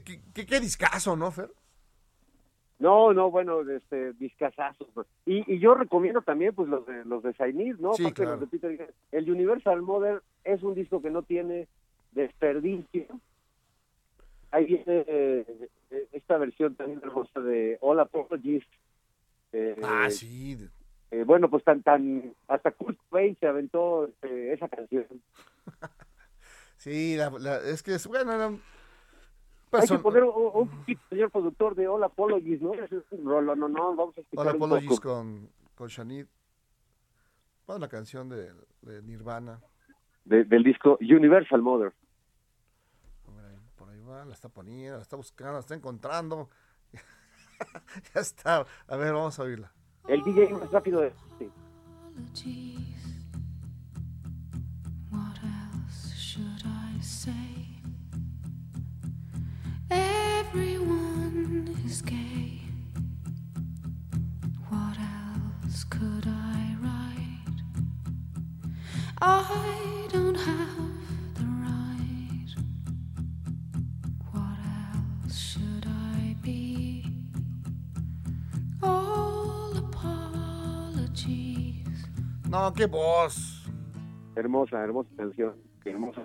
¿qué, 0.04 0.22
qué, 0.34 0.46
qué 0.46 0.60
discazo, 0.60 1.16
¿no, 1.16 1.32
Fer? 1.32 1.54
No, 2.82 3.14
no, 3.14 3.30
bueno, 3.30 3.62
este, 3.70 4.14
discazazos. 4.14 4.88
Y, 5.24 5.54
y 5.54 5.60
yo 5.60 5.76
recomiendo 5.76 6.24
también, 6.24 6.56
pues, 6.56 6.68
los 6.68 6.84
de, 6.88 7.06
los 7.06 7.22
de 7.22 7.32
Sainir, 7.34 7.80
¿no? 7.80 7.94
Sí, 7.94 8.12
claro. 8.12 8.32
los 8.32 8.40
de 8.40 8.48
Peter, 8.48 8.94
el 9.12 9.30
Universal 9.30 9.84
Modern 9.84 10.20
es 10.44 10.64
un 10.64 10.74
disco 10.74 11.00
que 11.00 11.12
no 11.12 11.22
tiene 11.22 11.68
desperdicio. 12.12 13.06
Ahí 14.50 14.66
viene 14.66 15.06
eh, 15.08 15.70
esta 16.12 16.40
versión 16.40 16.74
también 16.74 17.02
hermosa 17.04 17.40
de 17.40 17.78
All 17.82 18.00
Apologies. 18.00 18.66
Eh, 19.54 19.76
ah, 19.84 20.10
sí. 20.10 20.58
Eh, 21.12 21.24
bueno, 21.24 21.52
pues 21.52 21.64
tan, 21.64 21.84
tan, 21.84 22.34
hasta 22.48 22.72
Kurt 22.72 22.98
Cobain 23.10 23.38
se 23.40 23.46
aventó 23.46 24.10
eh, 24.24 24.54
esa 24.56 24.68
canción. 24.68 25.06
sí, 26.78 27.16
la, 27.16 27.30
la, 27.30 27.58
es 27.60 27.84
que 27.84 27.94
es, 27.94 28.08
bueno, 28.08 28.60
era, 29.72 29.82
hay 29.82 29.88
que 29.88 29.98
poner 30.00 30.24
un, 30.24 30.52
un 30.54 30.68
poquito, 30.70 31.02
señor 31.10 31.32
productor, 31.32 31.76
de 31.76 31.88
All 31.88 32.04
Apologies, 32.04 32.62
¿no? 32.62 32.74
Es 32.74 32.92
un 33.12 33.26
rolo, 33.26 33.56
no, 33.56 33.68
no, 33.68 33.96
vamos 33.96 34.18
a 34.18 34.22
escuchar 34.22 34.48
All 34.48 34.56
un 34.56 34.64
Apologies 34.64 34.90
poco. 34.90 35.02
con, 35.14 35.50
con 35.76 35.88
Shanid. 35.88 36.26
Pon 37.66 37.80
la 37.82 37.88
canción 37.88 38.30
de, 38.30 38.54
de 38.82 39.02
Nirvana. 39.04 39.62
De, 40.26 40.44
del 40.44 40.64
disco 40.64 40.98
Universal 41.02 41.62
Mother. 41.62 41.94
Por 43.24 43.40
ahí, 43.40 43.58
por 43.76 43.90
ahí 43.90 44.02
va, 44.02 44.26
la 44.26 44.34
está 44.34 44.50
poniendo, 44.50 44.98
la 44.98 45.04
está 45.04 45.16
buscando, 45.16 45.54
la 45.54 45.60
está 45.60 45.76
encontrando. 45.76 46.50
ya 48.14 48.22
está. 48.22 48.66
A 48.88 48.96
ver, 48.98 49.14
vamos 49.14 49.40
a 49.40 49.44
oírla. 49.44 49.72
El 50.08 50.24
DJ 50.24 50.50
más 50.54 50.72
rápido 50.72 51.02
de... 51.02 51.14
Sí. 52.34 52.96
Everyone 61.92 62.06
gay. 62.06 62.62
What 64.70 64.98
else 64.98 65.84
could 65.84 66.26
I 66.26 66.76
write? 66.82 67.60
I 69.22 70.08
don't 70.10 70.36
have 70.36 70.78
the 71.36 71.44
right. 71.68 72.56
What 74.32 74.58
else 74.96 75.38
should 75.38 75.86
I 75.86 76.34
be? 76.42 77.06
All 78.82 79.76
apologies. 79.76 80.88
No, 82.50 82.72
qué 82.74 82.86
voz. 82.88 83.68
Hermosa, 84.38 84.78
hermosa 84.78 85.10
canción. 85.18 85.56
Hermosa. 85.84 86.22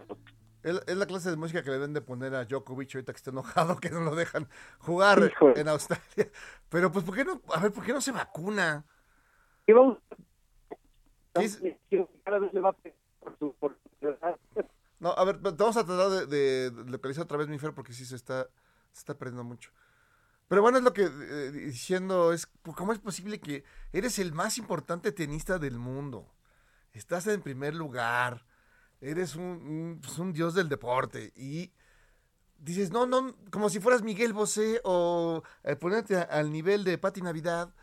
Es, 0.67 0.83
es 0.87 0.97
la 0.97 1.07
clase 1.07 1.31
de 1.31 1.37
música 1.37 1.63
que 1.63 1.71
le 1.71 1.75
deben 1.77 1.95
de 1.95 2.01
poner 2.01 2.35
a 2.35 2.45
Djokovic 2.45 2.95
ahorita 2.95 3.13
que 3.13 3.17
está 3.17 3.31
enojado 3.31 3.77
que 3.81 3.89
no 3.91 4.01
lo 4.01 4.17
dejan 4.17 4.49
jugar 4.79 5.31
Híjole. 5.31 5.61
en 5.61 5.69
Australia. 5.69 6.31
Pero 6.69 6.91
pues, 6.91 7.05
¿por 7.05 7.15
qué 7.15 7.25
no? 7.25 7.41
A 7.55 7.61
ver, 7.61 7.73
¿por 7.73 7.85
qué 7.85 7.93
no 7.93 8.01
se 8.01 8.11
vacuna? 8.11 8.85
No, 14.99 15.11
a 15.11 15.25
ver, 15.25 15.39
vamos 15.39 15.77
a 15.77 15.85
tratar 15.85 16.27
de, 16.27 16.71
de 16.71 16.91
localizar 16.91 17.25
otra 17.25 17.37
vez 17.37 17.49
mi 17.49 17.59
Fer 17.59 17.73
porque 17.73 17.93
sí 17.93 18.05
se 18.05 18.17
está, 18.17 18.49
se 18.93 19.01
está 19.01 19.15
perdiendo 19.17 19.45
mucho. 19.45 19.71
Pero 20.49 20.63
bueno, 20.63 20.79
es 20.79 20.85
lo 20.85 20.93
que 20.93 21.05
eh, 21.05 21.51
diciendo 21.53 22.33
es, 22.33 22.47
¿cómo 22.47 22.93
es 22.93 22.99
posible 22.99 23.41
que 23.41 23.65
eres 23.93 24.19
el 24.19 24.33
más 24.33 24.59
importante 24.59 25.13
tenista 25.13 25.59
del 25.59 25.79
mundo? 25.79 26.27
Estás 26.93 27.27
en 27.27 27.43
primer 27.43 27.75
lugar, 27.75 28.47
eres 29.01 29.37
un, 29.37 29.99
pues, 30.03 30.19
un 30.19 30.33
dios 30.33 30.55
del 30.55 30.69
deporte 30.69 31.33
y 31.37 31.73
dices, 32.59 32.91
no, 32.91 33.07
no, 33.07 33.37
como 33.51 33.69
si 33.69 33.81
fueras 33.81 34.03
Miguel 34.03 34.33
Bosé 34.33 34.81
o 34.85 35.43
eh, 35.65 35.77
ponerte 35.77 36.17
al 36.17 36.51
nivel 36.51 36.85
de 36.85 36.99
Pati 36.99 37.21
Navidad, 37.23 37.75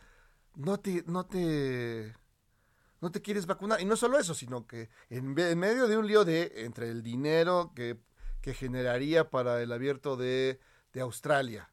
no 0.56 0.80
te, 0.80 1.04
no 1.08 1.26
te, 1.26 2.14
no 3.02 3.12
te 3.12 3.22
quieres 3.22 3.46
vacunar. 3.46 3.82
Y 3.82 3.86
no 3.86 3.96
solo 3.96 4.18
eso, 4.20 4.34
sino 4.34 4.68
que 4.68 4.90
en 5.10 5.34
medio 5.34 5.88
de 5.88 5.98
un 5.98 6.08
lío 6.08 6.26
de 6.26 6.52
entre 6.66 6.90
el 6.90 7.04
dinero 7.04 7.72
que, 7.76 8.00
que 8.42 8.54
generaría 8.54 9.30
para 9.30 9.62
el 9.62 9.72
abierto 9.72 10.16
de, 10.18 10.60
de 10.94 11.02
Australia 11.02 11.70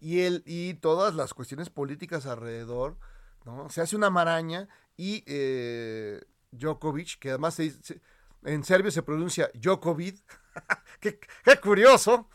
y, 0.00 0.20
el, 0.20 0.42
y 0.46 0.74
todas 0.74 1.14
las 1.14 1.32
cuestiones 1.34 1.70
políticas 1.70 2.26
alrededor, 2.26 2.98
¿no? 3.44 3.68
se 3.70 3.80
hace 3.80 3.96
una 3.96 4.10
maraña 4.10 4.68
y 4.96 5.22
eh, 5.26 6.20
Djokovic, 6.50 7.18
que 7.18 7.30
además 7.30 7.54
se- 7.54 7.70
se- 7.82 8.00
en 8.44 8.64
serbio 8.64 8.90
se 8.90 9.02
pronuncia 9.02 9.50
Djokovic, 9.54 10.22
qué, 11.00 11.18
qué 11.44 11.56
curioso, 11.60 12.28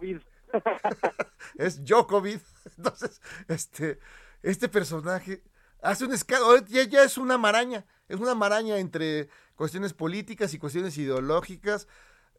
es 1.56 1.84
Djokovic. 1.84 2.42
Entonces, 2.76 3.20
este, 3.48 3.98
este 4.42 4.68
personaje 4.68 5.42
hace 5.82 6.04
un 6.04 6.12
escándalo, 6.12 6.58
ya, 6.66 6.84
ya 6.84 7.04
es 7.04 7.18
una 7.18 7.38
maraña, 7.38 7.86
es 8.08 8.18
una 8.18 8.34
maraña 8.34 8.78
entre 8.78 9.28
cuestiones 9.54 9.92
políticas 9.92 10.52
y 10.54 10.58
cuestiones 10.58 10.96
ideológicas. 10.98 11.86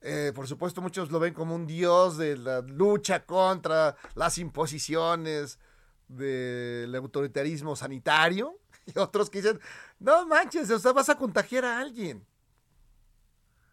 Eh, 0.02 0.32
por 0.34 0.48
supuesto, 0.48 0.82
muchos 0.82 1.12
lo 1.12 1.20
ven 1.20 1.34
como 1.34 1.56
un 1.56 1.68
dios 1.68 2.18
de 2.18 2.38
la 2.38 2.62
lucha 2.62 3.26
contra 3.26 3.96
las 4.16 4.38
imposiciones 4.40 5.60
del 6.08 6.94
autoritarismo 6.96 7.76
sanitario. 7.76 8.60
Y 8.88 8.98
otros 8.98 9.30
que 9.30 9.42
dicen, 9.42 9.60
no 10.00 10.26
manches, 10.28 10.72
o 10.72 10.80
sea, 10.80 10.92
vas 10.92 11.10
a 11.10 11.16
contagiar 11.18 11.66
a 11.66 11.80
alguien. 11.80 12.26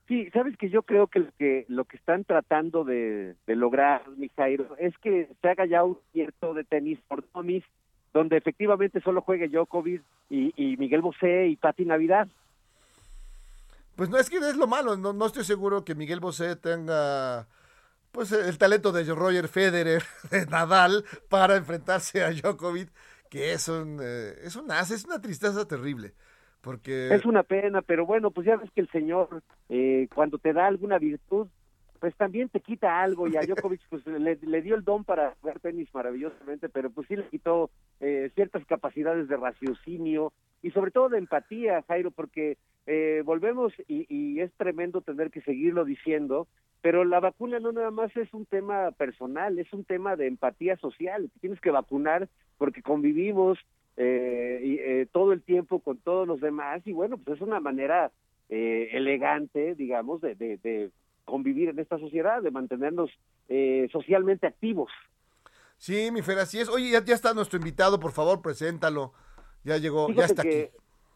Sí, 0.08 0.30
sabes 0.32 0.56
que 0.56 0.70
yo 0.70 0.82
creo 0.82 1.06
que 1.06 1.66
lo 1.68 1.84
que, 1.84 1.96
están 1.98 2.24
tratando 2.24 2.82
de, 2.82 3.36
lograr, 3.46 4.08
Mijairo, 4.16 4.74
es 4.78 4.96
que 4.98 5.28
se 5.42 5.48
haga 5.48 5.66
ya 5.66 5.84
un 5.84 5.98
cierto 6.12 6.54
de 6.54 6.64
tenis 6.64 6.98
por 7.06 7.30
domis, 7.34 7.62
donde 8.14 8.38
efectivamente 8.38 9.02
solo 9.02 9.20
juegue 9.20 9.48
Djokovic 9.48 10.02
y, 10.30 10.76
Miguel 10.78 11.02
Bosé 11.02 11.48
y 11.48 11.56
Pati 11.56 11.84
Navidad. 11.84 12.26
Pues 13.96 14.08
no 14.08 14.16
es 14.16 14.30
que 14.30 14.38
es 14.38 14.56
lo 14.56 14.66
malo, 14.66 14.96
no, 14.96 15.26
estoy 15.26 15.44
seguro 15.44 15.84
que 15.84 15.94
Miguel 15.94 16.20
Bosé 16.20 16.56
tenga 16.56 17.46
pues 18.10 18.32
el 18.32 18.56
talento 18.56 18.92
de 18.92 19.04
Roger 19.12 19.46
Federer, 19.48 20.02
de 20.30 20.46
Nadal, 20.46 21.04
para 21.28 21.56
enfrentarse 21.56 22.24
a 22.24 22.32
Djokovic, 22.32 22.88
que 23.28 23.52
es 23.52 23.68
un, 23.68 23.98
eh, 24.02 24.38
es 24.42 24.56
es 24.56 25.04
una 25.04 25.20
tristeza 25.20 25.68
terrible. 25.68 26.14
Porque 26.60 27.14
Es 27.14 27.24
una 27.24 27.42
pena, 27.42 27.82
pero 27.82 28.04
bueno, 28.04 28.30
pues 28.30 28.46
ya 28.46 28.56
ves 28.56 28.70
que 28.72 28.80
el 28.80 28.90
señor, 28.90 29.42
eh, 29.68 30.08
cuando 30.14 30.38
te 30.38 30.52
da 30.52 30.66
alguna 30.66 30.98
virtud, 30.98 31.48
pues 32.00 32.14
también 32.16 32.48
te 32.48 32.60
quita 32.60 33.02
algo 33.02 33.28
y 33.28 33.36
a 33.36 33.40
Djokovic 33.46 33.80
pues 33.88 34.06
le, 34.06 34.36
le 34.36 34.62
dio 34.62 34.74
el 34.74 34.84
don 34.84 35.04
para 35.04 35.34
jugar 35.40 35.60
tenis 35.60 35.88
maravillosamente, 35.92 36.68
pero 36.68 36.90
pues 36.90 37.06
sí 37.08 37.16
le 37.16 37.28
quitó 37.28 37.70
eh, 38.00 38.30
ciertas 38.34 38.64
capacidades 38.66 39.28
de 39.28 39.36
raciocinio 39.36 40.32
y 40.62 40.70
sobre 40.70 40.90
todo 40.90 41.08
de 41.08 41.18
empatía, 41.18 41.82
Jairo, 41.86 42.10
porque 42.10 42.56
eh, 42.86 43.22
volvemos 43.24 43.72
y, 43.86 44.06
y 44.08 44.40
es 44.40 44.52
tremendo 44.54 45.00
tener 45.00 45.30
que 45.30 45.42
seguirlo 45.42 45.84
diciendo, 45.84 46.48
pero 46.80 47.04
la 47.04 47.20
vacuna 47.20 47.58
no 47.60 47.72
nada 47.72 47.90
más 47.90 48.16
es 48.16 48.32
un 48.32 48.46
tema 48.46 48.90
personal, 48.92 49.58
es 49.58 49.72
un 49.72 49.84
tema 49.84 50.16
de 50.16 50.26
empatía 50.26 50.76
social, 50.76 51.30
tienes 51.40 51.60
que 51.60 51.70
vacunar 51.70 52.28
porque 52.56 52.82
convivimos 52.82 53.58
eh, 53.98 54.60
y, 54.62 54.74
eh, 54.76 55.08
todo 55.12 55.32
el 55.32 55.42
tiempo 55.42 55.80
con 55.80 55.98
todos 55.98 56.26
los 56.26 56.40
demás 56.40 56.80
y 56.86 56.92
bueno, 56.92 57.18
pues 57.18 57.36
es 57.36 57.42
una 57.42 57.60
manera 57.60 58.10
eh, 58.48 58.88
elegante, 58.92 59.74
digamos, 59.74 60.20
de, 60.20 60.36
de, 60.36 60.56
de 60.58 60.90
convivir 61.24 61.68
en 61.68 61.78
esta 61.78 61.98
sociedad, 61.98 62.40
de 62.40 62.50
mantenernos 62.50 63.10
eh, 63.48 63.88
socialmente 63.92 64.46
activos. 64.46 64.90
Sí, 65.76 66.10
mi 66.12 66.22
Fer, 66.22 66.38
así 66.38 66.58
es. 66.60 66.68
Oye, 66.68 66.90
ya, 66.90 67.04
ya 67.04 67.14
está 67.14 67.34
nuestro 67.34 67.58
invitado, 67.58 68.00
por 68.00 68.12
favor, 68.12 68.40
preséntalo. 68.40 69.12
Ya 69.64 69.76
llegó, 69.76 70.10
ya 70.12 70.24
está 70.24 70.42
aquí. 70.42 70.68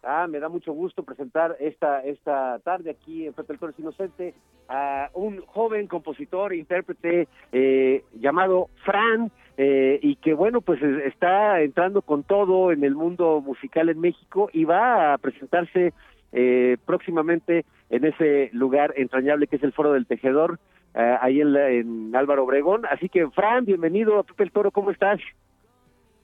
Ah, 0.05 0.26
me 0.28 0.41
da 0.41 0.49
mucho 0.49 0.72
gusto 0.72 1.05
presentar 1.05 1.57
esta, 1.61 2.01
esta 2.01 2.59
tarde 2.61 2.91
aquí 2.91 3.26
en 3.26 3.33
Pepe 3.35 3.53
el 3.53 3.59
Torres 3.61 3.78
Inocente 3.78 4.35
a 4.68 5.11
un 5.14 5.41
joven 5.47 5.87
compositor, 5.87 6.53
intérprete 6.53 7.28
eh, 7.53 8.05
llamado 8.14 8.68
Fran, 8.85 9.30
eh, 9.57 9.99
y 10.03 10.17
que 10.17 10.35
bueno, 10.35 10.61
pues 10.61 10.83
está 10.83 11.61
entrando 11.61 12.03
con 12.03 12.23
todo 12.23 12.73
en 12.73 12.85
el 12.85 12.95
mundo 12.95 13.41
musical 13.41 13.89
en 13.89 14.01
México 14.01 14.49
y 14.53 14.65
va 14.65 15.13
a 15.13 15.19
presentarse 15.19 15.93
eh, 16.33 16.77
próximamente 16.87 17.65
en 17.91 18.05
ese 18.05 18.51
lugar 18.53 18.95
entrañable 18.97 19.47
que 19.47 19.57
es 19.57 19.63
el 19.63 19.73
Foro 19.73 19.93
del 19.93 20.07
Tejedor, 20.07 20.59
ahí 20.95 21.41
en, 21.41 21.57
en 21.57 22.17
Álvaro 22.17 22.45
Obregón. 22.45 22.85
Así 22.87 23.09
que 23.09 23.29
Fran, 23.31 23.65
bienvenido 23.65 24.19
a 24.19 24.25
Pepe 24.25 24.45
el 24.45 24.53
Toro, 24.53 24.71
¿cómo 24.71 24.91
estás? 24.91 25.21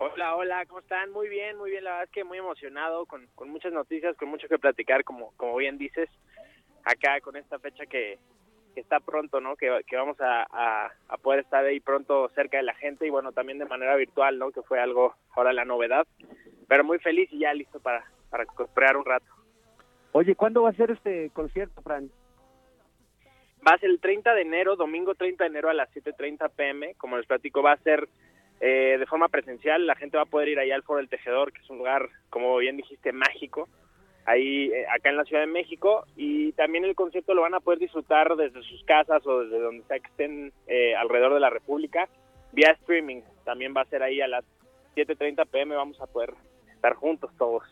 Hola, 0.00 0.36
hola, 0.36 0.64
¿cómo 0.66 0.78
están? 0.78 1.10
Muy 1.10 1.28
bien, 1.28 1.56
muy 1.58 1.70
bien, 1.70 1.82
la 1.82 1.90
verdad 1.90 2.04
es 2.04 2.10
que 2.12 2.22
muy 2.22 2.38
emocionado, 2.38 3.04
con, 3.06 3.26
con 3.34 3.50
muchas 3.50 3.72
noticias, 3.72 4.16
con 4.16 4.28
mucho 4.28 4.46
que 4.46 4.58
platicar, 4.58 5.02
como, 5.02 5.32
como 5.36 5.56
bien 5.56 5.76
dices, 5.76 6.08
acá 6.84 7.20
con 7.20 7.36
esta 7.36 7.58
fecha 7.58 7.84
que, 7.84 8.16
que 8.78 8.82
está 8.82 9.00
pronto, 9.00 9.40
¿no? 9.40 9.56
Que, 9.56 9.80
que 9.88 9.96
vamos 9.96 10.20
a, 10.20 10.46
a, 10.52 10.92
a, 11.08 11.16
poder 11.16 11.40
estar 11.40 11.64
ahí 11.64 11.80
pronto 11.80 12.28
cerca 12.36 12.58
de 12.58 12.62
la 12.62 12.74
gente 12.74 13.04
y 13.04 13.10
bueno, 13.10 13.32
también 13.32 13.58
de 13.58 13.64
manera 13.64 13.96
virtual, 13.96 14.38
¿no? 14.38 14.52
Que 14.52 14.62
fue 14.62 14.78
algo 14.78 15.16
ahora 15.34 15.52
la 15.52 15.64
novedad, 15.64 16.06
pero 16.68 16.84
muy 16.84 17.00
feliz 17.00 17.28
y 17.32 17.40
ya 17.40 17.52
listo 17.52 17.80
para, 17.80 18.04
para 18.30 18.46
cosprear 18.46 18.96
un 18.96 19.04
rato. 19.04 19.26
Oye, 20.12 20.36
¿cuándo 20.36 20.62
va 20.62 20.70
a 20.70 20.74
ser 20.74 20.92
este 20.92 21.28
concierto, 21.30 21.82
Fran? 21.82 22.08
Va 23.66 23.74
a 23.74 23.78
ser 23.78 23.90
el 23.90 23.98
30 23.98 24.32
de 24.32 24.42
enero, 24.42 24.76
domingo 24.76 25.16
30 25.16 25.42
de 25.42 25.50
enero 25.50 25.70
a 25.70 25.74
las 25.74 25.90
7.30 25.90 26.48
pm, 26.54 26.94
como 26.94 27.16
les 27.16 27.26
platico, 27.26 27.64
va 27.64 27.72
a 27.72 27.78
ser 27.78 28.08
eh, 28.60 28.94
de 28.96 29.06
forma 29.06 29.26
presencial. 29.26 29.88
La 29.88 29.96
gente 29.96 30.18
va 30.18 30.22
a 30.22 30.26
poder 30.26 30.50
ir 30.50 30.60
allá 30.60 30.76
al 30.76 30.84
Foro 30.84 30.98
del 30.98 31.08
Tejedor, 31.08 31.52
que 31.52 31.62
es 31.62 31.68
un 31.68 31.78
lugar, 31.78 32.08
como 32.30 32.56
bien 32.58 32.76
dijiste, 32.76 33.10
mágico, 33.10 33.68
ahí 34.28 34.70
eh, 34.70 34.86
acá 34.94 35.08
en 35.08 35.16
la 35.16 35.24
Ciudad 35.24 35.42
de 35.42 35.52
México. 35.52 36.04
Y 36.16 36.52
también 36.52 36.84
el 36.84 36.94
concierto 36.94 37.34
lo 37.34 37.42
van 37.42 37.54
a 37.54 37.60
poder 37.60 37.78
disfrutar 37.78 38.36
desde 38.36 38.62
sus 38.62 38.84
casas 38.84 39.26
o 39.26 39.40
desde 39.40 39.58
donde 39.58 39.84
sea 39.84 39.98
que 39.98 40.08
estén 40.08 40.52
eh, 40.66 40.94
alrededor 40.94 41.34
de 41.34 41.40
la 41.40 41.50
República, 41.50 42.08
vía 42.52 42.72
streaming. 42.80 43.22
También 43.44 43.74
va 43.76 43.82
a 43.82 43.86
ser 43.86 44.02
ahí 44.02 44.20
a 44.20 44.28
las 44.28 44.44
7.30 44.96 45.46
pm, 45.48 45.74
vamos 45.74 46.00
a 46.00 46.06
poder 46.06 46.34
estar 46.74 46.94
juntos 46.94 47.30
todos. 47.38 47.62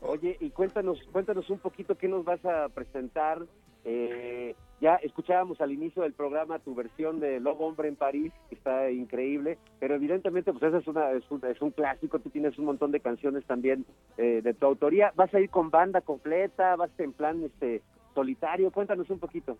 Oye, 0.00 0.36
y 0.40 0.50
cuéntanos, 0.50 0.98
cuéntanos 1.12 1.50
un 1.50 1.58
poquito 1.58 1.96
qué 1.96 2.08
nos 2.08 2.24
vas 2.24 2.42
a 2.44 2.68
presentar. 2.70 3.38
Eh, 3.84 4.54
ya 4.80 4.94
escuchábamos 4.96 5.60
al 5.60 5.72
inicio 5.72 6.02
del 6.02 6.14
programa 6.14 6.58
tu 6.58 6.74
versión 6.74 7.20
de 7.20 7.38
Lobo 7.38 7.66
Hombre 7.66 7.88
en 7.88 7.96
París, 7.96 8.32
que 8.48 8.54
está 8.54 8.90
increíble, 8.90 9.58
pero 9.78 9.94
evidentemente 9.94 10.52
pues 10.52 10.64
esa 10.64 10.78
es, 10.78 10.86
una, 10.86 11.10
es, 11.12 11.30
un, 11.30 11.44
es 11.44 11.60
un 11.60 11.70
clásico, 11.70 12.18
tú 12.18 12.30
tienes 12.30 12.58
un 12.58 12.64
montón 12.64 12.90
de 12.90 13.00
canciones 13.00 13.44
también 13.44 13.84
eh, 14.16 14.40
de 14.42 14.54
tu 14.54 14.66
autoría. 14.66 15.12
¿Vas 15.16 15.32
a 15.34 15.40
ir 15.40 15.50
con 15.50 15.70
banda 15.70 16.00
completa? 16.00 16.76
¿Vas 16.76 16.90
en 16.98 17.12
plan 17.12 17.42
este 17.44 17.82
solitario? 18.14 18.70
Cuéntanos 18.70 19.10
un 19.10 19.18
poquito. 19.18 19.58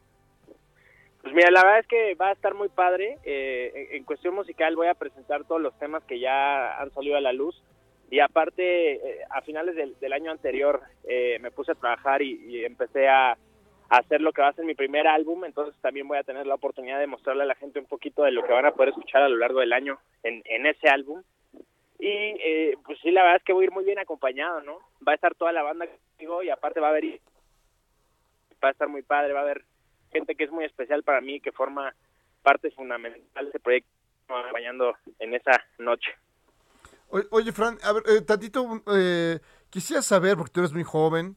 Pues 1.23 1.35
mira, 1.35 1.51
la 1.51 1.62
verdad 1.62 1.81
es 1.81 1.87
que 1.87 2.14
va 2.14 2.29
a 2.29 2.33
estar 2.33 2.55
muy 2.55 2.71
padre. 2.71 3.18
Eh, 3.25 3.89
en, 3.93 4.05
cuestión 4.05 4.35
musical 4.35 4.75
voy 4.75 4.87
a 4.87 4.95
presentar 4.95 5.45
todos 5.45 5.61
los 5.61 5.79
temas 5.79 6.03
que 6.05 6.18
ya 6.18 6.81
han 6.81 6.91
salido 6.93 7.16
a 7.16 7.21
la 7.21 7.35
luz. 7.35 7.62
Y 8.11 8.21
aparte, 8.21 8.95
eh, 8.95 9.18
a 9.29 9.43
finales 9.43 9.77
del, 9.77 9.99
del 10.01 10.12
año 10.14 10.31
anterior 10.31 10.81
eh, 11.05 11.39
me 11.41 11.51
puse 11.51 11.73
a 11.73 11.75
trabajar 11.75 12.23
y, 12.23 12.43
y 12.47 12.64
empecé 12.64 13.07
a 13.07 13.37
hacer 13.91 14.20
lo 14.20 14.32
que 14.32 14.41
va 14.41 14.49
a 14.49 14.53
ser 14.53 14.64
mi 14.64 14.74
primer 14.74 15.07
álbum, 15.09 15.45
entonces 15.45 15.74
también 15.82 16.07
voy 16.07 16.16
a 16.16 16.22
tener 16.22 16.47
la 16.47 16.55
oportunidad 16.55 17.01
de 17.01 17.09
mostrarle 17.09 17.43
a 17.43 17.47
la 17.47 17.57
gente 17.57 17.80
un 17.80 17.86
poquito 17.86 18.22
de 18.22 18.30
lo 18.30 18.45
que 18.45 18.53
van 18.53 18.64
a 18.64 18.70
poder 18.70 18.91
escuchar 18.91 19.22
a 19.22 19.28
lo 19.28 19.36
largo 19.36 19.61
del 19.61 19.72
año 19.72 19.99
en, 20.22 20.43
en 20.45 20.66
ese 20.66 20.88
álbum. 20.88 21.22
Y 21.99 22.09
eh, 22.09 22.78
pues 22.84 22.99
sí, 23.03 23.11
la 23.11 23.22
verdad 23.22 23.38
es 23.38 23.45
que 23.45 23.53
voy 23.53 23.64
a 23.64 23.66
ir 23.66 23.72
muy 23.72 23.84
bien 23.84 23.99
acompañado, 23.99 24.62
¿no? 24.62 24.78
Va 25.07 25.12
a 25.12 25.14
estar 25.16 25.34
toda 25.34 25.53
la 25.53 25.62
banda 25.62 25.86
conmigo 25.86 26.43
y 26.43 26.51
aparte 26.51 26.80
va 26.80 26.86
a 26.86 26.91
haber, 26.91 27.20
va 28.64 28.68
a 28.68 28.70
estar 28.70 28.88
muy 28.88 29.03
padre, 29.03 29.32
va 29.32 29.41
a 29.41 29.43
haber 29.43 29.64
gente 30.12 30.36
que 30.36 30.45
es 30.45 30.53
muy 30.53 30.64
especial 30.64 31.03
para 31.03 31.20
mí, 31.20 31.41
que 31.41 31.53
forma 31.53 31.93
parte 32.43 32.70
fundamental 32.70 33.45
de 33.45 33.51
ese 33.51 33.61
proyecto, 33.61 33.91
acompañando 34.28 34.95
en 35.18 35.34
esa 35.34 35.62
noche. 35.78 36.12
Oye 37.09 37.51
Fran, 37.51 37.76
a 37.82 37.93
ver, 37.93 38.05
eh, 38.07 38.20
tantito, 38.22 38.82
eh, 38.95 39.41
quisiera 39.68 40.01
saber, 40.01 40.36
porque 40.36 40.53
tú 40.53 40.61
eres 40.61 40.72
muy 40.72 40.84
joven, 40.84 41.36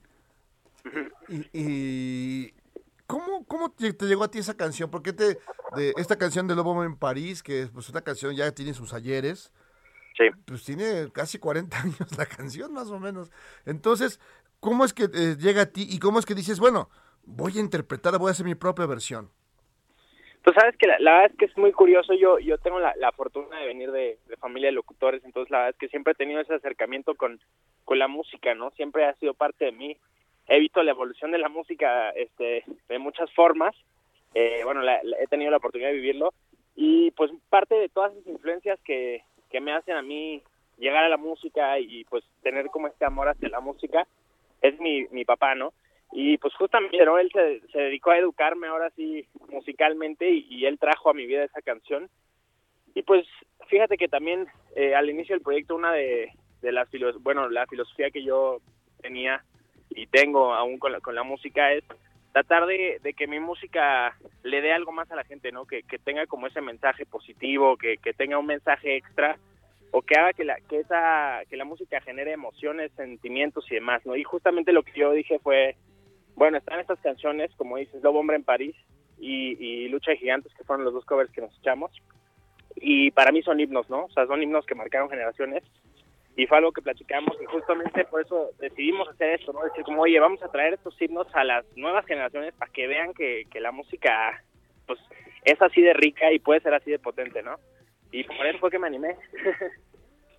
y, 1.30 1.48
y 1.54 2.54
¿cómo, 3.08 3.46
¿cómo 3.46 3.72
te, 3.72 3.94
llegó 4.06 4.24
a 4.24 4.32
ti 4.32 4.40
esa 4.40 4.58
canción? 4.58 4.90
¿Por 4.90 5.04
qué 5.04 5.14
te, 5.14 5.38
de 5.76 5.94
esta 5.98 6.18
canción 6.18 6.48
de 6.48 6.56
Lobo 6.56 6.84
en 6.84 6.98
París, 6.98 7.44
que 7.44 7.64
es 7.64 7.70
pues, 7.70 7.90
una 7.90 8.02
canción 8.02 8.36
ya 8.36 8.54
tiene 8.54 8.74
sus 8.74 8.94
ayeres? 8.94 9.52
Sí. 10.18 10.26
Pues 10.46 10.64
tiene 10.64 11.12
casi 11.12 11.40
40 11.40 11.78
años 11.82 12.18
la 12.18 12.26
canción, 12.26 12.74
más 12.74 12.90
o 12.92 13.00
menos. 13.00 13.32
Entonces, 13.66 14.20
¿cómo 14.60 14.86
es 14.86 14.94
que 14.94 15.04
eh, 15.04 15.36
llega 15.40 15.64
a 15.64 15.72
ti 15.72 15.88
y 15.90 16.00
cómo 16.00 16.20
es 16.20 16.26
que 16.26 16.36
dices, 16.36 16.60
bueno, 16.60 16.90
voy 17.24 17.58
a 17.58 17.62
interpretar, 17.62 18.18
voy 18.18 18.30
a 18.30 18.32
hacer 18.32 18.46
mi 18.46 18.56
propia 18.56 18.86
versión? 18.86 19.30
Pues 20.44 20.58
sabes 20.60 20.76
que 20.78 20.88
la, 20.88 21.00
la 21.00 21.12
verdad 21.12 21.32
es 21.32 21.38
que 21.38 21.46
es 21.46 21.58
muy 21.58 21.72
curioso, 21.72 22.14
yo 22.14 22.38
yo 22.38 22.58
tengo 22.58 22.78
la, 22.78 22.94
la 22.98 23.14
fortuna 23.14 23.60
de 23.60 23.68
venir 23.68 23.92
de, 23.92 24.20
de, 24.28 24.36
familia 24.36 24.68
de 24.68 24.74
locutores, 24.74 25.24
entonces 25.24 25.50
la 25.50 25.60
verdad 25.60 25.70
es 25.72 25.78
que 25.78 25.88
siempre 25.88 26.12
he 26.12 26.16
tenido 26.16 26.42
ese 26.42 26.54
acercamiento 26.54 27.16
con, 27.16 27.40
con 27.86 27.98
la 27.98 28.10
música, 28.10 28.54
¿no? 28.54 28.72
Siempre 28.72 29.06
ha 29.06 29.16
sido 29.16 29.36
parte 29.36 29.64
de 29.64 29.72
mí 29.72 29.98
he 30.48 30.60
visto 30.60 30.84
la 30.84 30.92
evolución 30.92 31.32
de 31.32 31.38
la 31.38 31.50
música 31.50 32.10
este, 32.12 32.64
de 32.88 33.00
muchas 33.00 33.32
formas. 33.34 33.76
Eh, 34.34 34.62
bueno, 34.64 34.82
la, 34.82 35.00
la, 35.04 35.18
he 35.20 35.28
tenido 35.28 35.52
la 35.52 35.58
oportunidad 35.58 35.90
de 35.90 35.96
vivirlo. 35.96 36.34
Y 36.76 37.12
pues 37.12 37.32
parte 37.50 37.76
de 37.76 37.90
todas 37.90 38.14
esas 38.14 38.28
influencias 38.28 38.80
que, 38.84 39.24
que 39.50 39.62
me 39.62 39.74
hacen 39.74 39.96
a 39.96 40.02
mí 40.02 40.42
llegar 40.78 41.04
a 41.04 41.10
la 41.10 41.18
música 41.18 41.80
y 41.80 42.04
pues 42.06 42.24
tener 42.42 42.68
como 42.68 42.88
este 42.88 43.06
amor 43.06 43.30
hacia 43.30 43.50
la 43.50 43.60
música 43.60 44.08
es 44.62 44.80
mi, 44.80 45.06
mi 45.12 45.24
papá, 45.24 45.54
¿no? 45.54 45.74
Y 46.12 46.38
pues 46.38 46.54
justamente 46.56 47.04
¿no? 47.06 47.18
él 47.18 47.30
se, 47.34 47.62
se 47.72 47.80
dedicó 47.80 48.12
a 48.12 48.18
educarme 48.18 48.68
ahora 48.68 48.90
sí 48.96 49.26
musicalmente 49.50 50.30
y, 50.30 50.48
y, 50.50 50.66
él 50.66 50.78
trajo 50.80 51.10
a 51.10 51.14
mi 51.14 51.26
vida 51.26 51.44
esa 51.44 51.62
canción. 51.62 52.10
Y 52.94 53.02
pues 53.02 53.26
fíjate 53.68 53.98
que 53.98 54.08
también 54.08 54.48
eh, 54.76 54.96
al 54.96 55.10
inicio 55.10 55.36
del 55.36 55.44
proyecto 55.44 55.76
una 55.76 55.92
de, 55.94 56.32
de 56.62 56.72
las, 56.72 56.88
bueno, 57.20 57.50
la 57.50 57.66
filosofía 57.68 58.12
que 58.12 58.24
yo 58.24 58.60
tenía 59.02 59.44
y 59.96 60.08
tengo 60.08 60.54
aún 60.54 60.80
con 60.80 60.92
la, 60.92 61.00
con 61.00 61.16
la 61.16 61.24
música 61.24 61.72
es 61.74 61.84
tratar 62.32 62.66
de, 62.66 63.00
de, 63.04 63.14
que 63.14 63.28
mi 63.28 63.40
música 63.40 64.18
le 64.44 64.62
dé 64.62 64.74
algo 64.74 64.92
más 64.92 65.10
a 65.12 65.16
la 65.16 65.24
gente, 65.24 65.52
¿no? 65.52 65.66
Que, 65.66 65.84
que 65.84 66.00
tenga 66.00 66.26
como 66.26 66.48
ese 66.48 66.62
mensaje 66.62 67.06
positivo, 67.06 67.78
que, 67.78 67.98
que, 67.98 68.14
tenga 68.14 68.40
un 68.40 68.48
mensaje 68.48 68.98
extra 68.98 69.38
o 69.92 70.02
que 70.02 70.16
haga 70.16 70.34
que 70.34 70.44
la, 70.44 70.56
que 70.68 70.80
esa, 70.80 71.42
que 71.48 71.58
la 71.58 71.66
música 71.66 72.02
genere 72.02 72.34
emociones, 72.34 72.92
sentimientos 72.94 73.72
y 73.72 73.76
demás, 73.76 74.04
¿no? 74.06 74.16
Y 74.16 74.24
justamente 74.24 74.74
lo 74.74 74.82
que 74.82 75.00
yo 75.00 75.12
dije 75.12 75.38
fue, 75.40 75.76
bueno, 76.36 76.58
están 76.58 76.80
estas 76.80 77.00
canciones, 77.02 77.52
como 77.56 77.78
dices, 77.78 78.02
Lobo 78.02 78.20
Hombre 78.20 78.38
en 78.38 78.44
París 78.44 78.76
y, 79.20 79.56
y 79.64 79.90
Lucha 79.90 80.12
de 80.12 80.18
Gigantes, 80.18 80.54
que 80.56 80.64
fueron 80.64 80.86
los 80.86 80.96
dos 80.96 81.06
covers 81.06 81.32
que 81.32 81.42
nos 81.42 81.56
echamos. 81.60 81.92
Y 82.76 83.12
para 83.12 83.32
mí 83.32 83.44
son 83.44 83.60
himnos, 83.60 83.88
¿no? 83.92 84.06
O 84.06 84.10
sea, 84.10 84.26
son 84.26 84.42
himnos 84.42 84.66
que 84.66 84.74
marcaron 84.74 85.10
generaciones 85.10 85.64
y 86.36 86.48
fue 86.48 86.58
algo 86.58 86.72
que 86.72 86.82
platicamos 86.82 87.38
y 87.42 87.46
justamente 87.46 88.06
por 88.06 88.22
eso 88.22 88.50
decidimos 88.60 89.08
hacer 89.10 89.40
esto, 89.40 89.54
¿no? 89.54 89.64
Decir 89.64 89.84
como, 89.84 90.02
oye, 90.02 90.20
vamos 90.20 90.42
a 90.42 90.52
traer 90.52 90.74
estos 90.74 91.00
himnos 91.02 91.28
a 91.34 91.44
las 91.44 91.66
nuevas 91.76 92.06
generaciones 92.06 92.54
para 92.56 92.72
que 92.72 92.88
vean 92.88 93.14
que, 93.14 93.44
que 93.52 93.60
la 93.60 93.72
música, 93.72 94.44
pues, 94.88 95.00
es 95.46 95.62
así 95.62 95.82
de 95.82 95.94
rica 95.94 96.32
y 96.32 96.40
puede 96.40 96.62
ser 96.62 96.74
así 96.74 96.90
de 96.90 97.00
potente, 97.00 97.44
¿no? 97.44 97.58
Y 98.12 98.24
por 98.24 98.46
eso 98.46 98.60
fue 98.60 98.72
que 98.72 98.80
me 98.80 98.88
animé. 98.88 99.16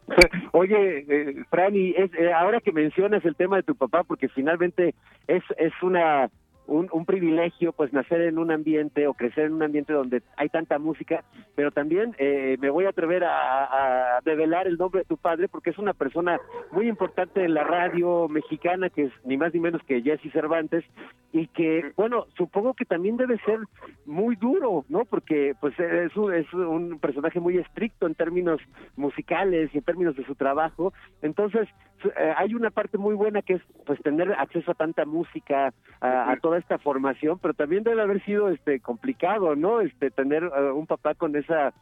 Oye, 0.53 1.05
eh, 1.09 1.45
Franny, 1.49 1.95
es, 1.97 2.13
eh, 2.15 2.33
ahora 2.33 2.61
que 2.61 2.73
mencionas 2.73 3.25
el 3.25 3.37
tema 3.37 3.57
de 3.57 3.63
tu 3.63 3.75
papá, 3.75 4.03
porque 4.03 4.29
finalmente 4.29 4.95
es, 5.27 5.43
es 5.57 5.73
una 5.83 6.31
un, 6.67 6.89
un, 6.93 7.05
privilegio 7.05 7.73
pues 7.73 7.93
nacer 7.93 8.23
en 8.23 8.39
un 8.39 8.51
ambiente 8.51 9.07
o 9.07 9.15
crecer 9.15 9.47
en 9.47 9.55
un 9.55 9.63
ambiente 9.63 9.93
donde 9.93 10.23
hay 10.37 10.49
tanta 10.49 10.79
música, 10.79 11.25
pero 11.55 11.71
también 11.71 12.15
eh, 12.19 12.57
me 12.61 12.71
voy 12.71 12.87
a 12.87 12.91
atrever 12.91 13.25
a, 13.25 14.17
a, 14.17 14.21
develar 14.23 14.67
el 14.67 14.77
nombre 14.77 15.01
de 15.01 15.07
tu 15.07 15.17
padre 15.17 15.49
porque 15.49 15.71
es 15.71 15.79
una 15.79 15.93
persona 15.93 16.41
muy 16.73 16.89
importante 16.89 17.45
en 17.45 17.55
la 17.55 17.65
radio 17.65 18.29
mexicana 18.29 18.91
que 18.91 19.05
es 19.05 19.13
ni 19.25 19.37
más 19.37 19.53
ni 19.53 19.61
menos 19.61 19.83
que 19.85 20.03
Jesse 20.03 20.33
Cervantes 20.33 20.85
y 21.33 21.49
que 21.49 21.93
bueno 21.97 22.27
supongo 22.37 22.75
que 22.75 22.85
también 22.85 23.17
debe 23.17 23.39
ser 23.39 23.59
muy 24.07 24.37
duro, 24.37 24.85
¿no? 24.89 25.05
Porque 25.05 25.55
pues 25.61 25.79
es 25.79 26.17
un, 26.17 26.33
es 26.33 26.53
un 26.55 26.99
personaje 26.99 27.41
muy 27.41 27.59
estricto 27.59 28.07
en 28.07 28.15
términos 28.15 28.61
musicales 28.97 29.71
y 29.75 29.79
en 29.79 29.85
términos 29.85 30.17
de 30.17 30.25
su 30.25 30.35
trabajo, 30.35 30.93
entonces 31.23 31.69
eh, 32.05 32.35
hay 32.37 32.55
una 32.55 32.71
parte 32.71 32.99
muy 32.99 33.15
buena 33.15 33.43
que 33.43 33.55
es 33.55 33.63
pues 33.87 34.01
tener 34.03 34.33
acceso 34.33 34.71
a 34.71 34.75
tanta 34.75 35.05
música, 35.05 35.73
a, 36.01 36.33
a 36.33 36.37
toda 36.39 36.59
esta 36.59 36.79
formación, 36.79 37.39
pero 37.39 37.55
también 37.55 37.85
debe 37.85 38.03
haber 38.03 38.25
sido 38.25 38.49
este 38.51 38.81
complicado, 38.81 39.57
¿no? 39.57 39.81
Este 39.81 40.11
tener 40.11 40.45
uh, 40.45 40.75
un 40.75 40.87
papá 40.87 41.15
con 41.15 41.37
esa 41.37 41.73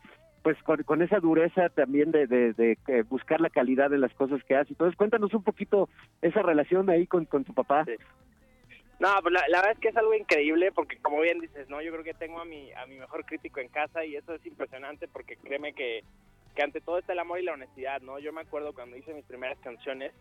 pues 0.42 0.60
con, 0.64 0.82
con 0.82 1.02
esa 1.02 1.20
dureza 1.20 1.68
también 1.68 2.10
de, 2.10 2.26
de, 2.26 2.52
de, 2.54 2.76
de, 2.86 3.02
buscar 3.02 3.40
la 3.40 3.48
calidad 3.48 3.90
de 3.90 3.98
las 3.98 4.12
cosas 4.14 4.42
que 4.44 4.56
hace. 4.56 4.72
Entonces, 4.72 4.96
cuéntanos 4.96 5.32
un 5.34 5.44
poquito 5.44 5.88
esa 6.20 6.42
relación 6.42 6.90
ahí 6.90 7.06
con, 7.06 7.26
con 7.26 7.44
tu 7.44 7.54
papá. 7.54 7.84
Sí. 7.84 7.92
No, 8.98 9.08
pues 9.22 9.32
la, 9.32 9.42
la, 9.48 9.58
verdad 9.58 9.72
es 9.72 9.78
que 9.78 9.88
es 9.88 9.96
algo 9.96 10.14
increíble 10.14 10.72
porque 10.72 10.96
como 10.98 11.20
bien 11.20 11.40
dices, 11.40 11.68
¿no? 11.68 11.80
Yo 11.80 11.92
creo 11.92 12.04
que 12.04 12.14
tengo 12.14 12.40
a 12.40 12.44
mi, 12.44 12.72
a 12.72 12.86
mi 12.86 12.98
mejor 12.98 13.24
crítico 13.24 13.60
en 13.60 13.68
casa 13.68 14.04
y 14.04 14.16
eso 14.16 14.34
es 14.34 14.44
impresionante 14.46 15.08
porque 15.08 15.36
créeme 15.36 15.72
que, 15.72 16.02
que 16.54 16.62
ante 16.62 16.80
todo 16.80 16.98
está 16.98 17.12
el 17.12 17.18
amor 17.18 17.40
y 17.40 17.44
la 17.44 17.54
honestidad, 17.54 18.00
¿no? 18.02 18.18
Yo 18.18 18.32
me 18.32 18.42
acuerdo 18.42 18.72
cuando 18.72 18.96
hice 18.96 19.14
mis 19.14 19.24
primeras 19.24 19.58
canciones, 19.60 20.12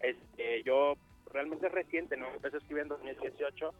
este, 0.00 0.62
yo 0.62 0.94
realmente 1.32 1.66
es 1.66 1.72
reciente, 1.72 2.16
¿no? 2.16 2.28
Empecé 2.28 2.56
a 2.56 2.58
escribir 2.60 2.82
en 2.82 2.88
2018. 2.88 3.74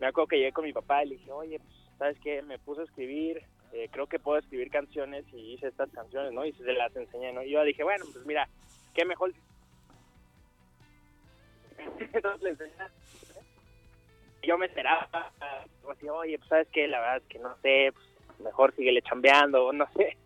Me 0.00 0.06
acuerdo 0.06 0.28
que 0.28 0.36
llegué 0.36 0.52
con 0.52 0.64
mi 0.64 0.72
papá 0.72 1.04
y 1.04 1.08
le 1.08 1.16
dije, 1.16 1.32
oye, 1.32 1.58
pues, 1.58 1.74
¿sabes 1.98 2.18
qué? 2.22 2.42
Me 2.42 2.58
puse 2.58 2.82
a 2.82 2.84
escribir, 2.84 3.42
eh, 3.72 3.88
creo 3.90 4.06
que 4.06 4.18
puedo 4.18 4.38
escribir 4.38 4.70
canciones 4.70 5.24
y 5.32 5.54
hice 5.54 5.68
estas 5.68 5.90
canciones, 5.90 6.32
¿no? 6.32 6.44
Y 6.44 6.52
se 6.52 6.72
las 6.72 6.94
enseñé, 6.94 7.32
¿no? 7.32 7.42
Y 7.42 7.50
yo 7.50 7.62
dije, 7.64 7.82
bueno, 7.82 8.04
pues 8.12 8.24
mira, 8.26 8.48
qué 8.94 9.04
mejor. 9.04 9.32
Entonces 12.12 12.42
le 12.42 12.50
enseñé 12.50 12.72
yo 14.46 14.56
me 14.56 14.66
esperaba, 14.66 15.08
así, 15.90 16.08
oye, 16.08 16.38
pues 16.38 16.48
sabes 16.48 16.68
que 16.68 16.86
la 16.86 17.00
verdad 17.00 17.16
es 17.18 17.24
que 17.24 17.38
no 17.38 17.56
sé, 17.62 17.92
pues, 17.92 18.40
mejor 18.40 18.74
síguele 18.74 19.02
chambeando, 19.02 19.72
no 19.72 19.86
sé. 19.96 20.16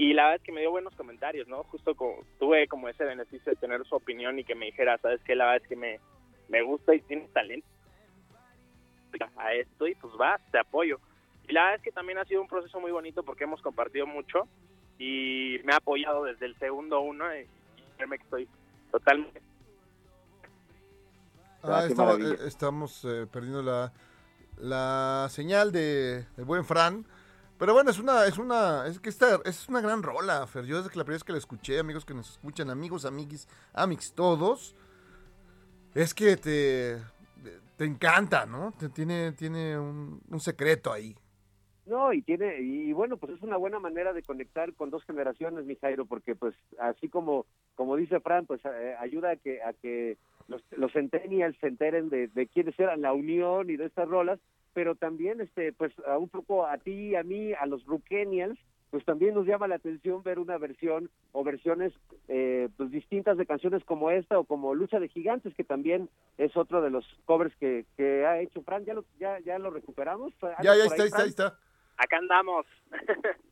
Y 0.00 0.14
la 0.14 0.22
verdad 0.22 0.36
es 0.36 0.42
que 0.44 0.52
me 0.52 0.62
dio 0.62 0.70
buenos 0.70 0.94
comentarios, 0.94 1.46
¿no? 1.46 1.62
Justo 1.64 1.94
como, 1.94 2.24
tuve 2.38 2.66
como 2.68 2.88
ese 2.88 3.04
beneficio 3.04 3.52
de 3.52 3.56
tener 3.56 3.84
su 3.84 3.94
opinión 3.94 4.38
y 4.38 4.44
que 4.44 4.54
me 4.54 4.64
dijera, 4.64 4.96
sabes 4.96 5.20
que 5.24 5.34
la 5.34 5.44
verdad 5.44 5.62
es 5.62 5.68
que 5.68 5.76
me, 5.76 6.00
me 6.48 6.62
gusta 6.62 6.94
y 6.94 7.02
tienes 7.02 7.30
talento 7.34 7.68
a 9.36 9.52
esto 9.52 9.86
y 9.86 9.94
pues 9.96 10.14
va, 10.18 10.40
te 10.50 10.58
apoyo. 10.58 10.98
Y 11.46 11.52
la 11.52 11.64
verdad 11.64 11.76
es 11.76 11.82
que 11.82 11.92
también 11.92 12.16
ha 12.16 12.24
sido 12.24 12.40
un 12.40 12.48
proceso 12.48 12.80
muy 12.80 12.92
bonito 12.92 13.22
porque 13.22 13.44
hemos 13.44 13.60
compartido 13.60 14.06
mucho 14.06 14.48
y 14.98 15.58
me 15.64 15.74
ha 15.74 15.76
apoyado 15.76 16.24
desde 16.24 16.46
el 16.46 16.58
segundo 16.58 17.02
uno 17.02 17.26
y, 17.36 17.40
y 17.40 18.08
que 18.08 18.14
estoy 18.14 18.48
totalmente 18.90 19.42
Ah, 21.62 21.84
estamos 22.46 23.04
eh, 23.04 23.26
perdiendo 23.30 23.62
la, 23.62 23.92
la 24.56 25.28
señal 25.28 25.72
de, 25.72 26.24
del 26.36 26.46
buen 26.46 26.64
Fran. 26.64 27.04
Pero 27.60 27.74
bueno, 27.74 27.90
es 27.90 27.98
una, 27.98 28.24
es 28.24 28.38
una, 28.38 28.86
es 28.86 28.98
que 29.00 29.10
esta, 29.10 29.38
es 29.44 29.68
una 29.68 29.82
gran 29.82 30.02
rola, 30.02 30.46
Fer. 30.46 30.64
Yo 30.64 30.78
desde 30.78 30.88
que 30.88 30.96
la 30.96 31.04
primera 31.04 31.16
vez 31.16 31.24
que 31.24 31.32
la 31.32 31.38
escuché, 31.38 31.78
amigos 31.78 32.06
que 32.06 32.14
nos 32.14 32.30
escuchan, 32.30 32.70
amigos, 32.70 33.04
amiguis, 33.04 33.46
amix, 33.74 34.14
todos, 34.14 34.74
es 35.94 36.14
que 36.14 36.38
te, 36.38 36.96
te 37.76 37.84
encanta, 37.84 38.46
¿no? 38.46 38.72
Te, 38.78 38.88
tiene, 38.88 39.32
tiene 39.32 39.78
un, 39.78 40.22
un 40.30 40.40
secreto 40.40 40.90
ahí. 40.90 41.14
No, 41.84 42.14
y 42.14 42.22
tiene, 42.22 42.60
y 42.62 42.94
bueno, 42.94 43.18
pues 43.18 43.34
es 43.34 43.42
una 43.42 43.58
buena 43.58 43.78
manera 43.78 44.14
de 44.14 44.22
conectar 44.22 44.72
con 44.72 44.88
dos 44.88 45.04
generaciones, 45.04 45.66
mi 45.66 45.76
Jairo, 45.76 46.06
porque 46.06 46.34
pues 46.34 46.54
así 46.78 47.10
como, 47.10 47.44
como 47.74 47.96
dice 47.96 48.20
Fran, 48.20 48.46
pues 48.46 48.62
eh, 48.64 48.96
ayuda 48.98 49.32
a 49.32 49.36
que, 49.36 49.60
a 49.62 49.74
que 49.74 50.16
los, 50.48 50.62
los 50.70 50.92
centennials 50.92 51.58
se 51.60 51.66
enteren 51.66 52.08
de, 52.08 52.28
de 52.28 52.46
quiénes 52.46 52.78
eran 52.80 53.02
la 53.02 53.12
unión 53.12 53.68
y 53.68 53.76
de 53.76 53.84
estas 53.84 54.08
rolas, 54.08 54.40
pero 54.72 54.94
también, 54.94 55.40
este, 55.40 55.72
pues 55.72 55.92
a 56.06 56.18
un 56.18 56.28
poco 56.28 56.66
a 56.66 56.78
ti, 56.78 57.14
a 57.16 57.22
mí, 57.22 57.52
a 57.52 57.66
los 57.66 57.84
Brookenials, 57.84 58.58
pues 58.90 59.04
también 59.04 59.34
nos 59.34 59.46
llama 59.46 59.68
la 59.68 59.76
atención 59.76 60.22
ver 60.22 60.38
una 60.38 60.58
versión 60.58 61.10
o 61.32 61.44
versiones 61.44 61.92
eh, 62.28 62.68
pues 62.76 62.90
distintas 62.90 63.36
de 63.38 63.46
canciones 63.46 63.84
como 63.84 64.10
esta 64.10 64.38
o 64.38 64.44
como 64.44 64.74
Lucha 64.74 64.98
de 64.98 65.08
Gigantes, 65.08 65.54
que 65.54 65.62
también 65.62 66.08
es 66.38 66.56
otro 66.56 66.82
de 66.82 66.90
los 66.90 67.06
covers 67.24 67.54
que, 67.56 67.86
que 67.96 68.26
ha 68.26 68.40
hecho 68.40 68.62
Fran. 68.62 68.84
¿Ya 68.84 68.94
lo, 68.94 69.04
ya, 69.18 69.38
ya 69.40 69.58
lo 69.58 69.70
recuperamos? 69.70 70.32
Ya, 70.62 70.76
ya 70.76 70.84
está, 70.84 71.02
ahí, 71.02 71.08
está, 71.08 71.22
ahí 71.22 71.28
está. 71.28 71.58
Acá 71.96 72.18
andamos. 72.18 72.66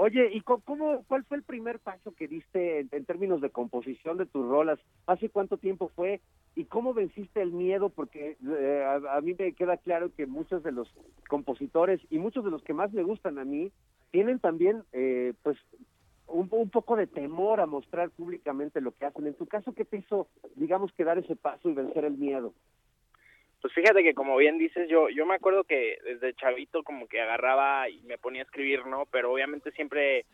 Oye, 0.00 0.30
¿y 0.32 0.42
cómo, 0.42 1.02
cuál 1.08 1.24
fue 1.24 1.38
el 1.38 1.42
primer 1.42 1.80
paso 1.80 2.14
que 2.14 2.28
diste 2.28 2.86
en, 2.92 3.04
términos 3.04 3.40
de 3.40 3.50
composición 3.50 4.16
de 4.16 4.26
tus 4.26 4.46
rolas? 4.46 4.78
¿Hace 5.08 5.28
cuánto 5.28 5.56
tiempo 5.56 5.90
fue? 5.96 6.20
¿Y 6.54 6.66
cómo 6.66 6.94
venciste 6.94 7.42
el 7.42 7.50
miedo? 7.50 7.88
Porque 7.88 8.36
eh, 8.40 8.84
a, 8.86 9.20
mí 9.22 9.34
me 9.36 9.54
queda 9.54 9.76
claro 9.76 10.14
que 10.14 10.26
muchos 10.26 10.62
de 10.62 10.70
los 10.70 10.88
compositores 11.28 12.00
y 12.10 12.18
muchos 12.18 12.44
de 12.44 12.52
los 12.52 12.62
que 12.62 12.74
más 12.74 12.92
me 12.92 13.02
gustan 13.02 13.40
a 13.40 13.44
mí 13.44 13.72
tienen 14.12 14.38
también, 14.38 14.84
eh, 14.92 15.34
pues, 15.42 15.58
un, 16.28 16.46
un, 16.52 16.70
poco 16.70 16.94
de 16.94 17.08
temor 17.08 17.60
a 17.60 17.66
mostrar 17.66 18.10
públicamente 18.10 18.80
lo 18.80 18.92
que 18.92 19.06
hacen. 19.06 19.26
En 19.26 19.34
tu 19.34 19.46
caso, 19.46 19.72
¿qué 19.72 19.84
te 19.84 19.96
hizo, 19.96 20.28
digamos, 20.54 20.92
que 20.92 21.02
dar 21.02 21.18
ese 21.18 21.34
paso 21.34 21.70
y 21.70 21.74
vencer 21.74 22.04
el 22.04 22.16
miedo? 22.16 22.54
Pues 23.60 23.74
fíjate 23.74 24.02
que 24.02 24.14
como 24.14 24.36
bien 24.36 24.58
dices, 24.58 24.88
yo 24.88 25.08
yo 25.08 25.26
me 25.26 25.34
acuerdo 25.34 25.64
que 25.64 25.98
desde 26.04 26.34
chavito 26.34 26.82
como 26.84 27.08
que 27.08 27.20
agarraba 27.20 27.88
y 27.88 28.00
me 28.02 28.18
ponía 28.18 28.42
a 28.42 28.44
escribir, 28.44 28.86
¿no? 28.86 29.06
Pero 29.06 29.32
obviamente 29.32 29.72
siempre 29.72 30.26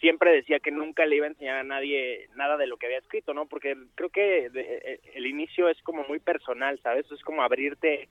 siempre 0.00 0.32
decía 0.32 0.60
que 0.60 0.70
nunca 0.70 1.06
le 1.06 1.16
iba 1.16 1.26
a 1.26 1.30
enseñar 1.30 1.56
a 1.56 1.64
nadie 1.64 2.28
nada 2.36 2.56
de 2.56 2.66
lo 2.66 2.76
que 2.76 2.86
había 2.86 2.98
escrito, 2.98 3.34
¿no? 3.34 3.46
Porque 3.46 3.76
creo 3.94 4.10
que 4.10 4.46
e, 4.46 5.00
el 5.14 5.26
inicio 5.26 5.68
es 5.68 5.80
como 5.82 6.04
muy 6.04 6.20
personal, 6.20 6.78
¿sabes? 6.82 7.10
Es 7.10 7.22
como 7.22 7.42
abrirte 7.42 8.08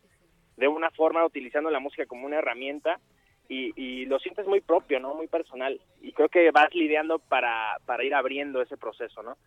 de 0.57 0.67
una 0.67 0.89
forma 0.91 1.25
utilizando 1.25 1.69
la 1.69 1.79
música 1.79 2.05
como 2.05 2.25
una 2.25 2.39
herramienta 2.39 2.99
y, 3.47 3.73
y 3.75 4.05
lo 4.05 4.19
sientes 4.19 4.47
muy 4.47 4.61
propio, 4.61 4.99
¿no? 4.99 5.13
Muy 5.13 5.27
personal. 5.27 5.79
Y 6.01 6.11
creo 6.13 6.29
que 6.29 6.51
vas 6.51 6.73
lidiando 6.73 7.19
para, 7.19 7.77
para 7.86 8.03
ir 8.03 8.13
abriendo 8.13 8.61
ese 8.61 8.77
proceso, 8.77 9.21
¿no? 9.23 9.38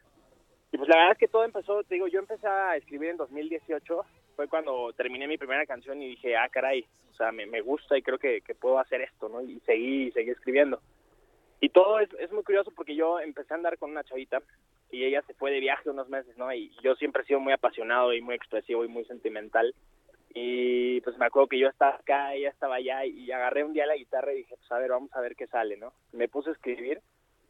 Y 0.70 0.76
pues 0.76 0.88
la 0.88 0.96
verdad 0.96 1.12
es 1.12 1.18
que 1.18 1.28
todo 1.28 1.44
empezó, 1.44 1.82
te 1.84 1.94
digo, 1.94 2.08
yo 2.08 2.18
empecé 2.18 2.46
a 2.46 2.76
escribir 2.76 3.10
en 3.10 3.16
2018, 3.16 4.04
fue 4.38 4.46
cuando 4.46 4.92
terminé 4.92 5.26
mi 5.26 5.36
primera 5.36 5.66
canción 5.66 6.00
y 6.00 6.10
dije, 6.10 6.36
ah, 6.36 6.48
caray, 6.48 6.86
o 7.10 7.14
sea, 7.14 7.32
me, 7.32 7.44
me 7.46 7.60
gusta 7.60 7.98
y 7.98 8.02
creo 8.02 8.18
que, 8.18 8.40
puedo 8.60 8.78
hacer 8.78 9.00
esto, 9.00 9.28
¿no? 9.28 9.42
Y 9.42 9.58
seguí, 9.66 10.12
seguí 10.12 10.30
escribiendo. 10.30 10.80
Y 11.60 11.70
todo 11.70 11.98
es, 11.98 12.08
es 12.20 12.30
muy 12.30 12.44
curioso 12.44 12.70
porque 12.70 12.94
yo 12.94 13.18
empecé 13.18 13.52
a 13.52 13.56
andar 13.56 13.76
con 13.78 13.90
una 13.90 14.04
chavita 14.04 14.40
y 14.92 15.02
ella 15.02 15.22
se 15.26 15.34
fue 15.34 15.50
de 15.50 15.58
viaje 15.58 15.90
unos 15.90 16.08
meses, 16.08 16.38
¿no? 16.38 16.54
Y 16.54 16.70
yo 16.84 16.94
siempre 16.94 17.24
he 17.24 17.26
sido 17.26 17.40
muy 17.40 17.52
apasionado 17.52 18.14
y 18.14 18.20
muy 18.20 18.36
expresivo 18.36 18.84
y 18.84 18.88
muy 18.88 19.04
sentimental. 19.06 19.74
Y 20.32 21.00
pues 21.00 21.18
me 21.18 21.26
acuerdo 21.26 21.48
que 21.48 21.58
yo 21.58 21.66
estaba 21.66 21.96
acá, 21.96 22.32
ella 22.32 22.50
estaba 22.50 22.76
allá 22.76 23.04
y 23.06 23.28
agarré 23.32 23.64
un 23.64 23.72
día 23.72 23.86
la 23.86 23.96
guitarra 23.96 24.32
y 24.32 24.36
dije, 24.36 24.54
pues 24.56 24.70
a 24.70 24.78
ver, 24.78 24.90
vamos 24.90 25.12
a 25.16 25.20
ver 25.20 25.34
qué 25.34 25.48
sale, 25.48 25.76
¿no? 25.76 25.92
Me 26.12 26.28
puse 26.28 26.50
a 26.50 26.52
escribir 26.52 27.00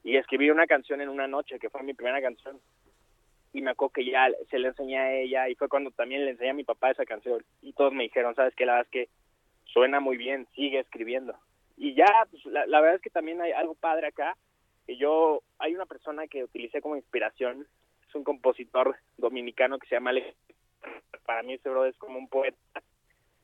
y 0.04 0.16
escribí 0.16 0.48
una 0.48 0.66
canción 0.66 1.02
en 1.02 1.10
una 1.10 1.28
noche, 1.28 1.58
que 1.58 1.68
fue 1.68 1.82
mi 1.82 1.92
primera 1.92 2.22
canción 2.22 2.58
y 3.52 3.62
me 3.62 3.70
acuerdo 3.70 3.92
que 3.92 4.04
ya 4.04 4.28
se 4.50 4.58
le 4.58 4.68
enseñé 4.68 4.98
a 4.98 5.12
ella 5.12 5.48
y 5.48 5.54
fue 5.54 5.68
cuando 5.68 5.90
también 5.90 6.24
le 6.24 6.32
enseñé 6.32 6.50
a 6.50 6.54
mi 6.54 6.64
papá 6.64 6.90
esa 6.90 7.06
canción 7.06 7.42
y 7.62 7.72
todos 7.72 7.92
me 7.92 8.04
dijeron, 8.04 8.34
sabes 8.34 8.54
que 8.54 8.66
la 8.66 8.74
verdad 8.74 8.86
es 8.86 8.92
que 8.92 9.08
suena 9.64 10.00
muy 10.00 10.16
bien, 10.16 10.46
sigue 10.54 10.80
escribiendo. 10.80 11.34
Y 11.76 11.94
ya, 11.94 12.26
pues, 12.30 12.44
la, 12.46 12.66
la, 12.66 12.80
verdad 12.80 12.96
es 12.96 13.02
que 13.02 13.10
también 13.10 13.40
hay 13.40 13.52
algo 13.52 13.74
padre 13.74 14.08
acá, 14.08 14.36
que 14.86 14.96
yo, 14.96 15.42
hay 15.58 15.74
una 15.74 15.86
persona 15.86 16.26
que 16.26 16.44
utilicé 16.44 16.80
como 16.80 16.96
inspiración, 16.96 17.66
es 18.08 18.14
un 18.14 18.24
compositor 18.24 18.96
dominicano 19.16 19.78
que 19.78 19.86
se 19.86 19.94
llama 19.94 20.10
Alex, 20.10 20.34
para 21.24 21.42
mí 21.42 21.54
ese 21.54 21.68
bro 21.68 21.84
es 21.84 21.96
como 21.98 22.18
un 22.18 22.28
poeta. 22.28 22.56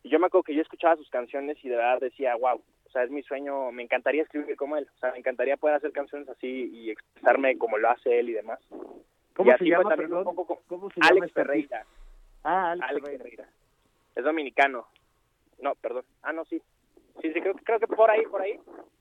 Y 0.03 0.09
yo 0.09 0.19
me 0.19 0.27
acuerdo 0.27 0.45
que 0.45 0.55
yo 0.55 0.63
escuchaba 0.63 0.97
sus 0.97 1.09
canciones 1.11 1.57
y 1.63 1.69
de 1.69 1.77
verdad 1.77 2.01
decía, 2.01 2.35
wow, 2.35 2.63
o 2.85 2.91
sea, 2.91 3.05
es 3.05 3.11
mi 3.11 3.23
sueñño, 3.23 3.73
me 3.73 3.83
encantaría 3.83 4.23
escribir 4.23 4.57
como 4.57 4.77
él, 4.77 4.89
o 4.97 4.99
sea, 4.99 5.13
me 5.13 5.19
encantaría 5.19 5.57
poder 5.57 5.77
hacer 5.77 5.93
canciones 5.93 6.29
así 6.29 6.71
y 6.73 6.91
expresarme 6.91 7.59
como 7.59 7.79
lo 7.79 7.91
hace 7.91 8.19
él 8.19 8.31
y 8.31 8.33
demás. 8.33 8.61
¿Cómo 9.35 9.53
y 9.53 9.59
se 9.59 9.65
llama, 9.65 9.97
perdón? 9.97 10.25
Poco, 10.25 10.63
¿Cómo 10.69 10.91
se 10.91 11.01
Alex 11.01 11.15
llama 11.15 11.29
Ferreira. 11.29 11.85
Ah, 12.45 12.71
Alex, 12.73 12.89
Alex 12.89 13.03
Ferreira. 13.03 13.23
Ferreira. 13.25 13.49
Es 14.15 14.25
dominicano. 14.25 14.87
No, 15.61 15.75
perdón. 15.77 16.05
Ah, 16.23 16.33
no, 16.33 16.45
sí. 16.45 16.61
Sí, 17.21 17.33
sí, 17.33 17.41
creo, 17.41 17.55
creo 17.55 17.81
que 17.81 17.87
por 17.87 18.11
ahí, 18.11 18.23
por 18.27 18.43
ahí. 18.43 18.59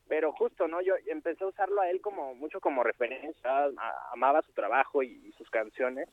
Pero 0.08 0.32
justo, 0.34 0.68
¿no? 0.68 0.82
Yo 0.82 0.96
empecé 1.08 1.44
a 1.44 1.48
usarlo 1.48 1.82
a 1.82 1.90
él 1.90 2.02
como 2.02 2.36
mucho 2.36 2.60
como 2.60 2.84
referencia. 2.84 3.70
Amaba 4.12 4.42
su 4.42 4.52
trabajo 4.54 5.04
y, 5.04 5.10
y 5.28 5.32
sus 5.34 5.50
canciones. 5.50 6.10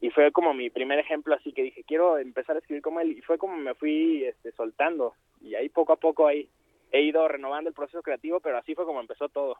Y 0.00 0.10
fue 0.10 0.32
como 0.32 0.54
mi 0.54 0.70
primer 0.70 0.98
ejemplo, 0.98 1.34
así 1.34 1.52
que 1.52 1.62
dije, 1.62 1.84
quiero 1.84 2.16
empezar 2.16 2.56
a 2.56 2.58
escribir 2.60 2.82
como 2.82 3.00
él. 3.00 3.18
Y 3.18 3.22
fue 3.22 3.36
como 3.36 3.56
me 3.56 3.74
fui 3.74 4.24
este, 4.24 4.52
soltando. 4.52 5.14
Y 5.42 5.54
ahí 5.54 5.68
poco 5.68 5.92
a 5.92 5.96
poco 5.96 6.26
ahí 6.26 6.48
he 6.92 7.02
ido 7.02 7.26
renovando 7.28 7.68
el 7.68 7.74
proceso 7.74 8.02
creativo, 8.02 8.40
pero 8.40 8.58
así 8.58 8.74
fue 8.74 8.84
como 8.86 9.00
empezó 9.00 9.28
todo. 9.28 9.56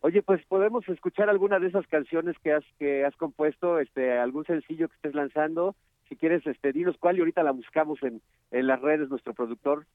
Oye, 0.00 0.22
pues 0.22 0.44
podemos 0.46 0.88
escuchar 0.88 1.28
alguna 1.28 1.58
de 1.58 1.68
esas 1.68 1.86
canciones 1.88 2.36
que 2.38 2.52
has 2.52 2.64
que 2.78 3.04
has 3.04 3.16
compuesto, 3.16 3.80
este, 3.80 4.12
algún 4.12 4.44
sencillo 4.44 4.88
que 4.88 4.94
estés 4.94 5.14
lanzando. 5.14 5.74
Si 6.08 6.16
quieres, 6.16 6.46
este, 6.46 6.72
dinos 6.72 6.96
cuál 6.98 7.16
y 7.16 7.20
ahorita 7.20 7.42
la 7.42 7.50
buscamos 7.50 8.02
en, 8.02 8.22
en 8.50 8.66
las 8.66 8.80
redes, 8.80 9.10
nuestro 9.10 9.34
productor. 9.34 9.86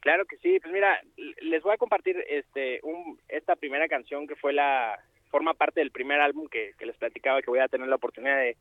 Claro 0.00 0.26
que 0.26 0.36
sí, 0.36 0.60
pues 0.60 0.72
mira, 0.72 1.00
les 1.42 1.62
voy 1.62 1.72
a 1.72 1.78
compartir 1.78 2.22
este 2.28 2.80
un, 2.82 3.18
esta 3.28 3.56
primera 3.56 3.88
canción 3.88 4.26
que 4.26 4.36
fue 4.36 4.52
la 4.52 4.98
forma 5.30 5.54
parte 5.54 5.80
del 5.80 5.90
primer 5.90 6.20
álbum 6.20 6.46
que, 6.48 6.72
que 6.78 6.86
les 6.86 6.96
platicaba 6.96 7.42
que 7.42 7.50
voy 7.50 7.58
a 7.60 7.68
tener 7.68 7.88
la 7.88 7.96
oportunidad 7.96 8.36
de, 8.36 8.56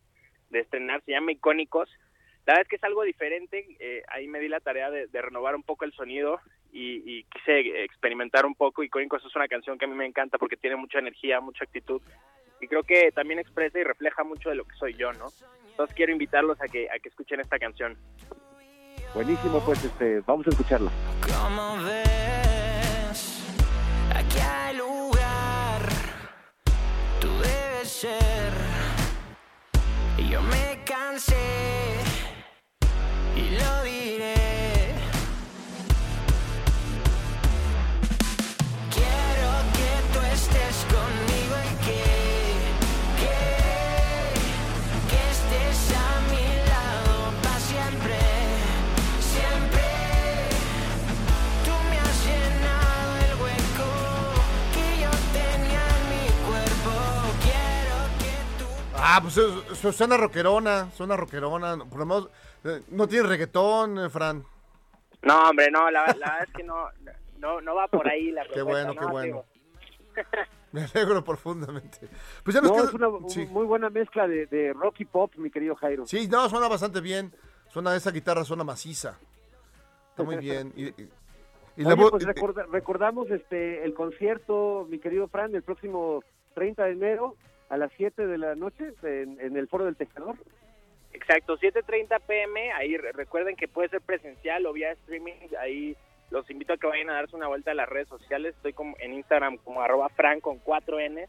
de 0.49 0.59
estrenar, 0.59 1.01
se 1.03 1.11
llama 1.11 1.33
Icónicos. 1.33 1.89
La 2.47 2.53
verdad 2.53 2.61
es 2.61 2.69
que 2.69 2.75
es 2.77 2.83
algo 2.85 3.03
diferente, 3.03 3.75
eh, 3.77 4.03
ahí 4.07 4.25
me 4.25 4.39
di 4.39 4.47
la 4.47 4.61
tarea 4.61 4.89
de, 4.89 5.07
de, 5.07 5.21
renovar 5.21 5.53
un 5.53 5.63
poco 5.63 5.83
el 5.83 5.91
sonido 5.91 6.39
y, 6.71 7.03
y 7.05 7.23
quise 7.25 7.83
experimentar 7.83 8.45
un 8.45 8.55
poco. 8.55 8.83
Icónicos 8.83 9.21
es 9.25 9.35
una 9.35 9.49
canción 9.49 9.77
que 9.77 9.83
a 9.83 9.87
mí 9.89 9.93
me 9.93 10.05
encanta 10.05 10.37
porque 10.37 10.55
tiene 10.55 10.77
mucha 10.77 10.99
energía, 10.99 11.41
mucha 11.41 11.65
actitud 11.65 12.01
y 12.61 12.67
creo 12.67 12.83
que 12.83 13.11
también 13.11 13.39
expresa 13.39 13.79
y 13.79 13.83
refleja 13.83 14.23
mucho 14.23 14.47
de 14.49 14.55
lo 14.55 14.63
que 14.63 14.75
soy 14.77 14.93
yo, 14.93 15.11
¿no? 15.11 15.25
Entonces 15.69 15.93
quiero 15.93 16.13
invitarlos 16.13 16.59
a 16.61 16.67
que, 16.67 16.89
a 16.89 16.97
que 16.99 17.09
escuchen 17.09 17.41
esta 17.41 17.59
canción. 17.59 17.97
Buenísimo, 19.13 19.59
pues 19.65 19.83
este, 19.83 20.21
vamos 20.21 20.47
a 20.47 20.51
escucharla. 20.51 20.89
¿Cómo 21.21 21.83
ves? 21.83 23.43
Aquí 24.15 24.39
hay 24.39 24.77
lugar, 24.77 25.81
tú 27.19 27.27
debes 27.39 27.89
ser. 27.89 28.53
Y 30.17 30.29
yo 30.29 30.41
me 30.41 30.83
canso 30.85 31.35
Ah, 59.17 59.21
pues 59.21 59.33
su- 59.33 59.91
suena 59.93 60.15
rockerona, 60.15 60.91
suena 60.91 61.17
rockerona. 61.17 61.75
Por 61.89 61.97
lo 61.99 62.05
menos, 62.05 62.29
eh, 62.63 62.83
no 62.89 63.07
tiene 63.07 63.27
reggaetón, 63.27 63.97
eh, 63.97 64.09
Fran. 64.11 64.43
No, 65.23 65.49
hombre, 65.49 65.71
no, 65.71 65.89
la, 65.89 66.01
la 66.05 66.13
verdad 66.13 66.43
es 66.47 66.53
que 66.53 66.63
no, 66.63 66.85
no, 67.39 67.59
no 67.61 67.73
va 67.75 67.87
por 67.87 68.07
ahí 68.07 68.29
la 68.31 68.43
Qué 68.53 68.53
propuesta, 68.63 68.91
bueno, 68.91 68.93
qué 68.93 69.05
¿no? 69.05 69.11
bueno. 69.11 69.25
Digo, 69.25 69.45
Me 70.71 70.83
alegro 70.83 71.23
profundamente. 71.23 72.07
Pues 72.43 72.53
ya 72.53 72.61
nos 72.61 72.69
No, 72.71 72.77
queda- 72.77 72.87
es 72.89 72.93
una 72.93 73.29
sí. 73.29 73.45
muy 73.47 73.65
buena 73.65 73.89
mezcla 73.89 74.27
de, 74.27 74.45
de 74.45 74.73
rock 74.73 74.99
y 74.99 75.05
pop, 75.05 75.33
mi 75.37 75.49
querido 75.49 75.75
Jairo. 75.75 76.05
Sí, 76.05 76.27
no, 76.27 76.47
suena 76.49 76.67
bastante 76.67 77.01
bien. 77.01 77.33
Suena 77.69 77.95
esa 77.95 78.11
guitarra, 78.11 78.43
suena 78.43 78.63
maciza. 78.63 79.17
Está 80.11 80.21
muy 80.23 80.37
bien. 80.37 80.73
Y, 80.75 80.89
y- 80.89 81.09
y 81.77 81.83
la 81.83 81.93
Oye, 81.95 82.09
pues 82.11 82.23
recorda- 82.23 82.67
recordamos 82.71 83.31
este 83.31 83.83
el 83.83 83.93
concierto, 83.95 84.85
mi 84.89 84.99
querido 84.99 85.27
Fran, 85.27 85.55
el 85.55 85.63
próximo 85.63 86.23
30 86.53 86.83
de 86.85 86.91
enero 86.91 87.35
a 87.69 87.77
las 87.77 87.91
7 87.97 88.27
de 88.27 88.37
la 88.37 88.55
noche 88.55 88.93
en, 89.03 89.57
el 89.57 89.67
Foro 89.67 89.85
del 89.85 89.95
Tejedor. 89.95 90.35
Exacto, 91.13 91.57
7.30 91.57 92.21
pm, 92.21 92.71
ahí 92.73 92.97
re- 92.97 93.11
recuerden 93.11 93.55
que 93.55 93.67
puede 93.67 93.89
ser 93.89 94.01
presencial 94.01 94.65
o 94.65 94.73
vía 94.73 94.91
streaming, 94.91 95.33
ahí 95.59 95.95
los 96.29 96.49
invito 96.49 96.73
a 96.73 96.77
que 96.77 96.87
vayan 96.87 97.09
a 97.09 97.13
darse 97.13 97.35
una 97.35 97.47
vuelta 97.47 97.71
a 97.71 97.75
las 97.75 97.89
redes 97.89 98.07
sociales, 98.09 98.53
estoy 98.55 98.73
como 98.73 98.95
en 98.99 99.13
Instagram 99.13 99.57
como 99.57 99.81
arroba 99.81 100.09
fran 100.09 100.41
con 100.41 100.59
4 100.59 100.99
n 100.99 101.25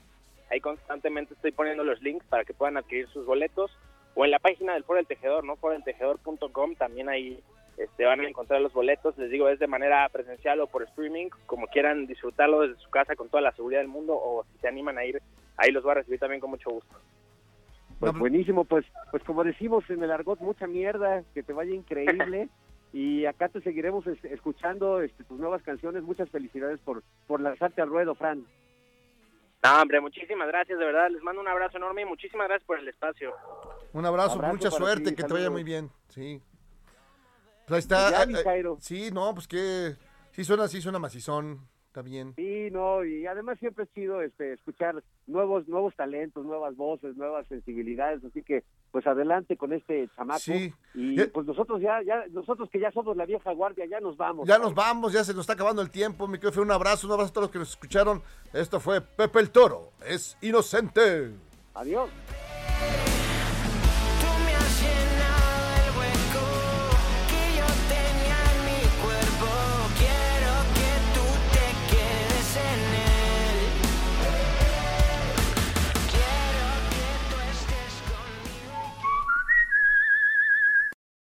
ahí 0.51 0.61
constantemente 0.61 1.35
estoy 1.35 1.53
poniendo 1.53 1.85
los 1.85 2.01
links 2.03 2.25
para 2.27 2.45
que 2.45 2.55
puedan 2.55 2.77
adquirir 2.77 3.09
sus 3.09 3.27
boletos, 3.27 3.71
o 4.15 4.25
en 4.25 4.31
la 4.31 4.39
página 4.39 4.75
del 4.75 4.85
Foro 4.85 4.97
del 4.97 5.07
Tejedor, 5.07 5.45
¿no? 5.45 5.57
forodeltejedor.com, 5.57 6.75
también 6.75 7.09
ahí 7.09 7.39
este, 7.79 8.05
van 8.05 8.21
a 8.21 8.29
encontrar 8.29 8.61
los 8.61 8.73
boletos, 8.73 9.17
les 9.19 9.31
digo, 9.31 9.49
es 9.49 9.59
de 9.59 9.67
manera 9.67 10.09
presencial 10.09 10.61
o 10.61 10.67
por 10.67 10.83
streaming, 10.83 11.29
como 11.47 11.67
quieran 11.69 12.07
disfrutarlo 12.07 12.61
desde 12.63 12.81
su 12.81 12.91
casa 12.91 13.17
con 13.17 13.29
toda 13.29 13.41
la 13.43 13.53
seguridad 13.53 13.81
del 13.81 13.89
mundo, 13.89 14.15
o 14.15 14.45
si 14.53 14.59
se 14.59 14.69
animan 14.69 14.99
a 14.99 15.05
ir, 15.05 15.23
ahí 15.57 15.71
los 15.71 15.83
voy 15.83 15.93
a 15.93 15.95
recibir 15.95 16.19
también 16.21 16.41
con 16.41 16.51
mucho 16.51 16.71
gusto. 16.71 16.97
Pues 18.01 18.13
buenísimo, 18.17 18.65
pues 18.65 18.85
pues 19.11 19.25
como 19.25 19.43
decimos 19.43 19.83
en 19.91 20.03
el 20.03 20.11
argot, 20.13 20.39
mucha 20.41 20.67
mierda, 20.67 21.23
que 21.35 21.43
te 21.43 21.53
vaya 21.53 21.75
increíble. 21.75 22.49
y 22.93 23.27
acá 23.27 23.49
te 23.49 23.61
seguiremos 23.61 24.07
es- 24.07 24.25
escuchando 24.25 25.03
este, 25.03 25.25
tus 25.25 25.39
nuevas 25.39 25.63
canciones. 25.63 26.03
Muchas 26.05 26.31
felicidades 26.31 26.79
por, 26.81 27.03
por 27.27 27.41
lanzarte 27.41 27.83
al 27.83 27.89
ruedo, 27.89 28.15
Fran. 28.15 28.45
No, 29.65 29.83
hombre, 29.83 30.01
muchísimas 30.01 30.47
gracias, 30.47 30.79
de 30.79 30.85
verdad, 30.85 31.11
les 31.11 31.21
mando 31.23 31.41
un 31.41 31.49
abrazo 31.49 31.77
enorme 31.79 32.03
y 32.03 32.05
muchísimas 32.05 32.47
gracias 32.47 32.67
por 32.67 32.79
el 32.79 32.87
espacio. 32.89 33.33
Un 33.93 34.07
abrazo, 34.07 34.35
Abrazo 34.35 34.55
mucha 34.55 34.71
suerte, 34.71 35.11
ti, 35.11 35.17
que 35.17 35.25
te 35.25 35.33
vaya 35.33 35.51
muy 35.51 35.65
bien. 35.65 35.91
Sí. 36.11 36.41
Pues 37.69 37.73
ahí 37.73 37.79
está. 37.79 38.09
Pues 38.09 38.21
ya, 38.21 38.27
mi 38.27 38.35
eh, 38.35 38.43
Jairo. 38.45 38.77
sí, 38.81 39.11
no, 39.13 39.35
pues 39.35 39.47
que. 39.47 39.97
Sí 40.33 40.45
suena, 40.45 40.69
sí 40.69 40.81
suena 40.81 40.99
macizón. 40.99 41.67
Está 41.89 42.03
bien. 42.03 42.35
Sí, 42.37 42.69
no, 42.71 43.03
y 43.03 43.27
además 43.27 43.59
siempre 43.59 43.85
es 43.85 43.93
chido 43.95 44.21
este, 44.21 44.53
escuchar 44.53 45.03
nuevos 45.27 45.67
nuevos 45.69 45.97
talentos, 45.97 46.45
nuevas 46.45 46.77
voces, 46.77 47.17
nuevas 47.17 47.47
sensibilidades, 47.49 48.23
así 48.25 48.43
que 48.43 48.63
pues 48.93 49.07
adelante 49.07 49.57
con 49.57 49.73
este 49.73 50.09
chamaco. 50.15 50.39
Sí. 50.39 50.73
Y 50.95 51.17
Ya- 51.17 51.27
pues 51.33 51.47
nosotros 51.47 51.81
ya, 51.81 52.01
ya, 52.03 52.25
nosotros 52.31 52.69
que 52.71 52.79
ya 52.79 52.93
somos 52.93 53.17
la 53.17 53.25
vieja 53.25 53.51
guardia, 53.53 53.87
ya 53.87 54.01
nos 54.01 54.17
vamos. 54.19 54.47
Ya 54.47 54.59
nos 54.59 54.75
vamos, 54.75 55.13
ya 55.15 55.25
se 55.25 55.33
nos 55.33 55.41
está 55.41 55.55
acabando 55.55 55.81
el 55.83 55.91
tiempo. 55.91 56.29
Mi 56.29 56.39
querido 56.39 56.63
un 56.63 56.71
abrazo, 56.71 57.07
un 57.07 57.15
abrazo 57.15 57.31
a 57.31 57.33
todos 57.33 57.45
los 57.47 57.53
que 57.53 57.59
nos 57.59 57.71
escucharon. 57.71 58.23
Esto 58.53 58.81
fue 58.81 59.01
Pepe 59.01 59.41
el 59.41 59.51
Toro. 59.51 59.91
Es 60.07 60.37
inocente. 60.43 61.33
Adiós. 61.75 62.11